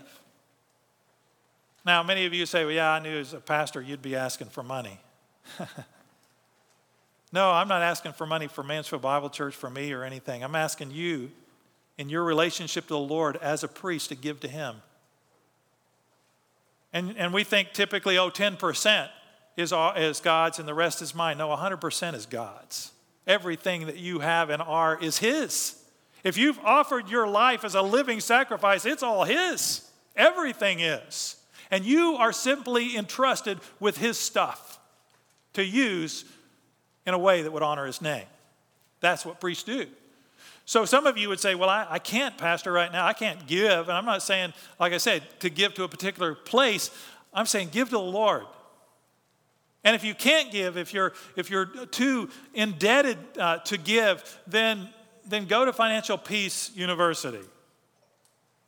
Now, 1.84 2.02
many 2.02 2.26
of 2.26 2.34
you 2.34 2.46
say, 2.46 2.64
well, 2.64 2.74
yeah, 2.74 2.90
I 2.90 2.98
knew 3.00 3.18
as 3.18 3.32
a 3.32 3.40
pastor 3.40 3.80
you'd 3.80 4.02
be 4.02 4.14
asking 4.14 4.48
for 4.48 4.62
money. 4.62 5.00
no, 7.32 7.50
I'm 7.50 7.68
not 7.68 7.82
asking 7.82 8.12
for 8.12 8.26
money 8.26 8.46
for 8.46 8.62
Mansfield 8.62 9.02
Bible 9.02 9.30
Church, 9.30 9.54
for 9.54 9.70
me, 9.70 9.92
or 9.92 10.04
anything. 10.04 10.44
I'm 10.44 10.54
asking 10.54 10.90
you, 10.90 11.30
in 11.96 12.08
your 12.08 12.24
relationship 12.24 12.84
to 12.84 12.94
the 12.94 12.98
Lord 12.98 13.36
as 13.38 13.64
a 13.64 13.68
priest, 13.68 14.10
to 14.10 14.14
give 14.14 14.40
to 14.40 14.48
Him. 14.48 14.76
And, 16.92 17.16
and 17.16 17.32
we 17.32 17.44
think 17.44 17.72
typically, 17.72 18.18
oh, 18.18 18.30
10% 18.30 19.08
is, 19.60 19.72
is 19.96 20.20
God's 20.20 20.58
and 20.58 20.66
the 20.66 20.74
rest 20.74 21.02
is 21.02 21.14
mine. 21.14 21.38
No, 21.38 21.48
100% 21.48 22.14
is 22.14 22.26
God's. 22.26 22.92
Everything 23.26 23.86
that 23.86 23.96
you 23.96 24.20
have 24.20 24.50
and 24.50 24.60
are 24.62 25.00
is 25.00 25.18
His. 25.18 25.80
If 26.24 26.36
you've 26.36 26.58
offered 26.60 27.08
your 27.08 27.28
life 27.28 27.64
as 27.64 27.74
a 27.74 27.82
living 27.82 28.20
sacrifice, 28.20 28.84
it's 28.84 29.02
all 29.02 29.24
His. 29.24 29.88
Everything 30.16 30.80
is. 30.80 31.36
And 31.70 31.84
you 31.84 32.16
are 32.16 32.32
simply 32.32 32.96
entrusted 32.96 33.58
with 33.78 33.98
His 33.98 34.18
stuff 34.18 34.78
to 35.52 35.64
use 35.64 36.24
in 37.06 37.14
a 37.14 37.18
way 37.18 37.42
that 37.42 37.52
would 37.52 37.62
honor 37.62 37.86
His 37.86 38.02
name. 38.02 38.26
That's 39.00 39.24
what 39.24 39.40
priests 39.40 39.64
do. 39.64 39.86
So 40.66 40.84
some 40.84 41.06
of 41.06 41.16
you 41.18 41.28
would 41.28 41.40
say, 41.40 41.54
Well, 41.54 41.68
I, 41.68 41.86
I, 41.90 41.98
can't, 41.98 42.36
Pastor, 42.36 42.72
right 42.72 42.92
now. 42.92 43.06
I 43.06 43.12
can't 43.12 43.46
give. 43.46 43.88
And 43.88 43.92
I'm 43.92 44.04
not 44.04 44.22
saying, 44.22 44.52
like 44.78 44.92
I 44.92 44.98
said, 44.98 45.22
to 45.40 45.50
give 45.50 45.74
to 45.74 45.84
a 45.84 45.88
particular 45.88 46.34
place. 46.34 46.90
I'm 47.32 47.46
saying 47.46 47.70
give 47.72 47.88
to 47.88 47.96
the 47.96 48.00
Lord. 48.00 48.44
And 49.82 49.96
if 49.96 50.04
you 50.04 50.14
can't 50.14 50.50
give, 50.52 50.76
if 50.76 50.92
you're, 50.92 51.12
if 51.36 51.50
you're 51.50 51.66
too 51.66 52.28
indebted 52.54 53.18
uh, 53.38 53.58
to 53.58 53.78
give, 53.78 54.38
then, 54.46 54.88
then 55.26 55.46
go 55.46 55.64
to 55.64 55.72
Financial 55.72 56.18
Peace 56.18 56.70
University. 56.74 57.40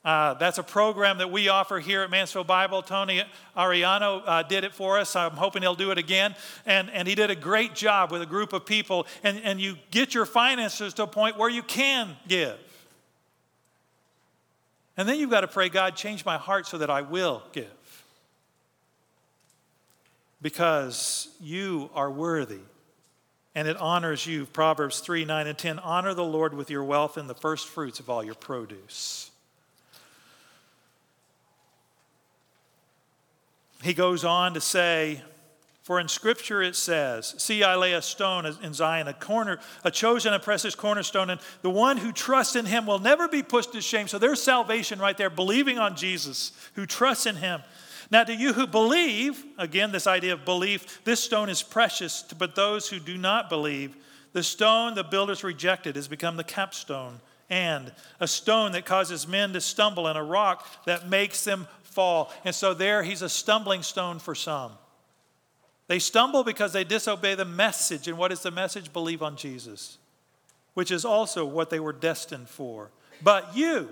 Uh, 0.05 0.35
that's 0.35 0.59
a 0.59 0.63
program 0.65 1.19
that 1.19 1.31
we 1.31 1.49
offer 1.49 1.79
here 1.79 2.03
at 2.03 2.11
Mansfield 2.11 2.47
Bible. 2.47 2.83
Tony 2.83 3.23
Ariano 3.57 4.23
uh, 4.27 4.43
did 4.43 4.65
it 4.65 4.75
for 4.75 4.99
us. 4.99 5.15
I'm 5.15 5.33
hoping 5.33 5.63
he'll 5.63 5.77
do 5.77 5.93
it 5.93 5.99
again. 5.99 6.35
And, 6.67 6.91
and 6.91 7.07
he 7.07 7.15
did 7.15 7.31
a 7.31 7.37
great 7.37 7.75
job 7.75 8.11
with 8.11 8.21
a 8.21 8.27
group 8.27 8.53
of 8.53 8.67
people. 8.67 9.07
And, 9.23 9.39
and 9.45 9.61
you 9.61 9.77
get 9.93 10.13
your 10.13 10.27
finances 10.27 10.95
to 10.95 11.05
a 11.05 11.07
point 11.07 11.39
where 11.39 11.51
you 11.51 11.63
can 11.63 12.17
give. 12.27 12.59
And 14.97 15.09
then 15.09 15.21
you've 15.21 15.31
got 15.31 15.43
to 15.43 15.49
pray, 15.49 15.69
God, 15.69 15.95
change 15.95 16.25
my 16.25 16.37
heart 16.37 16.67
so 16.67 16.79
that 16.79 16.91
I 16.91 17.03
will 17.03 17.43
give 17.53 17.71
because 20.43 21.29
you 21.41 21.89
are 21.95 22.11
worthy 22.11 22.61
and 23.55 23.69
it 23.69 23.77
honors 23.77 24.27
you. 24.27 24.47
Proverbs 24.47 25.01
3 25.01 25.25
9 25.25 25.47
and 25.47 25.57
10 25.57 25.79
honor 25.79 26.15
the 26.15 26.25
Lord 26.25 26.55
with 26.55 26.71
your 26.71 26.85
wealth 26.85 27.17
and 27.17 27.31
the 27.31 27.35
first 27.35 27.69
fruits 27.69 28.01
of 28.01 28.11
all 28.11 28.23
your 28.23 28.35
produce. 28.35 29.31
He 33.83 33.95
goes 33.95 34.25
on 34.25 34.55
to 34.55 34.61
say, 34.61 35.23
for 35.83 35.99
in 35.99 36.07
Scripture 36.07 36.63
it 36.63 36.77
says, 36.77 37.35
See, 37.39 37.65
I 37.65 37.75
lay 37.75 37.95
a 37.95 38.03
stone 38.03 38.47
in 38.47 38.73
Zion, 38.73 39.09
a 39.09 39.13
corner, 39.13 39.59
a 39.83 39.91
chosen 39.91 40.33
and 40.33 40.43
precious 40.43 40.77
cornerstone, 40.77 41.29
and 41.31 41.41
the 41.63 41.71
one 41.71 41.97
who 41.97 42.13
trusts 42.13 42.55
in 42.55 42.67
him 42.67 42.87
will 42.87 43.01
never 43.01 43.27
be 43.27 43.43
pushed 43.43 43.73
to 43.73 43.81
shame. 43.81 44.07
So 44.07 44.19
there's 44.19 44.41
salvation 44.41 45.01
right 45.01 45.19
there, 45.19 45.31
believing 45.31 45.79
on 45.79 45.97
Jesus, 45.97 46.53
who 46.75 46.87
trusts 46.87 47.27
in 47.27 47.35
him. 47.35 47.63
Now, 48.13 48.25
to 48.25 48.35
you 48.35 48.53
who 48.53 48.67
believe, 48.67 49.43
again, 49.57 49.91
this 49.91 50.07
idea 50.07 50.35
of 50.35 50.45
belief, 50.45 51.03
this 51.03 51.19
stone 51.19 51.49
is 51.49 51.63
precious, 51.63 52.23
but 52.37 52.55
those 52.55 52.91
who 52.91 53.01
do 53.01 53.17
not 53.17 53.49
believe, 53.49 53.97
the 54.35 54.43
stone 54.43 54.95
the 54.95 55.03
builders 55.03 55.43
rejected 55.43 55.97
has 55.97 56.09
become 56.09 56.37
the 56.37 56.45
capstone 56.45 57.23
and 57.49 57.91
a 58.21 58.29
stone 58.29 58.73
that 58.73 58.85
causes 58.85 59.27
men 59.27 59.55
to 59.55 59.63
stumble 59.63 60.07
and 60.07 60.19
a 60.19 60.23
rock 60.23 60.85
that 60.85 61.09
makes 61.09 61.43
them 61.45 61.67
fall. 61.85 62.31
And 62.45 62.55
so, 62.55 62.75
there 62.75 63.03
he's 63.03 63.23
a 63.23 63.31
stumbling 63.31 63.83
stone 63.83 64.19
for 64.19 64.35
some. 64.35 64.73
They 65.87 65.99
stumble 65.99 66.45
because 66.45 66.75
they 66.75 66.85
disobey 66.85 67.35
the 67.35 67.47
message. 67.47 68.09
And 68.09 68.19
what 68.19 68.31
is 68.31 68.41
the 68.41 68.51
message? 68.51 68.93
Believe 68.93 69.23
on 69.23 69.37
Jesus, 69.37 69.97
which 70.75 70.91
is 70.91 71.07
also 71.07 71.47
what 71.47 71.71
they 71.71 71.81
were 71.81 71.95
destined 71.95 72.51
for. 72.51 72.91
But 73.23 73.57
you, 73.57 73.89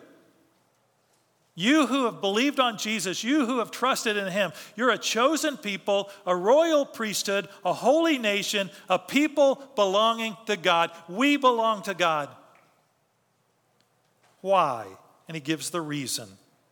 you 1.60 1.86
who 1.86 2.06
have 2.06 2.22
believed 2.22 2.58
on 2.58 2.78
Jesus, 2.78 3.22
you 3.22 3.44
who 3.44 3.58
have 3.58 3.70
trusted 3.70 4.16
in 4.16 4.28
him, 4.28 4.52
you're 4.76 4.90
a 4.90 4.98
chosen 4.98 5.58
people, 5.58 6.08
a 6.24 6.34
royal 6.34 6.86
priesthood, 6.86 7.48
a 7.64 7.72
holy 7.74 8.16
nation, 8.16 8.70
a 8.88 8.98
people 8.98 9.62
belonging 9.76 10.36
to 10.46 10.56
God. 10.56 10.90
We 11.06 11.36
belong 11.36 11.82
to 11.82 11.92
God. 11.92 12.30
Why? 14.40 14.86
And 15.28 15.34
he 15.34 15.40
gives 15.40 15.68
the 15.68 15.82
reason 15.82 16.28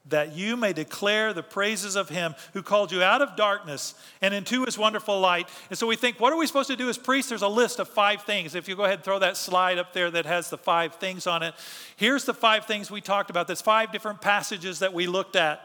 that 0.09 0.35
you 0.35 0.57
may 0.57 0.73
declare 0.73 1.33
the 1.33 1.43
praises 1.43 1.97
of 1.97 2.09
him 2.09 2.35
who 2.53 2.63
called 2.63 2.93
you 2.93 3.03
out 3.03 3.23
of 3.23 3.37
darkness 3.37 3.95
and 4.23 4.33
into 4.33 4.65
his 4.65 4.79
wonderful 4.79 5.21
light. 5.21 5.49
And 5.71 5.79
so 5.79 5.87
we 5.87 5.97
think, 5.97 6.19
what 6.19 6.33
are 6.33 6.39
we 6.39 6.47
supposed 6.47 6.71
to 6.71 6.77
do 6.77 6.89
as 6.89 6.99
priests? 6.99 7.29
There's 7.29 7.43
a 7.43 7.49
list 7.49 7.79
of 7.79 7.89
five 7.89 8.23
things. 8.23 8.55
If 8.55 8.69
you 8.69 8.77
go 8.77 8.85
ahead 8.85 8.99
and 8.99 9.05
throw 9.05 9.19
that 9.19 9.37
slide 9.37 9.79
up 9.79 9.93
there 9.93 10.11
that 10.11 10.27
has 10.27 10.51
the 10.51 10.59
five 10.59 10.95
things 10.95 11.27
on 11.27 11.43
it, 11.43 11.55
here's 11.97 12.25
the 12.25 12.35
five 12.35 12.65
things 12.65 12.91
we 12.91 13.01
talked 13.01 13.31
about. 13.31 13.47
There's 13.47 13.63
five 13.63 13.93
different 13.93 14.21
passages 14.21 14.79
that 14.79 14.95
we 14.95 15.07
looked 15.07 15.37
at. 15.37 15.63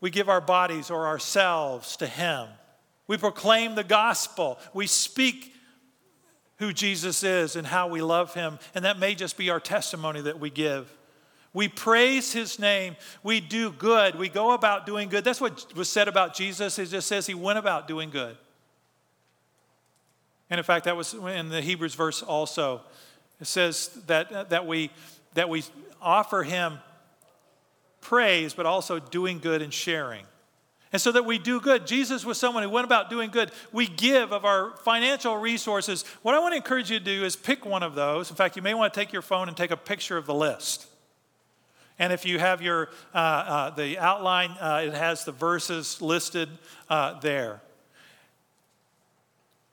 We 0.00 0.10
give 0.10 0.28
our 0.28 0.40
bodies 0.40 0.90
or 0.90 1.06
ourselves 1.06 1.96
to 1.96 2.06
him. 2.06 2.48
We 3.06 3.16
proclaim 3.16 3.74
the 3.74 3.84
gospel. 3.84 4.58
We 4.72 4.86
speak 4.86 5.52
who 6.58 6.72
Jesus 6.72 7.22
is 7.22 7.56
and 7.56 7.66
how 7.66 7.88
we 7.88 8.00
love 8.00 8.34
him. 8.34 8.58
And 8.74 8.84
that 8.84 8.98
may 8.98 9.14
just 9.14 9.36
be 9.36 9.50
our 9.50 9.60
testimony 9.60 10.20
that 10.22 10.38
we 10.38 10.50
give. 10.50 10.90
We 11.54 11.68
praise 11.68 12.32
his 12.32 12.58
name. 12.58 12.96
We 13.22 13.40
do 13.40 13.70
good. 13.70 14.16
We 14.16 14.28
go 14.28 14.50
about 14.50 14.86
doing 14.86 15.08
good. 15.08 15.24
That's 15.24 15.40
what 15.40 15.72
was 15.74 15.88
said 15.88 16.08
about 16.08 16.34
Jesus. 16.34 16.78
It 16.80 16.86
just 16.86 17.06
says 17.06 17.26
he 17.26 17.34
went 17.34 17.58
about 17.58 17.86
doing 17.88 18.10
good. 18.10 18.36
And 20.50 20.58
in 20.58 20.64
fact, 20.64 20.84
that 20.84 20.96
was 20.96 21.14
in 21.14 21.48
the 21.48 21.62
Hebrews 21.62 21.94
verse 21.94 22.22
also. 22.22 22.82
It 23.40 23.46
says 23.46 23.88
that, 24.08 24.32
uh, 24.32 24.44
that, 24.44 24.66
we, 24.66 24.90
that 25.34 25.48
we 25.48 25.62
offer 26.02 26.42
him 26.42 26.80
praise, 28.00 28.52
but 28.52 28.66
also 28.66 28.98
doing 28.98 29.38
good 29.38 29.62
and 29.62 29.72
sharing. 29.72 30.24
And 30.92 31.00
so 31.00 31.12
that 31.12 31.24
we 31.24 31.38
do 31.38 31.60
good. 31.60 31.86
Jesus 31.86 32.24
was 32.24 32.38
someone 32.38 32.62
who 32.62 32.70
went 32.70 32.84
about 32.84 33.10
doing 33.10 33.30
good. 33.30 33.50
We 33.72 33.86
give 33.86 34.32
of 34.32 34.44
our 34.44 34.76
financial 34.78 35.36
resources. 35.36 36.04
What 36.22 36.34
I 36.34 36.40
want 36.40 36.52
to 36.52 36.56
encourage 36.56 36.90
you 36.90 36.98
to 36.98 37.04
do 37.04 37.24
is 37.24 37.36
pick 37.36 37.64
one 37.64 37.82
of 37.82 37.94
those. 37.94 38.30
In 38.30 38.36
fact, 38.36 38.56
you 38.56 38.62
may 38.62 38.74
want 38.74 38.92
to 38.92 39.00
take 39.00 39.12
your 39.12 39.22
phone 39.22 39.48
and 39.48 39.56
take 39.56 39.70
a 39.70 39.76
picture 39.76 40.16
of 40.16 40.26
the 40.26 40.34
list. 40.34 40.86
And 41.98 42.12
if 42.12 42.26
you 42.26 42.38
have 42.38 42.60
your 42.60 42.90
uh, 43.14 43.18
uh, 43.18 43.70
the 43.70 43.98
outline, 43.98 44.50
uh, 44.60 44.82
it 44.84 44.94
has 44.94 45.24
the 45.24 45.32
verses 45.32 46.02
listed 46.02 46.48
uh, 46.88 47.20
there. 47.20 47.60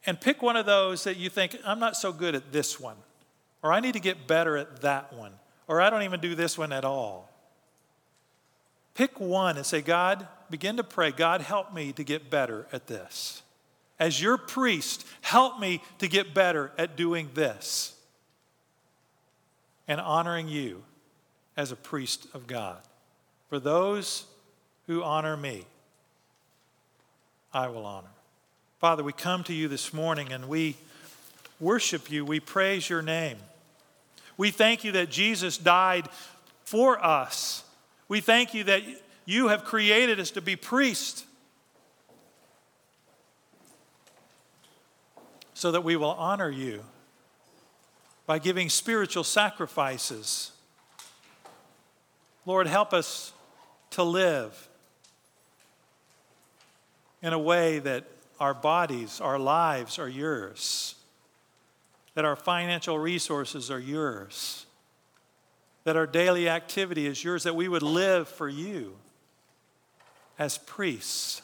And 0.06 0.20
pick 0.20 0.42
one 0.42 0.56
of 0.56 0.66
those 0.66 1.04
that 1.04 1.18
you 1.18 1.30
think 1.30 1.58
I'm 1.66 1.80
not 1.80 1.96
so 1.96 2.12
good 2.12 2.36
at 2.36 2.52
this 2.52 2.80
one, 2.80 2.98
or 3.62 3.72
I 3.72 3.80
need 3.80 3.94
to 3.94 4.00
get 4.00 4.28
better 4.28 4.58
at 4.58 4.82
that 4.82 5.14
one, 5.14 5.34
or 5.68 5.82
I 5.82 5.90
don't 5.90 6.04
even 6.04 6.20
do 6.20 6.36
this 6.36 6.58
one 6.58 6.72
at 6.72 6.86
all. 6.86 7.30
Pick 8.94 9.20
one 9.20 9.58
and 9.58 9.66
say, 9.66 9.82
God, 9.82 10.28
begin 10.50 10.78
to 10.78 10.84
pray, 10.84 11.12
God, 11.12 11.42
help 11.42 11.74
me 11.74 11.94
to 11.94 12.04
get 12.04 12.30
better 12.30 12.68
at 12.72 12.88
this. 12.88 13.42
As 14.00 14.22
your 14.22 14.38
priest, 14.38 15.06
help 15.22 15.60
me 15.60 15.82
to 16.00 16.08
get 16.08 16.34
better 16.34 16.72
at 16.78 16.98
doing 16.98 17.30
this 17.34 17.96
and 19.88 20.02
honoring 20.02 20.48
you 20.48 20.84
as 21.62 21.72
a 21.72 21.76
priest 21.76 22.26
of 22.34 22.48
God. 22.48 22.80
For 23.48 23.60
those 23.60 24.26
who 24.88 25.04
honor 25.04 25.38
me, 25.38 25.66
I 27.54 27.68
will 27.68 27.86
honor. 27.86 28.10
Father, 28.80 29.04
we 29.04 29.14
come 29.14 29.44
to 29.44 29.54
you 29.54 29.68
this 29.68 29.94
morning 29.94 30.34
and 30.34 30.50
we 30.50 30.76
worship 31.60 32.10
you. 32.10 32.26
We 32.26 32.40
praise 32.40 32.90
your 32.90 33.04
name. 33.04 33.38
We 34.38 34.50
thank 34.50 34.84
you 34.84 34.94
that 34.94 35.12
Jesus 35.12 35.60
died 35.60 36.10
for 36.64 36.98
us. 37.06 37.64
We 38.08 38.22
thank 38.22 38.56
you 38.56 38.64
that 38.64 38.82
you 39.26 39.50
have 39.50 39.64
created 39.64 40.20
us 40.20 40.32
to 40.32 40.42
be 40.42 40.56
priests 40.56 41.26
so 45.54 45.72
that 45.72 45.84
we 45.84 45.96
will 45.96 46.10
honor 46.10 46.50
you 46.50 46.84
by 48.26 48.40
giving 48.40 48.68
spiritual 48.68 49.24
sacrifices. 49.24 50.51
Lord, 52.46 52.68
help 52.68 52.94
us 52.94 53.34
to 53.92 54.04
live 54.04 54.70
in 57.22 57.34
a 57.34 57.40
way 57.40 57.80
that 57.80 58.06
our 58.40 58.54
bodies, 58.54 59.22
our 59.22 59.38
lives 59.38 60.00
are 60.00 60.10
yours, 60.10 60.96
that 62.16 62.26
our 62.26 62.36
financial 62.36 62.98
resources 62.98 63.70
are 63.70 63.80
yours, 63.80 64.66
that 65.84 65.96
our 65.96 66.08
daily 66.08 66.50
activity 66.50 67.06
is 67.06 67.24
yours, 67.24 67.44
that 67.44 67.56
we 67.56 67.68
would 67.68 67.84
live 67.84 68.28
for 68.28 68.50
you 68.50 68.96
as 70.40 70.58
priests. 70.58 71.44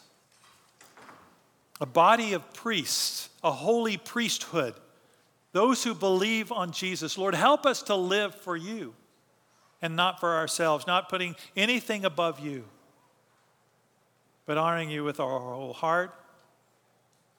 A 1.79 1.85
body 1.85 2.33
of 2.33 2.53
priests, 2.53 3.29
a 3.43 3.51
holy 3.51 3.97
priesthood, 3.97 4.73
those 5.51 5.83
who 5.83 5.93
believe 5.93 6.51
on 6.51 6.71
Jesus. 6.71 7.19
Lord, 7.19 7.35
help 7.35 7.67
us 7.67 7.83
to 7.83 7.95
live 7.95 8.33
for 8.33 8.57
you 8.57 8.95
and 9.81 9.95
not 9.95 10.19
for 10.19 10.35
ourselves, 10.35 10.87
not 10.87 11.09
putting 11.09 11.35
anything 11.55 12.05
above 12.05 12.39
you, 12.39 12.63
but 14.45 14.57
honoring 14.57 14.89
you 14.89 15.03
with 15.03 15.19
our 15.19 15.39
whole 15.39 15.73
heart, 15.73 16.13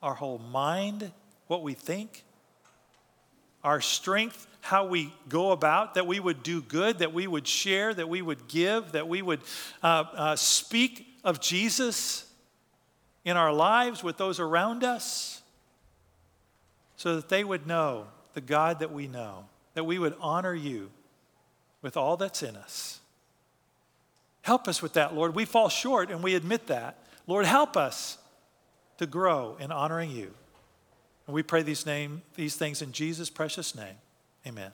our 0.02 0.14
whole 0.14 0.38
mind, 0.38 1.10
what 1.46 1.62
we 1.62 1.74
think, 1.74 2.24
our 3.64 3.80
strength, 3.80 4.46
how 4.60 4.86
we 4.86 5.12
go 5.28 5.50
about, 5.50 5.94
that 5.94 6.06
we 6.06 6.20
would 6.20 6.42
do 6.42 6.62
good, 6.62 6.98
that 6.98 7.12
we 7.12 7.26
would 7.26 7.46
share, 7.46 7.92
that 7.92 8.08
we 8.08 8.22
would 8.22 8.46
give, 8.46 8.92
that 8.92 9.08
we 9.08 9.22
would 9.22 9.40
uh, 9.82 10.04
uh, 10.14 10.36
speak 10.36 11.06
of 11.24 11.40
Jesus 11.40 12.30
in 13.24 13.36
our 13.36 13.52
lives 13.52 14.04
with 14.04 14.16
those 14.16 14.38
around 14.38 14.84
us 14.84 15.42
so 16.96 17.16
that 17.16 17.28
they 17.28 17.42
would 17.42 17.66
know 17.66 18.06
the 18.34 18.40
God 18.40 18.78
that 18.80 18.92
we 18.92 19.08
know, 19.08 19.46
that 19.74 19.84
we 19.84 19.98
would 19.98 20.14
honor 20.20 20.54
you 20.54 20.90
with 21.82 21.96
all 21.96 22.16
that's 22.16 22.42
in 22.42 22.56
us. 22.56 23.00
Help 24.42 24.66
us 24.66 24.80
with 24.80 24.94
that, 24.94 25.14
Lord. 25.14 25.34
We 25.34 25.44
fall 25.44 25.68
short 25.68 26.10
and 26.10 26.22
we 26.22 26.34
admit 26.34 26.68
that. 26.68 26.98
Lord, 27.26 27.44
help 27.44 27.76
us 27.76 28.18
to 28.98 29.06
grow 29.06 29.56
in 29.60 29.70
honoring 29.70 30.10
you. 30.10 30.32
And 31.26 31.34
we 31.34 31.42
pray 31.42 31.62
these, 31.62 31.84
name, 31.84 32.22
these 32.34 32.56
things 32.56 32.80
in 32.80 32.92
Jesus' 32.92 33.28
precious 33.28 33.74
name. 33.74 33.96
Amen. 34.46 34.72